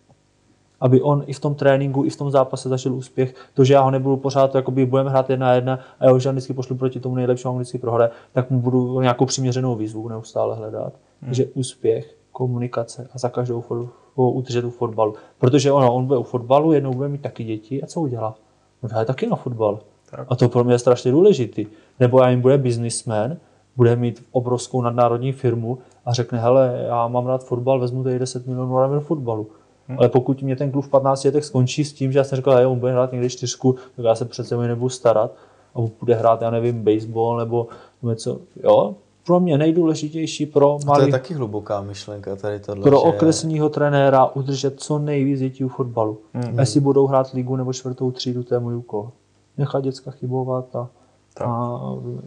[0.85, 3.35] aby on i v tom tréninku, i v tom zápase zažil úspěch.
[3.55, 6.17] To, že já ho nebudu pořád, jakoby budeme hrát jedna a jedna a já ho
[6.17, 10.93] vždycky pošlu proti tomu nejlepšímu anglicky prohraje, tak mu budu nějakou přiměřenou výzvu neustále hledat.
[10.93, 11.29] Hmm.
[11.29, 15.15] Takže úspěch, komunikace a za každou for, udržet u fotbalu.
[15.39, 18.35] Protože ono, on bude u fotbalu, jednou bude mít taky děti a co udělá?
[18.83, 19.79] On hraje taky na fotbal.
[20.11, 20.27] Tak.
[20.31, 21.67] A to pro mě je strašně důležitý.
[22.01, 23.37] Nebo já jim bude businessman,
[23.77, 28.47] bude mít obrovskou nadnárodní firmu a řekne, hele, já mám rád fotbal, vezmu tady 10
[28.47, 29.47] milionů a do fotbalu.
[29.89, 29.99] Hmm.
[29.99, 32.61] Ale pokud mě ten klub v 15 letech skončí s tím, že já jsem říkal,
[32.61, 35.31] že on bude hrát někdy čtyřku, tak já se přece mě nebudu starat
[35.75, 37.69] a bude hrát, já nevím, baseball nebo
[38.03, 38.39] něco.
[38.63, 38.95] Jo,
[39.27, 41.01] pro mě nejdůležitější pro malý...
[41.01, 42.83] To je taky hluboká myšlenka tady tohle.
[42.83, 43.03] Pro že...
[43.03, 46.19] okresního trenéra udržet co nejvíc dětí u fotbalu.
[46.35, 46.61] Mm-hmm.
[46.61, 49.11] Jestli budou hrát ligu nebo čtvrtou třídu, to je můj úkol.
[49.59, 50.89] Nechat děcka chybovat a...
[51.35, 51.47] Tak.
[51.47, 51.81] a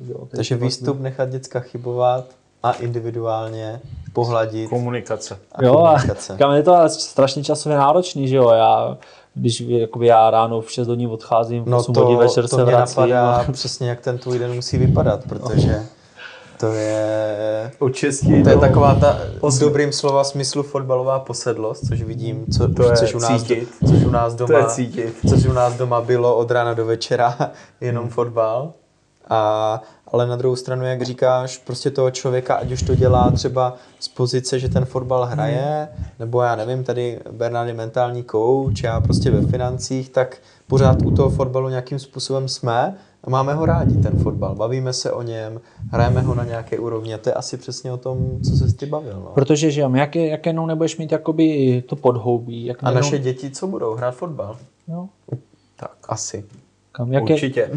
[0.08, 2.26] jo, Takže výstup nechat děcka chybovat
[2.64, 3.82] a individuálně
[4.14, 4.70] pohladit.
[4.70, 5.40] Komunikace.
[5.52, 6.34] A jo, komunikace.
[6.34, 8.98] a kam je to strašně časově náročný, že jo, já
[9.34, 12.64] když jakoby já ráno v 6 hodin odcházím, no 8 to, hodin večer to se
[12.64, 13.02] vracím.
[13.02, 13.44] napadá a...
[13.52, 15.84] přesně, jak ten tvůj den musí vypadat, protože
[16.60, 17.72] to je...
[17.80, 22.74] Od 6 To je taková ta v dobrým slova smyslu fotbalová posedlost, což vidím, co,
[22.74, 23.70] to což, u nás, cítit.
[23.88, 25.16] což u nás doma, to je cítit.
[25.30, 27.38] což u nás doma bylo od rána do večera,
[27.82, 28.12] jenom hmm.
[28.12, 28.74] fotbal.
[29.30, 29.82] A,
[30.12, 34.08] ale na druhou stranu, jak říkáš, prostě toho člověka, ať už to dělá třeba z
[34.08, 36.06] pozice, že ten fotbal hraje, hmm.
[36.20, 40.38] nebo já nevím, tady Bernard je mentální coach, já prostě ve financích, tak
[40.68, 44.56] pořád u toho fotbalu nějakým způsobem jsme a máme ho rádi, ten fotbal.
[44.56, 47.98] Bavíme se o něm, hrajeme ho na nějaké úrovni a to je asi přesně o
[47.98, 49.22] tom, co se ty bavil.
[49.26, 49.32] No.
[49.34, 52.66] Protože, že jak, jak jenom nebudeš mít jakoby to podhoubí.
[52.66, 53.96] Jak a naše děti co budou?
[53.96, 54.58] Hrát fotbal?
[54.88, 55.08] Jo.
[55.76, 56.46] Tak, asi.
[56.98, 57.60] Kam, jak Určitě.
[57.60, 57.70] Je...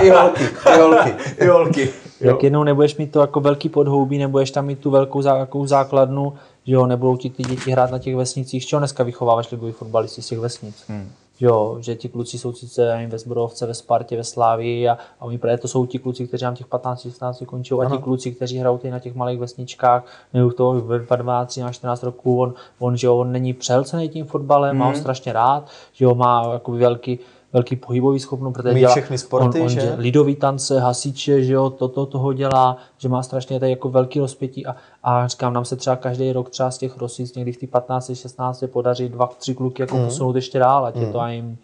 [0.06, 1.90] I holky, i holky, i holky.
[2.20, 6.32] Jak jednou nebudeš mít to jako velký podhoubí, nebudeš tam mít tu velkou zá, základnu,
[6.66, 8.64] že jo, nebudou ti ty děti hrát na těch vesnicích.
[8.64, 10.84] Z čeho dneska vychováváš ligový fotbalisty z těch vesnic?
[10.88, 11.08] Hmm.
[11.40, 15.38] Jo, že ti kluci jsou sice ve Zborovce, ve Spartě, ve Slávii a, a oni
[15.38, 18.80] právě to jsou ti kluci, kteří tam těch 15-16 končí a ti kluci, kteří hrajou
[18.90, 20.04] na těch malých vesničkách,
[20.34, 24.26] nebo to ve 12, 13, 14 roků, on, on, že jo, on není přelcený tím
[24.26, 24.78] fotbalem, hmm.
[24.78, 27.18] má ho strašně rád, že jo, má jako velký,
[27.56, 29.94] velký pohybový schopnost, protože dělá všechny sporty, on, on že?
[29.98, 34.66] lidový tance, hasiče, že jo, toto toho dělá, že má strašně tady jako velký rozpětí
[34.66, 37.70] a, a říkám, nám se třeba každý rok třeba z těch rosnic někdy v těch
[37.70, 40.04] 15, 16 podaří dva, tři kluky jako mm.
[40.04, 41.02] posunout ještě dál, ať mm.
[41.02, 41.58] je to jim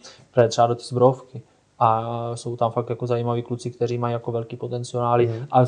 [0.48, 1.42] třeba do ty zbrovky.
[1.78, 5.26] A jsou tam fakt jako zajímaví kluci, kteří mají jako velký potenciály.
[5.26, 5.46] Mm.
[5.50, 5.64] A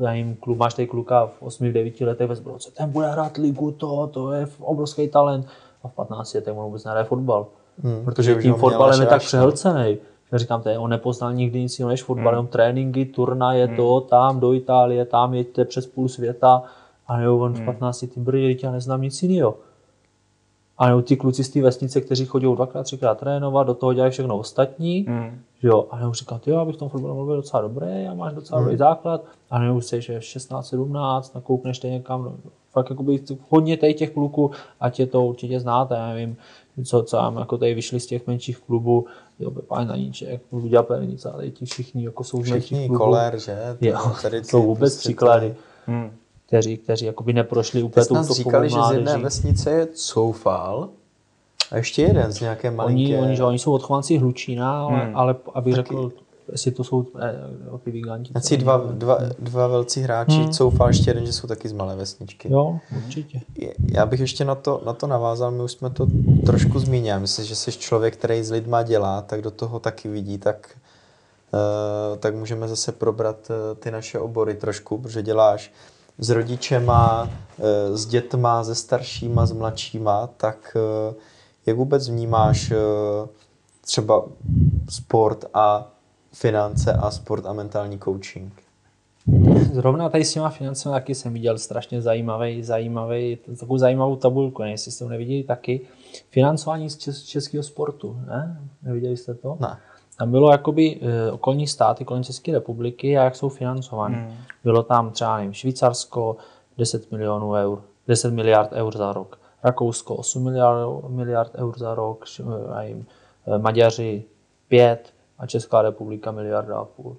[0.00, 3.70] já jim klub, máš tady kluka v 8-9 letech ve zbrovce, ten bude hrát ligu,
[3.70, 5.46] to, to je obrovský talent.
[5.82, 7.46] A v 15 letech on vůbec nehraje fotbal.
[7.82, 9.98] Hmm, protože tím fotbalem je tak přehlcený.
[10.32, 12.46] Já říkám, to je, on nepoznal nikdy nic jiného než fotbal, hmm.
[12.46, 13.76] tréninky, turnaje, hmm.
[13.76, 16.62] to, tam do Itálie, tam jeďte přes půl světa.
[17.06, 17.62] A jo, on hmm.
[17.62, 19.54] v 15 tím brdě, já neznám nic jiného.
[20.78, 24.12] A jo, ti kluci z té vesnice, kteří chodí dvakrát, třikrát trénovat, do toho dělají
[24.12, 25.04] všechno ostatní.
[25.08, 25.40] Hmm.
[25.62, 28.32] Že jo, a už říkám, jo, abych v tom fotbalu být docela dobrý, já máš
[28.32, 28.66] docela hmm.
[28.66, 29.24] dobrý základ.
[29.50, 32.32] A už se, že 16, 17, nakoukneš někam, no,
[32.78, 34.50] fakt jakoby hodně tady těch kluků,
[34.80, 36.36] ať je to určitě znáte, já nevím,
[36.84, 39.06] co, co nám jako tady vyšli z těch menších klubů,
[39.38, 43.04] jo, Pepán Naníček, Ludia Pernica, tady ti všichni jako jsou z menších klubů.
[43.04, 43.58] Koler, že?
[43.78, 45.54] To, jo, tady jsou vůbec prostě příklady.
[45.86, 46.10] Hmm.
[46.46, 50.88] Kteří, kteří jakoby neprošli úplně tou nás říkali, že z jedné vesnice je Coufal,
[51.70, 53.02] a ještě jeden z nějaké malinké...
[53.02, 55.16] Oni, oni, že, oni jsou odchovanci Hlučína, ale, hmm.
[55.16, 55.88] ale abych Taky...
[55.88, 56.12] řekl,
[56.52, 58.32] jestli to jsou eh, ty giganti.
[58.34, 60.52] Asi dva, dva, dva velcí hráči, hmm.
[60.52, 62.52] Coufal ještě jeden, že jsou taky z malé vesničky.
[62.52, 63.40] Jo, určitě.
[63.92, 66.06] Já bych ještě na to, na to navázal, my už jsme to
[66.46, 67.20] trošku zmínili.
[67.20, 70.76] Myslím, že jsi člověk, který s lidma dělá, tak do toho taky vidí, tak,
[71.52, 75.72] uh, tak můžeme zase probrat uh, ty naše obory trošku, protože děláš
[76.18, 81.14] s rodičema, eh, s dětma, se staršíma, s mladšíma, tak eh,
[81.66, 82.72] jak vůbec vnímáš
[83.80, 84.24] třeba
[84.88, 85.90] sport a
[86.40, 88.52] finance a sport a mentální coaching?
[89.72, 94.70] Zrovna tady s těma financemi taky jsem viděl strašně zajímavý, zajímavý, takovou zajímavou tabulku, ne,
[94.70, 95.80] jestli jste to neviděli taky.
[96.30, 98.60] Financování z českého sportu, ne?
[98.82, 99.56] Neviděli jste to?
[99.60, 99.76] Ne.
[100.18, 104.18] Tam bylo jakoby e, okolní státy kolem České republiky a jak jsou financované.
[104.18, 104.36] Hmm.
[104.64, 106.36] Bylo tam třeba nevím, Švýcarsko
[106.78, 109.40] 10 milionů eur, 10 miliard eur za rok.
[109.64, 112.24] Rakousko 8 miliard, miliard eur za rok,
[112.72, 113.06] a jim,
[113.46, 114.24] e, Maďaři
[114.68, 117.16] 5 a Česká republika miliarda a půl.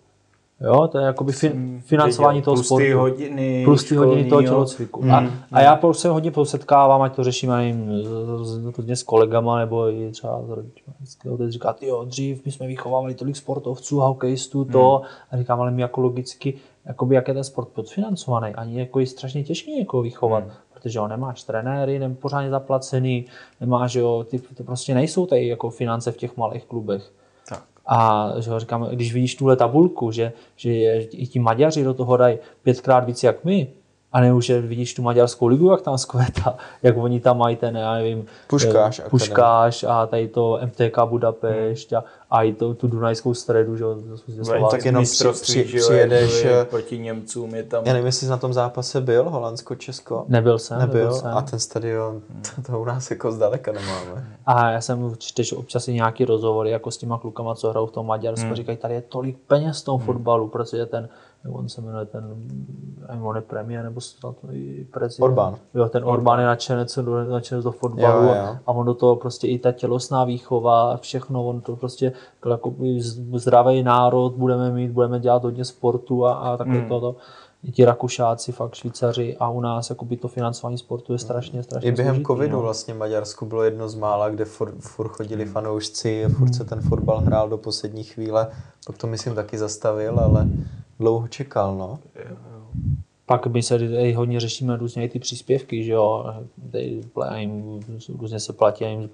[0.62, 2.86] Jo, to je jakoby fin, financování toho plus sportu.
[2.86, 5.02] Ty hodiny plus ty hodiny toho tělocviku.
[5.04, 5.32] Mm, a, mm.
[5.52, 8.04] a já se hodně posetkávám, ať to řeším, nevím,
[8.44, 10.94] s, s kolegama, nebo i třeba s rodičmi.
[11.32, 15.08] Otec říká, jo, dřív my jsme vychovávali tolik sportovců, hokejistů, to, mm.
[15.32, 16.54] a říkám, ale my jako logicky,
[16.86, 20.52] jakoby, jak je ten sport podfinancovaný, ani jako je strašně těžké někoho vychovat, mm.
[20.74, 23.26] protože on nemáš trenéry, nem pořádně zaplacený,
[23.62, 27.12] nemáš, jo, ty, to prostě nejsou tady jako finance v těch malých klubech.
[27.91, 30.72] A že ho říkám, když vidíš tuhle tabulku, že, že
[31.02, 33.68] i ti Maďaři do toho dají pětkrát víc jak my,
[34.11, 37.78] a ne už vidíš tu maďarskou ligu, jak tam skvětá, jak oni tam mají ten,
[37.78, 42.88] já nevím, Puškáš, eh, Puškáš a tady to MTK Budapešť a, a i to, tu
[42.88, 43.97] Dunajskou středu, že jo.
[44.72, 47.85] Tak jenom při, při, přijedeš eh, proti Němcům, je tam...
[47.85, 50.26] Já nevím, jestli jsi na tom zápase byl, Holandsko-Česko.
[50.27, 51.38] Nebyl jsem, nebyl, nebyl jsem.
[51.38, 52.22] A ten stadion,
[52.56, 54.38] to, to u nás jako zdaleka nemáme.
[54.45, 57.91] A já jsem čteš občas i nějaký rozhovory jako s těma klukama, co hrajou v
[57.91, 58.56] tom Maďarsku, hmm.
[58.56, 60.06] říkají, tady je tolik peněz v tom hmm.
[60.06, 61.10] fotbalu, protože ten
[61.51, 62.35] on se jmenuje ten,
[63.22, 65.26] on je premiér, nebo snad i prezident.
[65.26, 65.56] Orbán.
[65.73, 66.99] Jo, ten Orbán je nadšenec,
[67.30, 68.57] nadšenec do fotbalu jo, jo.
[68.68, 72.11] a on do toho prostě i ta tělesná výchova, všechno, on to prostě
[72.50, 72.74] jako
[73.36, 76.90] zdravý národ budeme mít, budeme dělat hodně sportu a, a takhle hmm.
[76.90, 77.16] to
[77.72, 81.91] ti Rakušáci, fakt Švýcaři a u nás jakoby to financování sportu je strašně, strašně I
[81.91, 82.62] během složitý, covidu no.
[82.62, 85.54] vlastně Maďarsku bylo jedno z mála, kde furt, furt chodili hmm.
[85.54, 88.48] fanoušci, furt se ten fotbal hrál do poslední chvíle,
[88.86, 90.48] pak to myslím taky zastavil, ale
[91.00, 92.00] dlouho čekal, no.
[93.30, 96.26] Pak my se tady hodně řešíme různě ty příspěvky, že jo,
[97.35, 97.80] jim,
[98.19, 99.10] různě se platí, jim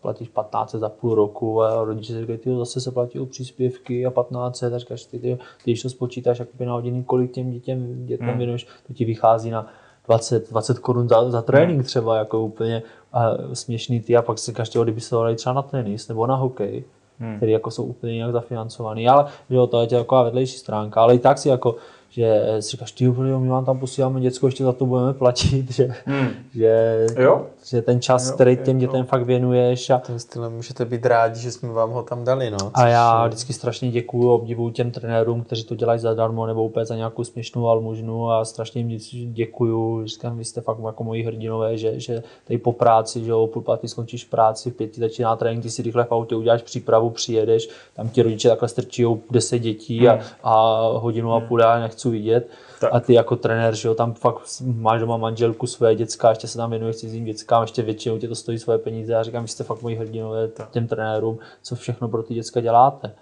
[0.00, 4.60] platíš 15 za půl roku a rodiče si říkají, zase se platí příspěvky a 15,
[4.60, 8.28] tak říkáš, ty, ty, ty, když to spočítáš jakoby na hodiny, kolik těm dětem, dětem
[8.28, 8.38] hmm.
[8.38, 9.66] věnuješ, to ti vychází na
[10.06, 11.86] 20, 20 korun za, za trénink hmm.
[11.86, 12.82] třeba, jako úplně
[13.12, 16.34] a směšný ty a pak si každého, kdyby se dali třeba na tenis nebo na
[16.34, 16.84] hokej,
[17.18, 17.36] hmm.
[17.36, 21.18] který jako jsou úplně jinak zafinancovaný, ale jo, to je taková vedlejší stránka, ale i
[21.18, 21.76] tak si jako
[22.10, 25.88] že si říkáš, ty my vám tam posíláme děcko, ještě za to budeme platit, že,
[26.06, 26.28] hmm.
[26.54, 27.46] že, jo?
[27.70, 29.90] Že ten čas, jo, který těm dětem fakt věnuješ.
[29.90, 32.50] A, Tím stylem můžete být rádi, že jsme vám ho tam dali.
[32.50, 33.28] No, a já je...
[33.28, 37.68] vždycky strašně děkuju, obdivuju těm trenérům, kteří to dělají zadarmo nebo úplně za nějakou směšnou
[37.68, 40.06] almužnu a strašně jim děkuju.
[40.06, 43.62] Říkám, vy jste fakt jako moji hrdinové, že, že tady po práci, že o půl
[43.62, 47.68] páty skončíš práci, v pěti začíná trénink, ty si rychle v autě uděláš přípravu, přijedeš,
[47.96, 50.08] tam ti rodiče takhle strčí 10 dětí hmm.
[50.08, 52.48] a, a hodinu a půl já nechci vidět.
[52.80, 52.94] Tak.
[52.94, 56.58] A ty jako trenér, že jo, tam fakt máš doma manželku, své děcka, ještě se
[56.58, 59.16] tam věnuješ cizím dětskám, ještě většinou tě to stojí svoje peníze.
[59.16, 63.14] A říkám, vy jste fakt moji hrdinové těm trenérům, co všechno pro ty děcka děláte.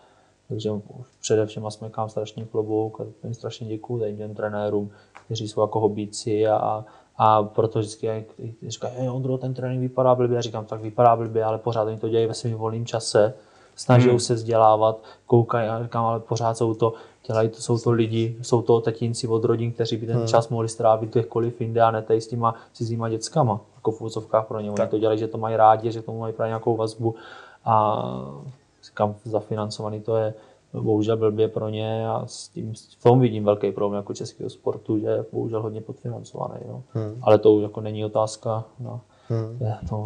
[0.49, 0.71] Takže
[1.21, 4.91] především smekám strašně klobouk a jim strašně děkuju těm trenérům,
[5.25, 6.85] kteří jsou jako hobíci a,
[7.19, 8.27] a proto vždycky
[8.69, 11.99] říkají, hej Ondro, ten trénink vypadá blbě, já říkám, tak vypadá blbě, ale pořád oni
[11.99, 13.35] to dělají ve svém volném čase,
[13.77, 14.21] snaží hmm.
[14.21, 16.95] se vzdělávat, koukají a říkám, ale pořád jsou to
[17.27, 20.27] dělají to, jsou to lidi, jsou to tatínci od rodin, kteří by ten hmm.
[20.27, 24.47] čas mohli strávit kdekoliv jinde a ne tady s těma cizíma dětskama, jako v úzovkách
[24.47, 24.71] pro ně.
[24.71, 27.15] Oni to dělají, že to mají rádi, že tomu mají právě nějakou vazbu
[27.65, 28.05] a
[28.95, 30.35] kam zafinancovaný to je
[30.73, 34.99] bohužel blbě pro ně a s tím, v tom vidím velký problém jako českého sportu,
[34.99, 36.61] že je bohužel hodně podfinancovaný.
[36.69, 36.83] No.
[36.93, 37.19] Hmm.
[37.23, 39.59] Ale to už jako není otázka na, Hmm.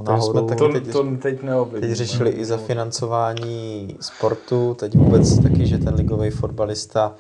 [0.05, 1.43] To, jsme taky teď, to, teď
[1.81, 7.15] Teď řešili i za financování sportu, teď vůbec taky, že ten ligový fotbalista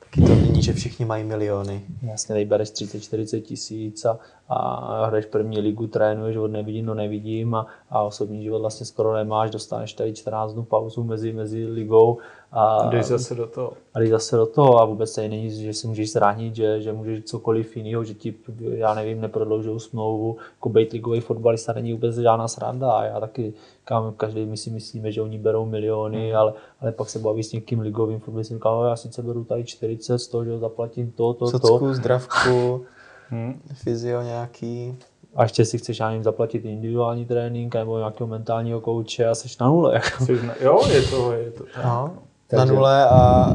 [0.00, 1.84] taky to není, že všichni mají miliony.
[2.02, 4.18] Jasně, tady bereš 30-40 tisíc a,
[4.48, 9.14] a hraješ první ligu, trénuješ od nevidím do nevidím a, a osobní život vlastně skoro
[9.14, 12.18] nemáš, dostaneš tady 14 dnů pauzu mezi, mezi ligou
[12.52, 13.72] a jdeš zase do toho.
[13.94, 16.92] A jdeš zase do toho a vůbec tady není, že si můžeš zranit, že, že
[16.92, 18.34] můžeš cokoliv jiného, že ti,
[18.70, 20.36] já nevím, neprodloužou smlouvu.
[20.56, 23.52] Jako být ligový fotbalista není vůbec žádná sranda a já taky,
[23.84, 26.36] kam každý my si myslíme, že oni berou miliony, hmm.
[26.36, 30.18] ale, ale pak se baví s někým ligovým fotbalistem, říká, já sice beru tady 40
[30.18, 31.94] z toho, že zaplatím to, to, Socku, to.
[31.94, 32.84] zdravku,
[33.28, 33.60] hmm.
[33.74, 34.98] fyzio nějaký
[35.34, 39.66] a ještě si chceš ani zaplatit individuální trénink nebo nějakého mentálního kouče a jsi na
[39.68, 39.94] nule.
[39.94, 40.26] Jako.
[40.60, 41.64] Jo, je to, je to.
[41.84, 42.18] No.
[42.56, 42.66] Takže...
[42.66, 43.48] Na nule a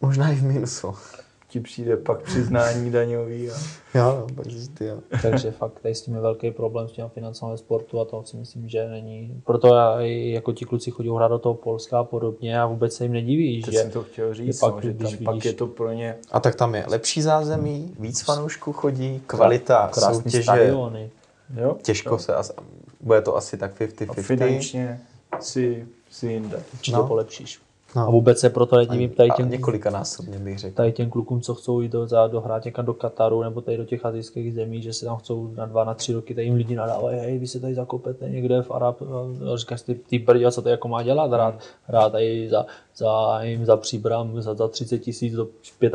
[0.00, 0.94] možná i v minusu.
[1.48, 3.50] ti přijde pak přiznání daňový.
[3.50, 3.54] A...
[3.94, 4.98] Jo, no, pak ty, jo.
[5.22, 8.36] Takže fakt tady s tím je velký problém s tím financem sportu a to si
[8.36, 9.42] myslím, že není.
[9.46, 12.94] Proto já, i jako ti kluci chodí hrát do toho Polska a podobně a vůbec
[12.94, 15.34] se jim nediví, Teď že jsem to chtěl říct, pak, no, že když tam pak
[15.34, 19.88] vidíš- je to pro ně A tak tam je lepší zázemí, víc fanoušků chodí, kvalita
[19.94, 20.42] krásný soutěže.
[20.42, 21.10] stadiony.
[21.56, 22.52] jo, Těžko se, as,
[23.00, 24.22] bude to asi tak a 50-50.
[24.22, 25.00] finančně
[25.40, 26.62] si, si jinde.
[26.72, 27.06] Určitě No.
[27.06, 27.60] polepšíš.
[27.96, 28.02] No.
[28.06, 30.74] A vůbec se proto nedivím tady A těm, několikanásobně bych řekl.
[30.76, 33.84] tady těm klukům, co chcou jít do, za, dohrát někam do Kataru nebo tady do
[33.84, 36.74] těch azijských zemí, že se tam chcou na dva, na tři roky, tady jim lidi
[36.74, 40.62] nadávají, hej, vy se tady zakopete někde v Arab, a říkáš ty, ty brďo, co
[40.62, 41.54] to jako má dělat, hrát,
[41.86, 42.66] hrát tady za,
[42.96, 45.48] za, jim za příbram za, za 30 tisíc do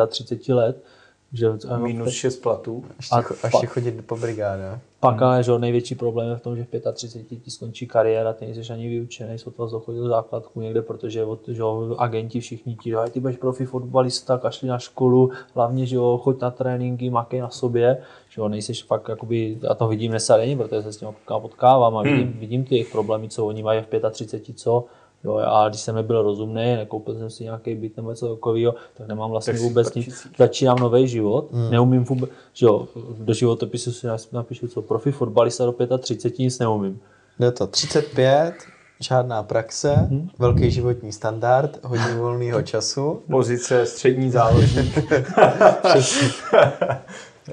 [0.08, 0.84] 35 let,
[1.34, 1.48] že
[1.78, 2.86] Minus 6 platů.
[2.98, 4.80] Ještě, A ještě chodit po brigádách.
[5.00, 8.46] Pak ale že největší problém je v tom, že v 35 ti skončí kariéra, ty
[8.46, 12.76] nejsi ani vyučený, jsou to dochodil do základku někde, protože od, že jo, agenti všichni
[12.76, 17.10] ti říkají, ty budeš profi fotbalista, kašli na školu, hlavně, že jo, choď na tréninky,
[17.10, 17.98] makej na sobě,
[18.30, 21.08] že jo, nejsi fakt, jakoby, a to vidím dnes a denně, protože se s tím
[21.42, 24.86] potkávám a vidím, vidím ty jejich problémy, co oni mají v 35, co,
[25.24, 29.08] Jo, a když jsem nebyl rozumný, nekoupil jsem si nějaký byt nebo něco takového, tak
[29.08, 30.16] nemám vlastně Tak vůbec nic.
[30.18, 31.72] si- Začínám nový život, mm.
[31.72, 32.88] neumím vůbec, že jo,
[33.20, 37.00] do životopisu si napíšu co, profi fotbalista do 35, nic neumím.
[37.40, 38.54] Jde to 35,
[39.00, 40.30] žádná praxe, Mhm.
[40.40, 43.22] velký životní standard, hodně volného času.
[43.32, 44.98] Pozice střední záložník.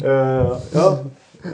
[0.05, 1.05] Eh, jo,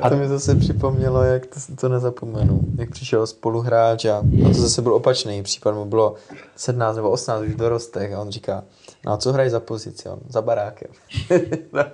[0.00, 4.54] A to mi zase připomnělo, jak to, to nezapomenu, jak přišel spoluhráč a, a to
[4.54, 6.14] zase byl opačný případ, mu bylo
[6.56, 8.64] 17 nebo 18 už v dorostech a on říká,
[9.06, 10.08] no a co hrají za pozici?
[10.08, 10.90] On, za barákem.
[11.72, 11.84] no.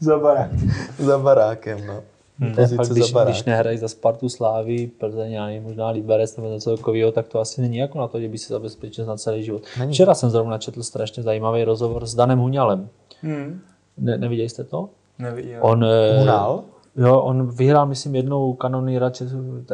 [0.00, 0.50] za barák.
[0.98, 2.02] za barákem, no.
[2.38, 2.54] Hmm.
[2.54, 3.34] Pozice Fakt, když, za barák.
[3.34, 7.40] když nehrají za Spartu Slávy, Plzeň, já nevím, možná Liberec nebo něco takového, tak to
[7.40, 9.62] asi není jako na to, že by si zabezpečil na celý život.
[9.78, 9.92] Není.
[9.92, 12.88] Včera jsem zrovna četl strašně zajímavý rozhovor s Danem Huňalem.
[13.22, 13.60] Hmm.
[13.98, 14.88] Ne, neviděli jste to?
[15.18, 15.58] Neviděl.
[15.62, 16.62] On, eh, Hunal?
[16.96, 19.10] Jo, on vyhrál, myslím, jednou kanonýra,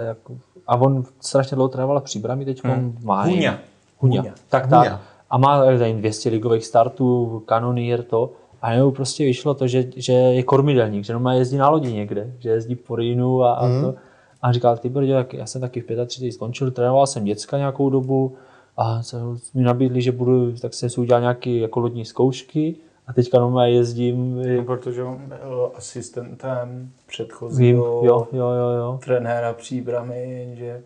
[0.01, 0.37] je jako,
[0.67, 2.99] a on strašně dlouho trénoval v příbrami, teď hmm.
[3.05, 3.23] má.
[3.25, 3.59] Huňa.
[3.99, 4.23] Huňa.
[4.49, 4.85] Tak, Huňa.
[4.85, 5.01] tak.
[5.31, 8.33] A má tady 200 ligových startů, kanonýr, to.
[8.63, 12.33] A nebo prostě vyšlo to, že, že je kormidelník, že má jezdí na lodi někde,
[12.39, 13.83] že jezdí po Rýnu a, a Mhm.
[13.83, 13.95] to.
[14.43, 17.59] A on říkal, ty brďo, jak já jsem taky v 35 skončil, trénoval jsem děcka
[17.59, 18.35] nějakou dobu
[18.77, 19.17] a se
[19.55, 22.77] mi nabídli, že budu, tak jsem si udělal nějaké jako lodní zkoušky
[23.07, 28.99] a teďka normálně jezdím, No, protože on byl asistentem vím, předchozího jo, jo, jo, jo.
[29.05, 30.81] trenéra příbramy, jenže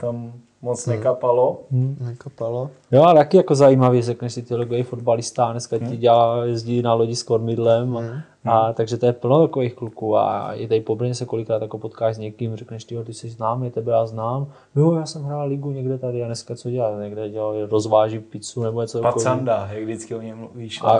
[0.00, 0.32] tam
[0.62, 0.96] moc Hmm.
[0.96, 1.60] nekapalo.
[2.00, 2.70] Nekopalo.
[2.92, 7.16] Jo, a taky jako zajímavý, řekneš si ty fotbalista, dneska ti dělá, jezdí na lodi
[7.16, 8.02] s kormidlem, a,
[8.46, 11.78] a, takže to je plno takových kluků a i tady po Brně se kolikrát jako
[11.78, 14.46] potkáš s někým, řekneš, ty, ty jsi známý, tebe já znám,
[14.76, 18.62] jo, já jsem hrál ligu někde tady a dneska co dělá, někde dělal, rozváží pizzu
[18.62, 19.14] nebo něco takového.
[19.24, 20.98] Pacanda, jak vždycky o něm mluví A,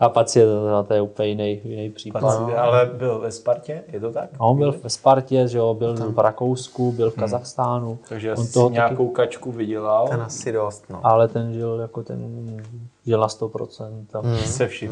[0.00, 2.20] a pacient, to, to je úplně jiný, jiný případ.
[2.20, 4.30] Pacanda, ale byl ve Spartě, je to tak?
[4.38, 8.40] A on byl ve Spartě, že jo, byl v Rakousku, byl v Kazachstánu, Takže on
[8.42, 11.00] asi toho si nějakou kačku vydělal Ten asi dost, no.
[11.02, 12.20] ale ten žil jako ten,
[13.06, 14.04] žil na 100%.
[14.14, 14.36] A, Hmm.
[14.36, 14.90] se vším.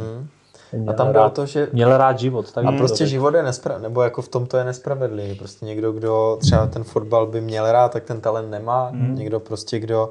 [0.70, 2.52] Ten A měl tam bylo rád- to, že Měl rád život.
[2.52, 3.10] Tak A to prostě řekl.
[3.10, 5.34] život je nespravedlivý, nebo jako v tomto je nespravedlivý.
[5.34, 8.90] Prostě někdo, kdo třeba ten fotbal by měl rád, tak ten talent nemá.
[8.92, 9.14] Mhm.
[9.14, 10.10] Někdo prostě, kdo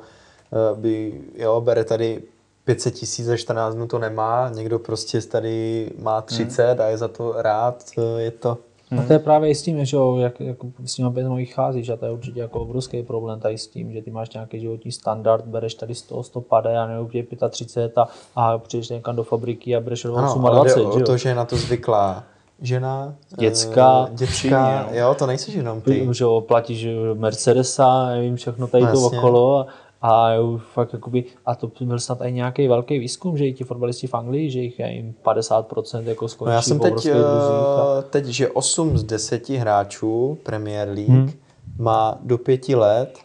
[0.53, 2.21] eh, by, jo, bere tady
[2.65, 4.49] 500 tisíc za 14 dnů, to nemá.
[4.53, 7.83] Někdo prostě tady má 30 a je za to rád.
[8.17, 8.57] Je to...
[8.99, 11.89] A to je právě i s tím, že jo, jak, jak s tím bezmových cházíš
[11.89, 14.91] a to je určitě jako obrovský problém tady s tím, že ty máš nějaký životní
[14.91, 17.09] standard, bereš tady 100, 150 a nebo
[17.49, 20.81] 35 a, a přijdeš někam do fabriky a bereš od Ano, 28, ale jde že
[20.81, 21.05] o jo.
[21.05, 22.23] to, že je na to zvyklá
[22.61, 26.07] žena, eh, Děcka, děcka, všichni, jo, to nejsi jenom ty.
[26.11, 29.65] že jo, platíš Mercedesa, nevím, všechno tady No, to okolo a,
[30.01, 30.29] a
[30.73, 34.13] fakt jakoby, a to byl snad i nějaký velký výzkum, že i ti fotbalisti v
[34.13, 38.03] Anglii, že jich je jim 50% jako skončí No já jsem teď, druzích a- eh,
[38.09, 41.31] teď, že 8 z 10 hráčů Premier League Hmm.
[41.77, 43.19] má do 5 let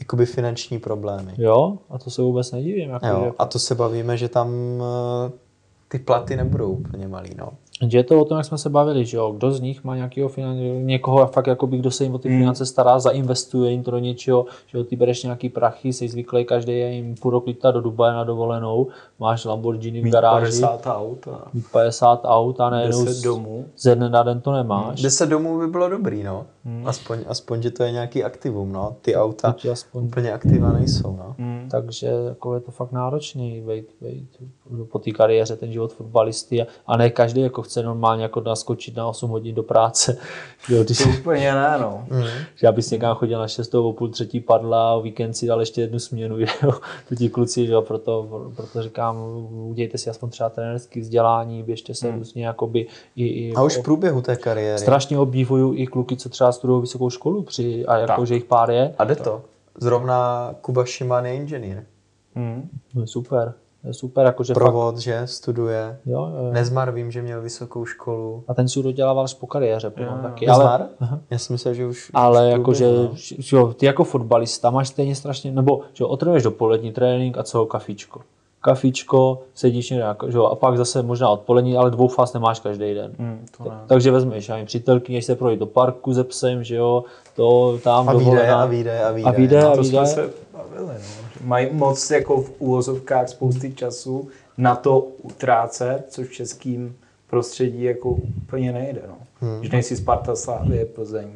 [0.00, 1.32] jakoby finanční problémy.
[1.38, 2.90] Jo, a to se vůbec nedivím.
[2.90, 4.48] Jako, Jo, že, a to se bavíme, že tam
[5.28, 5.32] eh,
[5.88, 7.48] ty platy nebudou úplně malý, no.
[7.82, 9.96] Že je to o tom, jak jsme se bavili, že jo, kdo z nich má
[9.96, 10.56] nějakého finan...
[10.86, 14.46] někoho fakt jakoby, kdo se jim o ty finance stará, zainvestuje jim to do něčeho,
[14.66, 18.14] že jo, ty bereš nějaký prachy, jsi zvyklý každý je jim půl rok do Dubaje
[18.14, 18.86] na dovolenou,
[19.20, 23.64] máš Lamborghini v garáži, 50 aut a mít 50 aut a najednou 10 z- domů.
[23.78, 25.02] ze dne na den to nemáš.
[25.02, 26.46] 10 domů by bylo dobrý, no.
[26.84, 28.96] Aspoň, aspoň, že to je nějaký aktivum, no.
[29.02, 31.34] Ty auta Či aspoň úplně aktiva nejsou, no.
[31.38, 31.68] Hmm.
[31.70, 34.28] Takže jako je to fakt náročný být, být
[34.92, 38.96] po té kariéře ten život fotbalisty a, a ne každý jako chce normálně jako naskočit
[38.96, 40.18] na 8 hodin do práce.
[40.68, 42.04] Jo, když, to úplně ne, no.
[42.10, 42.24] Mm.
[42.56, 45.60] Že abys někam chodil na 6 o půl třetí padla a o víkend si dal
[45.60, 46.72] ještě jednu směnu, jo.
[47.08, 49.16] To ti kluci, že jo, proto, proto říkám,
[49.50, 52.18] udějte si aspoň třeba trenerské vzdělání, běžte se mm.
[52.18, 52.86] různě jakoby
[53.16, 54.78] i, i A už v průběhu té kariéry.
[54.78, 58.26] Strašně obdivuju i kluky, co třeba studují vysokou školu při, a jako, tak.
[58.26, 58.94] že jich pár je.
[58.98, 59.42] A jde to.
[59.80, 61.82] Zrovna Kuba Šiman je inženýr.
[62.34, 62.68] Mm.
[62.94, 63.54] No, super
[63.90, 64.26] super.
[64.26, 65.02] Jako, že Provod, fakt...
[65.02, 65.98] že studuje.
[66.06, 66.52] Jo, jo, jo.
[66.52, 68.44] Nezmar vím, že měl vysokou školu.
[68.48, 70.46] A ten si dodělával až po kariéře potom taky.
[70.46, 70.86] Nezmar?
[71.00, 71.20] Ale...
[71.30, 73.10] Já si myslel, že už Ale jako, že, no.
[73.52, 78.20] jo, ty jako fotbalista máš stejně strašně, nebo že otrénuješ dopolední trénink a co kafičko.
[78.60, 82.94] Kafičko, sedíš nějak, že jo, a pak zase možná odpolední, ale dvou fás nemáš každý
[82.94, 83.12] den.
[83.18, 83.76] Mm, to ne.
[83.86, 87.04] Takže vezmeš, já přítelky, než se projít do parku se psem, že jo,
[87.36, 88.62] to tam a dovolená.
[88.62, 89.62] A výjde, a výjde, a výjde.
[89.62, 90.04] A výjde, a
[90.52, 96.96] bavili, no mají moc jako v úvozovkách spousty času na to utrácet, což v českým
[97.30, 99.02] prostředí jako úplně nejde.
[99.08, 99.14] No.
[99.40, 99.60] Hmm.
[99.60, 101.28] Když nejsi Sparta, Slávě, Plzeň.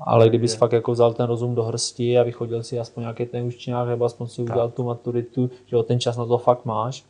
[0.00, 0.58] Ale kdybys je.
[0.58, 4.04] fakt jako vzal ten rozum do hrsti a vychodil si aspoň nějaký ten učňák, nebo
[4.04, 4.76] aspoň si udělal tak.
[4.76, 7.04] tu maturitu, že ten čas na to fakt máš,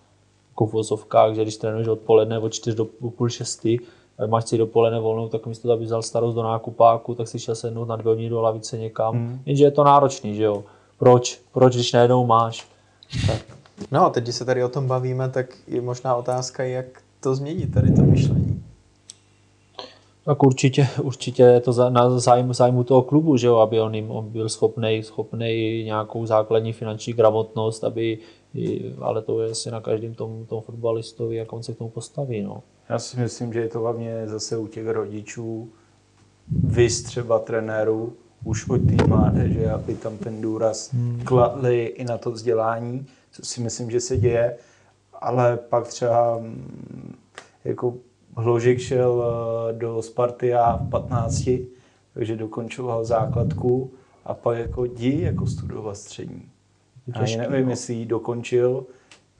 [0.50, 3.66] jako v vozovkách, že když trénuješ odpoledne od 4 do půl 6,
[4.26, 7.88] máš si dopoledne volnou, tak místo, aby vzal starost do nákupáku, tak si šel sednout
[7.88, 9.14] na dvě hodiny do lavice někam.
[9.14, 9.40] Hmm.
[9.46, 10.64] Jenže je to náročný, že jo.
[11.04, 11.40] Proč?
[11.52, 12.68] Proč, když najednou máš?
[13.26, 13.40] Tak.
[13.90, 16.86] No a teď, když se tady o tom bavíme, tak je možná otázka, jak
[17.20, 18.64] to změnit tady to myšlení.
[20.24, 23.94] Tak určitě, určitě je to za, na zájmu, zájmu toho klubu, že jo, aby on
[23.94, 28.18] jim on byl schopný schopný nějakou základní finanční gramotnost, aby,
[29.00, 32.42] ale to je asi na každém tom, tom fotbalistovi, jak on se k tomu postaví.
[32.42, 32.62] No.
[32.88, 35.68] Já si myslím, že je to hlavně zase u těch rodičů,
[36.48, 38.12] vy třeba trenérů,
[38.44, 41.20] už od té mládeže, aby tam ten důraz hmm.
[41.24, 44.56] kladli i na to vzdělání, co si myslím, že se děje,
[45.20, 47.14] ale pak třeba mm,
[47.64, 47.94] jako
[48.36, 51.48] Hložek šel eh, do Sparty a v 15,
[52.14, 53.92] takže dokončoval základku
[54.24, 56.48] a pak jako dí jako studovat střední.
[57.14, 57.70] A nevím, no.
[57.70, 58.86] jestli ji dokončil,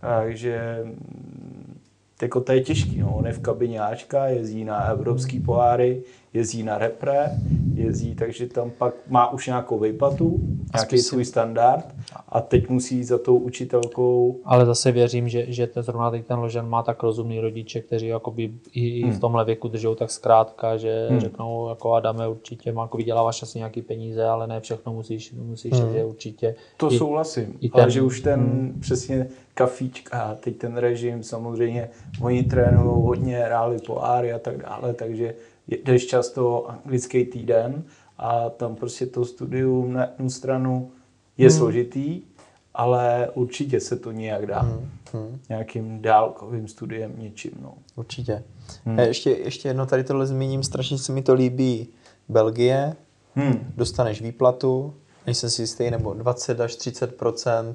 [0.01, 1.81] takže mm,
[2.22, 2.98] jako to je těžký.
[2.98, 3.16] No.
[3.16, 6.02] On je v kabině Ačka, jezdí na evropský poháry,
[6.35, 7.31] jezdí na repre,
[7.74, 10.40] jezdí, takže tam pak má už nějakou výplatu,
[10.74, 11.94] nějaký svůj standard
[12.28, 14.40] a teď musí za tou učitelkou.
[14.44, 18.06] Ale zase věřím, že, že ten, zrovna teď ten Ložan má tak rozumný rodiče, kteří
[18.06, 19.12] jakoby i, hmm.
[19.12, 21.20] v tomhle věku držou tak zkrátka, že hmm.
[21.20, 25.73] řeknou, jako Adame určitě má, jako vyděláváš asi nějaký peníze, ale ne všechno musíš, musíš
[25.73, 25.93] hmm.
[25.93, 26.55] že určitě.
[26.77, 28.78] To i, souhlasím, i ten, ale že už ten hmm.
[28.81, 31.90] přesně kafíčka a teď ten režim samozřejmě,
[32.20, 35.35] oni trénují hodně, hráli po áry a tak dále, takže
[35.69, 37.85] jdeš často anglický týden
[38.19, 40.91] a tam prostě to studium na jednu stranu
[41.39, 41.59] je hmm.
[41.59, 42.23] složitý,
[42.74, 44.61] ale určitě se to nějak dá.
[44.61, 44.91] Hmm.
[45.12, 45.41] Hmm.
[45.49, 47.53] Nějakým dálkovým studiem něčím.
[47.62, 47.74] No.
[47.97, 48.43] Určitě.
[48.85, 48.99] Hmm.
[48.99, 51.89] Ještě, ještě jedno tady tohle zmíním, strašně se mi to líbí.
[52.28, 52.97] Belgie,
[53.35, 53.73] hmm.
[53.77, 54.95] dostaneš výplatu,
[55.27, 57.74] nejsem si jistý, nebo 20 až 30%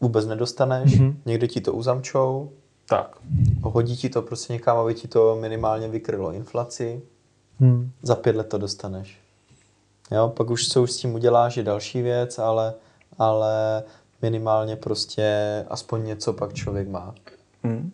[0.00, 1.20] vůbec nedostaneš, hmm.
[1.26, 2.50] někde ti to uzamčou,
[2.88, 3.16] tak.
[3.62, 7.02] Hodí ti to prostě někam, aby ti to minimálně vykrylo inflaci.
[7.60, 7.90] Hmm.
[8.02, 9.18] Za pět let to dostaneš.
[10.10, 12.74] Jo, pak už co už s tím uděláš je další věc, ale,
[13.18, 13.82] ale
[14.22, 15.34] minimálně prostě
[15.68, 17.14] aspoň něco pak člověk má.
[17.62, 17.92] Hmm.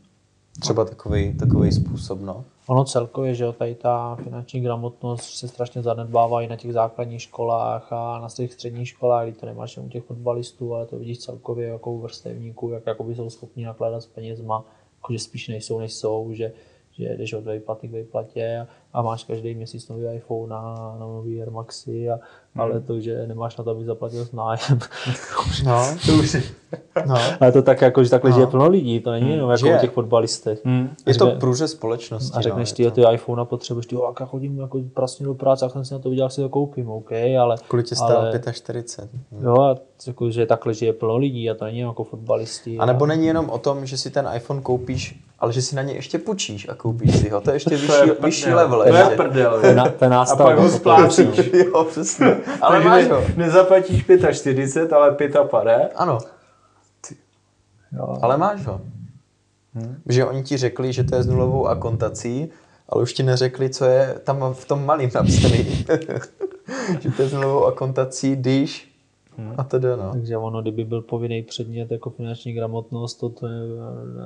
[0.60, 2.44] Třeba takový, takový způsob, no.
[2.66, 7.22] Ono celkově, že jo, tady ta finanční gramotnost se strašně zanedbává i na těch základních
[7.22, 11.18] školách a na těch středních školách, kdy to nemáš u těch fotbalistů, ale to vidíš
[11.18, 14.64] celkově jako u vrstevníků, jak jakoby jsou schopni nakládat s penězma
[15.00, 16.52] jako, že spíš nejsou, než jsou, že,
[17.00, 18.66] že jdeš od výplaty k výplatě a,
[18.98, 22.60] a máš každý měsíc nový iPhone na nový Air Maxi, a, hmm.
[22.60, 24.78] ale to, že nemáš na to, aby zaplatil nájem.
[25.64, 26.36] no, to už
[27.06, 27.14] no.
[27.40, 28.34] Ale to tak jako, že takhle no.
[28.34, 29.34] žije plno lidí, to není hmm.
[29.34, 30.64] jenom jako o těch fotbalistech.
[30.64, 30.90] Hmm.
[31.06, 32.38] Je to průře společnosti.
[32.38, 35.64] A řekneš, no, ty, ty iPhone potřebuješ, ty, jak já chodím jako prasně do práce,
[35.64, 37.56] jak jsem si na to viděl, jak si to koupím, OK, ale...
[37.68, 39.20] Kolik tě stál ale, 45.
[39.32, 39.44] Hmm.
[39.44, 42.78] Jo, a jako, že takhle žije plno lidí a to není jako fotbalisti.
[42.78, 43.08] A nebo a...
[43.08, 46.18] není jenom o tom, že si ten iPhone koupíš ale že si na ně ještě
[46.18, 48.84] půjčíš a koupíš si ho, to je ještě vyšší, to je vyšší level.
[48.88, 49.60] To je prdel.
[49.60, 49.66] To
[50.04, 51.52] je a pak ho splácíš.
[51.52, 52.36] jo, přesně.
[52.60, 53.24] Ale máš ho.
[53.36, 55.92] Nezaplatíš 45, ale 55.
[55.96, 56.18] Ano.
[57.92, 58.18] Jo.
[58.22, 58.80] Ale máš ho.
[59.74, 59.96] Hmm.
[60.08, 62.50] Že oni ti řekli, že to je s nulovou akontací,
[62.88, 65.64] ale už ti neřekli, co je tam v tom malým napsaný.
[67.00, 68.89] že to je s nulovou akontací, když
[69.40, 69.54] Hmm.
[69.58, 70.12] A teda no.
[70.12, 73.60] Takže ono, kdyby byl povinný předmět jako finanční gramotnost, to, to je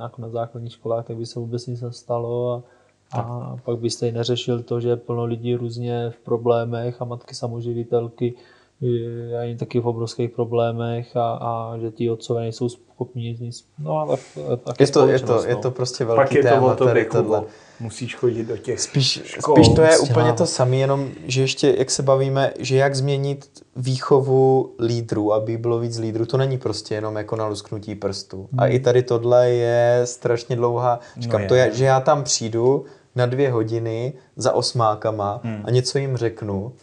[0.01, 2.63] jako na základních školách, tak by se vůbec nic nestalo
[3.11, 7.05] a, a pak byste i neřešil to, že je plno lidí různě v problémech a
[7.05, 8.33] matky samoživitelky
[8.81, 13.67] je taky v obrovských problémech a, a že ti otcové nejsou schopni nic.
[13.79, 14.17] No ale
[14.63, 15.43] tak je, to, je, to, no.
[15.43, 17.43] je to prostě velký Pak je téma to tady tohle.
[17.79, 19.55] Musíš chodit do těch spíš, škol.
[19.55, 23.49] Spíš to je úplně to samé, jenom že ještě, jak se bavíme, že jak změnit
[23.75, 28.37] výchovu lídrů, aby bylo víc lídrů, to není prostě jenom jako na lusknutí prstů.
[28.51, 28.59] Hmm.
[28.59, 31.47] A i tady tohle je strašně dlouhá, říkám, no je.
[31.47, 32.85] to je, že já tam přijdu
[33.15, 35.61] na dvě hodiny za osmákama hmm.
[35.65, 36.73] a něco jim řeknu,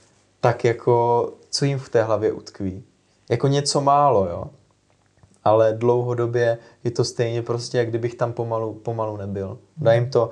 [0.40, 2.82] tak jako co jim v té hlavě utkví.
[3.30, 4.44] Jako něco málo, jo.
[5.44, 9.58] Ale dlouhodobě je to stejně prostě, jak kdybych tam pomalu, pomalu nebyl.
[9.76, 10.30] Dá jim to,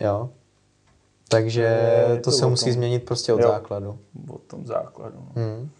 [0.00, 0.30] jo.
[1.28, 3.98] Takže je, to, to se musí tom, změnit prostě od jo, základu.
[4.28, 5.16] Od tom základu.
[5.16, 5.42] No.
[5.42, 5.70] Hmm.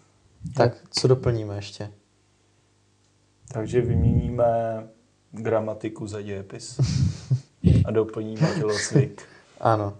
[0.55, 1.91] Tak co doplníme ještě?
[3.53, 4.83] Takže vyměníme
[5.31, 6.79] gramatiku za dějepis
[7.85, 9.21] a doplníme tělocvik.
[9.59, 9.93] ano.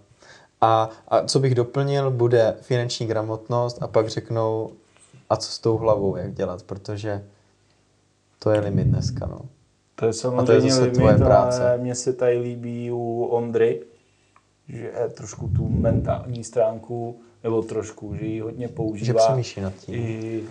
[0.60, 4.70] A, a co bych doplnil, bude finanční gramotnost a pak řeknou,
[5.30, 7.24] a co s tou hlavou, jak dělat, protože
[8.38, 9.26] to je limit dneska.
[9.26, 9.40] No.
[9.94, 11.78] To je samozřejmě to je zase limit, tvoje práce.
[11.78, 13.82] mně se tady líbí u Ondry,
[14.68, 19.20] že trošku tu mentální stránku, nebo trošku, že ji hodně používá.
[19.20, 19.94] Že přemýšlí nad tím.
[19.94, 20.42] I,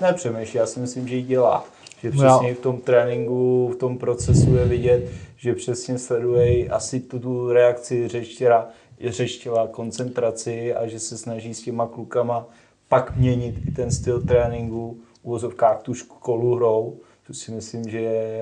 [0.00, 1.64] ne přemýšlí, já si myslím, že ji dělá.
[2.02, 7.18] Že přesně v tom tréninku, v tom procesu je vidět, že přesně sleduje asi tu,
[7.18, 8.68] tu reakci řečtěra,
[9.06, 12.46] řeštila koncentraci a že se snaží s těma klukama
[12.88, 16.96] pak měnit i ten styl tréninku, v úvozovkách tu školu hrou,
[17.26, 18.00] to si myslím, že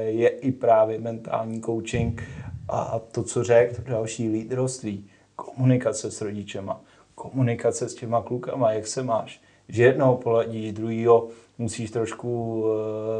[0.09, 2.23] je i právě mentální coaching
[2.69, 5.05] a to, co řekl, další lídrovství,
[5.37, 6.81] komunikace s rodičema,
[7.15, 12.69] komunikace s těma klukama, jak se máš, že jednoho poladíš, druhýho musíš trošku uh,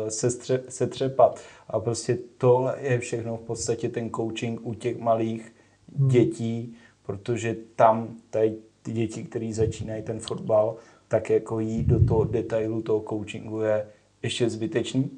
[0.09, 0.31] se
[0.69, 1.41] setřepat.
[1.69, 5.55] A prostě tohle je všechno v podstatě ten coaching u těch malých
[5.99, 6.09] hmm.
[6.09, 6.77] dětí,
[7.07, 10.77] protože tam tady ty děti, které začínají ten fotbal,
[11.09, 13.87] tak jako jít do toho detailu toho coachingu je
[14.23, 15.11] ještě zbytečný,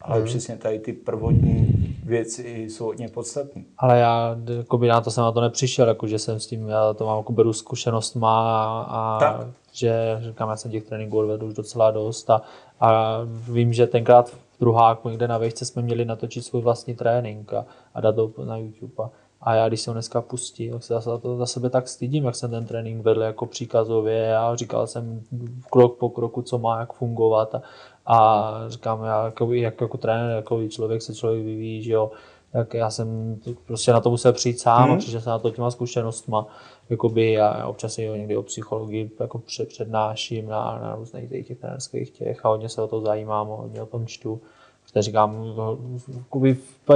[0.00, 0.26] ale hmm.
[0.26, 3.62] přesně tady ty prvotní věci jsou hodně podstatné.
[3.78, 6.68] Ale já jako by na to jsem na to nepřišel, jako že jsem s tím,
[6.68, 9.46] já to mám jako beru zkušenost má a tak.
[9.72, 12.42] že říkám, já jsem těch tréninků odvedl už docela dost a,
[12.80, 17.54] a vím, že tenkrát v druháku někde na vejšce jsme měli natočit svůj vlastní trénink
[17.54, 17.64] a,
[17.94, 18.94] a dát to na YouTube.
[18.98, 19.10] A,
[19.42, 22.34] a já, když jsem dneska pustil, tak se za, to, za sebe tak stydím, jak
[22.34, 25.22] jsem ten trénink vedl jako příkazově a říkal jsem
[25.70, 27.62] krok po kroku, co má jak fungovat a,
[28.12, 32.10] a říkám, já jako, jak jako trenér, jako člověk se člověk vyvíjí, že jo,
[32.52, 34.92] tak já jsem prostě na to musel přijít sám hmm.
[34.92, 36.46] a přišel jsem na to těma zkušenostma.
[36.90, 42.44] Jakoby já občas i někdy o psychologii jako přednáším na, na různých těch trenérských těch
[42.44, 44.40] a hodně se o to zajímám, hodně o tom čtu
[44.92, 45.44] protože říkám,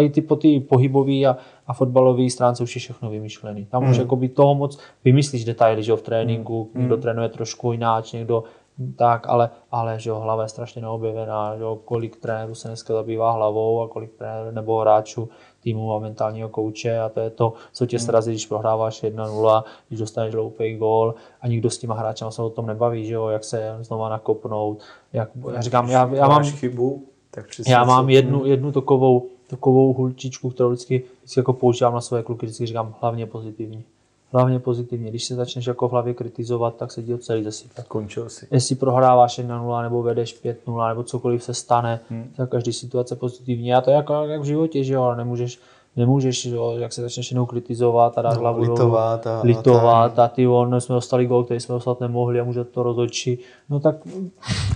[0.00, 1.36] ty, ty, po ty pohybový a,
[1.66, 3.64] a fotbalový stránce už je všechno vymyšlený.
[3.64, 3.90] Tam mm.
[3.90, 4.04] už hmm.
[4.04, 6.80] jakoby toho moc vymyslíš detaily, že jo, v tréninku, mm.
[6.80, 8.44] někdo trénuje trošku jináč, někdo
[8.96, 12.94] tak, ale, ale že jo, hlava je strašně neobjevená, že jo, kolik trenérů se dneska
[12.94, 15.28] zabývá hlavou a kolik trenérů nebo hráčů
[15.60, 18.06] týmu a mentálního kouče a to je to, co tě hmm.
[18.06, 22.50] srazí, když prohráváš 1-0, když dostaneš hloupý gól a nikdo s těma hráčem se o
[22.50, 24.82] tom nebaví, že jo, jak se znova nakopnout.
[25.12, 26.44] Jak, já říkám, já, já mám...
[26.44, 32.00] chybu, tak Já mám jednu, jednu takovou, takovou hulčičku, kterou vždycky, vždycky jako používám na
[32.00, 33.84] své kluky, vždycky říkám hlavně pozitivní.
[34.34, 35.10] Hlavně pozitivně.
[35.10, 37.82] Když se začneš jako v hlavě kritizovat, tak se ti celý zasype.
[37.88, 38.46] Končil si.
[38.50, 42.30] Jestli prohráváš 1-0 nebo vedeš 5-0 nebo cokoliv se stane, hmm.
[42.36, 43.74] tak každý situace pozitivní.
[43.74, 45.58] A to je jako jak v životě, že jo, nemůžeš,
[45.96, 50.18] nemůžeš, že jo, jak se začneš jenom kritizovat a dát no, hlavu litovat, a, litovat
[50.18, 53.38] a, a ty on, jsme dostali gol, který jsme dostat nemohli a může to rozhodčí.
[53.70, 53.96] No tak,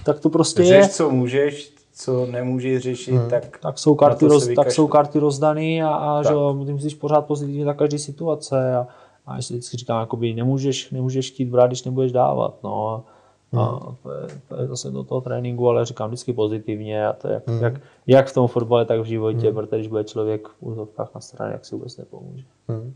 [0.04, 0.88] tak to prostě Řeš, je.
[0.88, 3.30] co můžeš, co nemůžeš řešit, hmm.
[3.30, 6.34] tak, tak, jsou karty roz, tak jsou karty rozdaný a, a že
[6.66, 8.86] ty musíš pořád pozitivně na každé situace a,
[9.28, 12.58] a ještě vždycky říkám, jakoby nemůžeš, nemůžeš chtít brát, když nebudeš dávat.
[12.62, 13.04] No.
[13.52, 13.62] Hmm.
[13.62, 17.28] A to je, to je zase do toho tréninku, ale říkám vždycky pozitivně a to
[17.28, 17.62] je jak, hmm.
[17.62, 19.54] jak, jak v tom fotbale, tak v životě, hmm.
[19.54, 22.44] protože když bude člověk v úzovkách na straně, jak si vůbec nepomůže.
[22.68, 22.94] Hmm.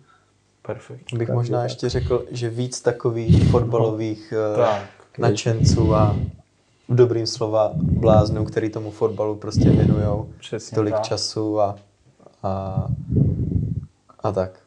[0.66, 1.14] Perfekt.
[1.14, 4.34] Bych možná ještě řekl, že víc takových fotbalových
[5.18, 5.28] no.
[5.28, 6.16] nadšenců a
[6.88, 9.86] v dobrým slova bláznů, který tomu fotbalu prostě
[10.38, 11.02] Přesně tolik tak.
[11.02, 11.76] času a,
[12.42, 12.86] a,
[14.20, 14.61] a tak.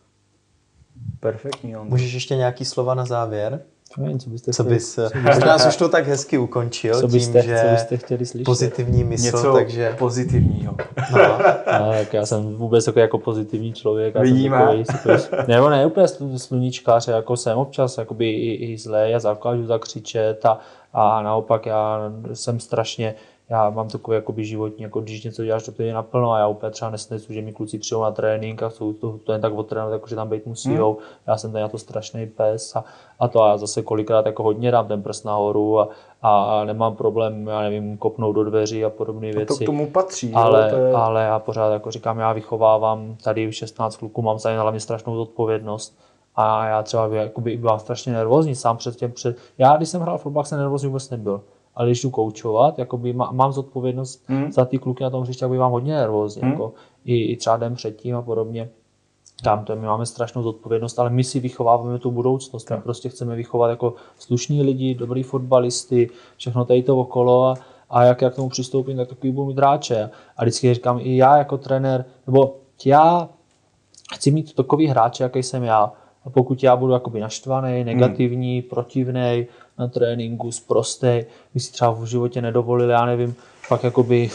[1.25, 1.77] Perfektní.
[1.77, 1.87] On.
[1.87, 3.61] Můžeš ještě nějaký slova na závěr?
[3.97, 7.41] Nevím, co byste co bys, co byste, nás už to tak hezky ukončil co byste,
[7.41, 8.45] tím, že co byste chtěli slyšet?
[8.45, 9.95] pozitivní mysl, Něco takže...
[9.99, 10.75] pozitivního.
[11.11, 11.19] No.
[11.79, 14.19] no, tak já jsem vůbec jako, jako pozitivní člověk.
[14.19, 14.57] Vidíme.
[14.57, 16.07] Takový, nebo ne úplně
[16.37, 20.59] sluníčkář, jako jsem občas jakoby i, i zlé, já zakážu zakřičet a,
[20.93, 23.15] a naopak já jsem strašně
[23.49, 26.71] já mám takový jakoby životní, jako když něco děláš, to je naplno a já úplně
[26.71, 29.93] třeba nesnesu, že mi kluci přijou na trénink a jsou to, to jen tak odtrénovat,
[29.93, 30.75] jako že tam být musí.
[30.75, 30.95] Hmm.
[31.27, 32.83] Já jsem tady na to strašný pes a,
[33.19, 35.89] a, to a já zase kolikrát jako hodně dám ten prst nahoru a,
[36.21, 39.41] a, nemám problém, já nevím, kopnout do dveří a podobné věci.
[39.41, 40.33] A to k tomu patří.
[40.33, 40.93] Ale, to je...
[40.93, 45.97] ale já pořád jako říkám, já vychovávám tady 16 kluků, mám tady hlavně strašnou zodpovědnost.
[46.35, 49.37] A já třeba by, jakoby, byla strašně nervózní sám před těm před...
[49.57, 51.41] Já, když jsem hrál fotbal, jsem nervózní vůbec nebyl
[51.75, 54.51] ale když jdu koučovat, jakoby má, mám zodpovědnost hmm.
[54.51, 56.51] za ty kluky na tom hřišti, aby vám hodně nervózní, hmm.
[56.51, 56.73] jako
[57.05, 58.69] i, i třeba den předtím a podobně.
[59.43, 62.69] Tam to my máme strašnou zodpovědnost, ale my si vychováváme tu budoucnost.
[62.69, 67.55] My prostě chceme vychovat jako slušní lidi, dobrý fotbalisty, všechno tady to okolo a,
[67.89, 70.09] a jak já k tomu přistoupím, tak takový budu mít hráče.
[70.37, 73.29] A vždycky říkám, i já jako trenér, nebo já
[74.13, 75.91] chci mít takový hráče, jaký jsem já.
[76.25, 78.69] A pokud já budu jakoby naštvaný, negativní, hmm.
[78.69, 79.47] protivný,
[79.79, 83.35] na tréninku, zprostej, by si třeba v životě nedovolil, já nevím,
[83.69, 84.29] pak jakoby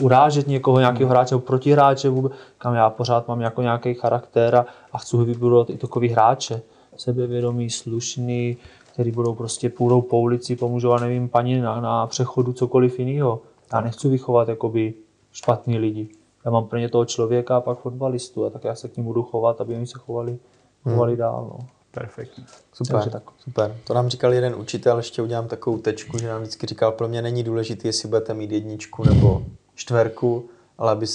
[0.00, 1.10] urážet někoho, nějakého hmm.
[1.10, 5.76] hráče, protihráče, vůbec, kam já pořád mám jako nějaký charakter a, a chci vybudovat i
[5.76, 6.62] takový hráče,
[6.96, 8.56] sebevědomý, slušný,
[8.92, 13.40] který budou prostě půjdou po ulici, pomůžou, a nevím, paní na, na přechodu, cokoliv jiného.
[13.72, 14.94] Já nechci vychovat jakoby
[15.32, 16.08] špatný lidi.
[16.44, 19.06] Já mám pro ně toho člověka a pak fotbalistu a tak já se k ním
[19.06, 20.38] budu chovat, aby oni se chovali,
[20.82, 21.18] chovali hmm.
[21.18, 21.46] dál.
[21.50, 21.66] No.
[21.90, 22.46] Perfektní.
[22.72, 23.22] Super, tak.
[23.38, 23.76] super.
[23.84, 27.22] To nám říkal jeden učitel, ještě udělám takovou tečku, že nám vždycky říkal, pro mě
[27.22, 29.44] není důležité, jestli budete mít jedničku nebo
[29.74, 30.48] čtverku,
[30.78, 31.06] ale aby,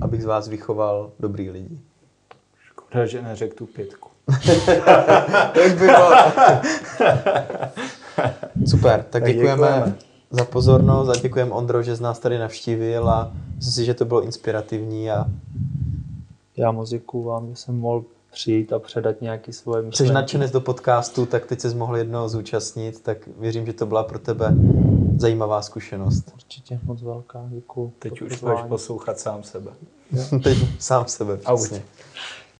[0.00, 1.80] abych z vás vychoval dobrý lidi.
[2.64, 4.10] Škoda, že neřekl tu pětku.
[5.54, 6.10] to by bylo.
[8.66, 9.94] super, tak, tak děkujeme, děkujeme
[10.30, 14.04] za pozornost a děkujeme Ondro, že z nás tady navštívil a myslím si, že to
[14.04, 15.10] bylo inspirativní.
[15.10, 15.26] A...
[16.56, 20.08] Já moc děkuju vám, že jsem mohl přijít a předat nějaký svoje myšlenky.
[20.08, 24.02] Jsi nadšenec do podcastu, tak teď se mohl jednoho zúčastnit, tak věřím, že to byla
[24.02, 24.54] pro tebe
[25.16, 26.30] zajímavá zkušenost.
[26.34, 27.92] Určitě moc velká, děkuji.
[27.98, 29.70] Teď už budeš poslouchat sám sebe.
[30.42, 31.82] teď sám sebe, přesně.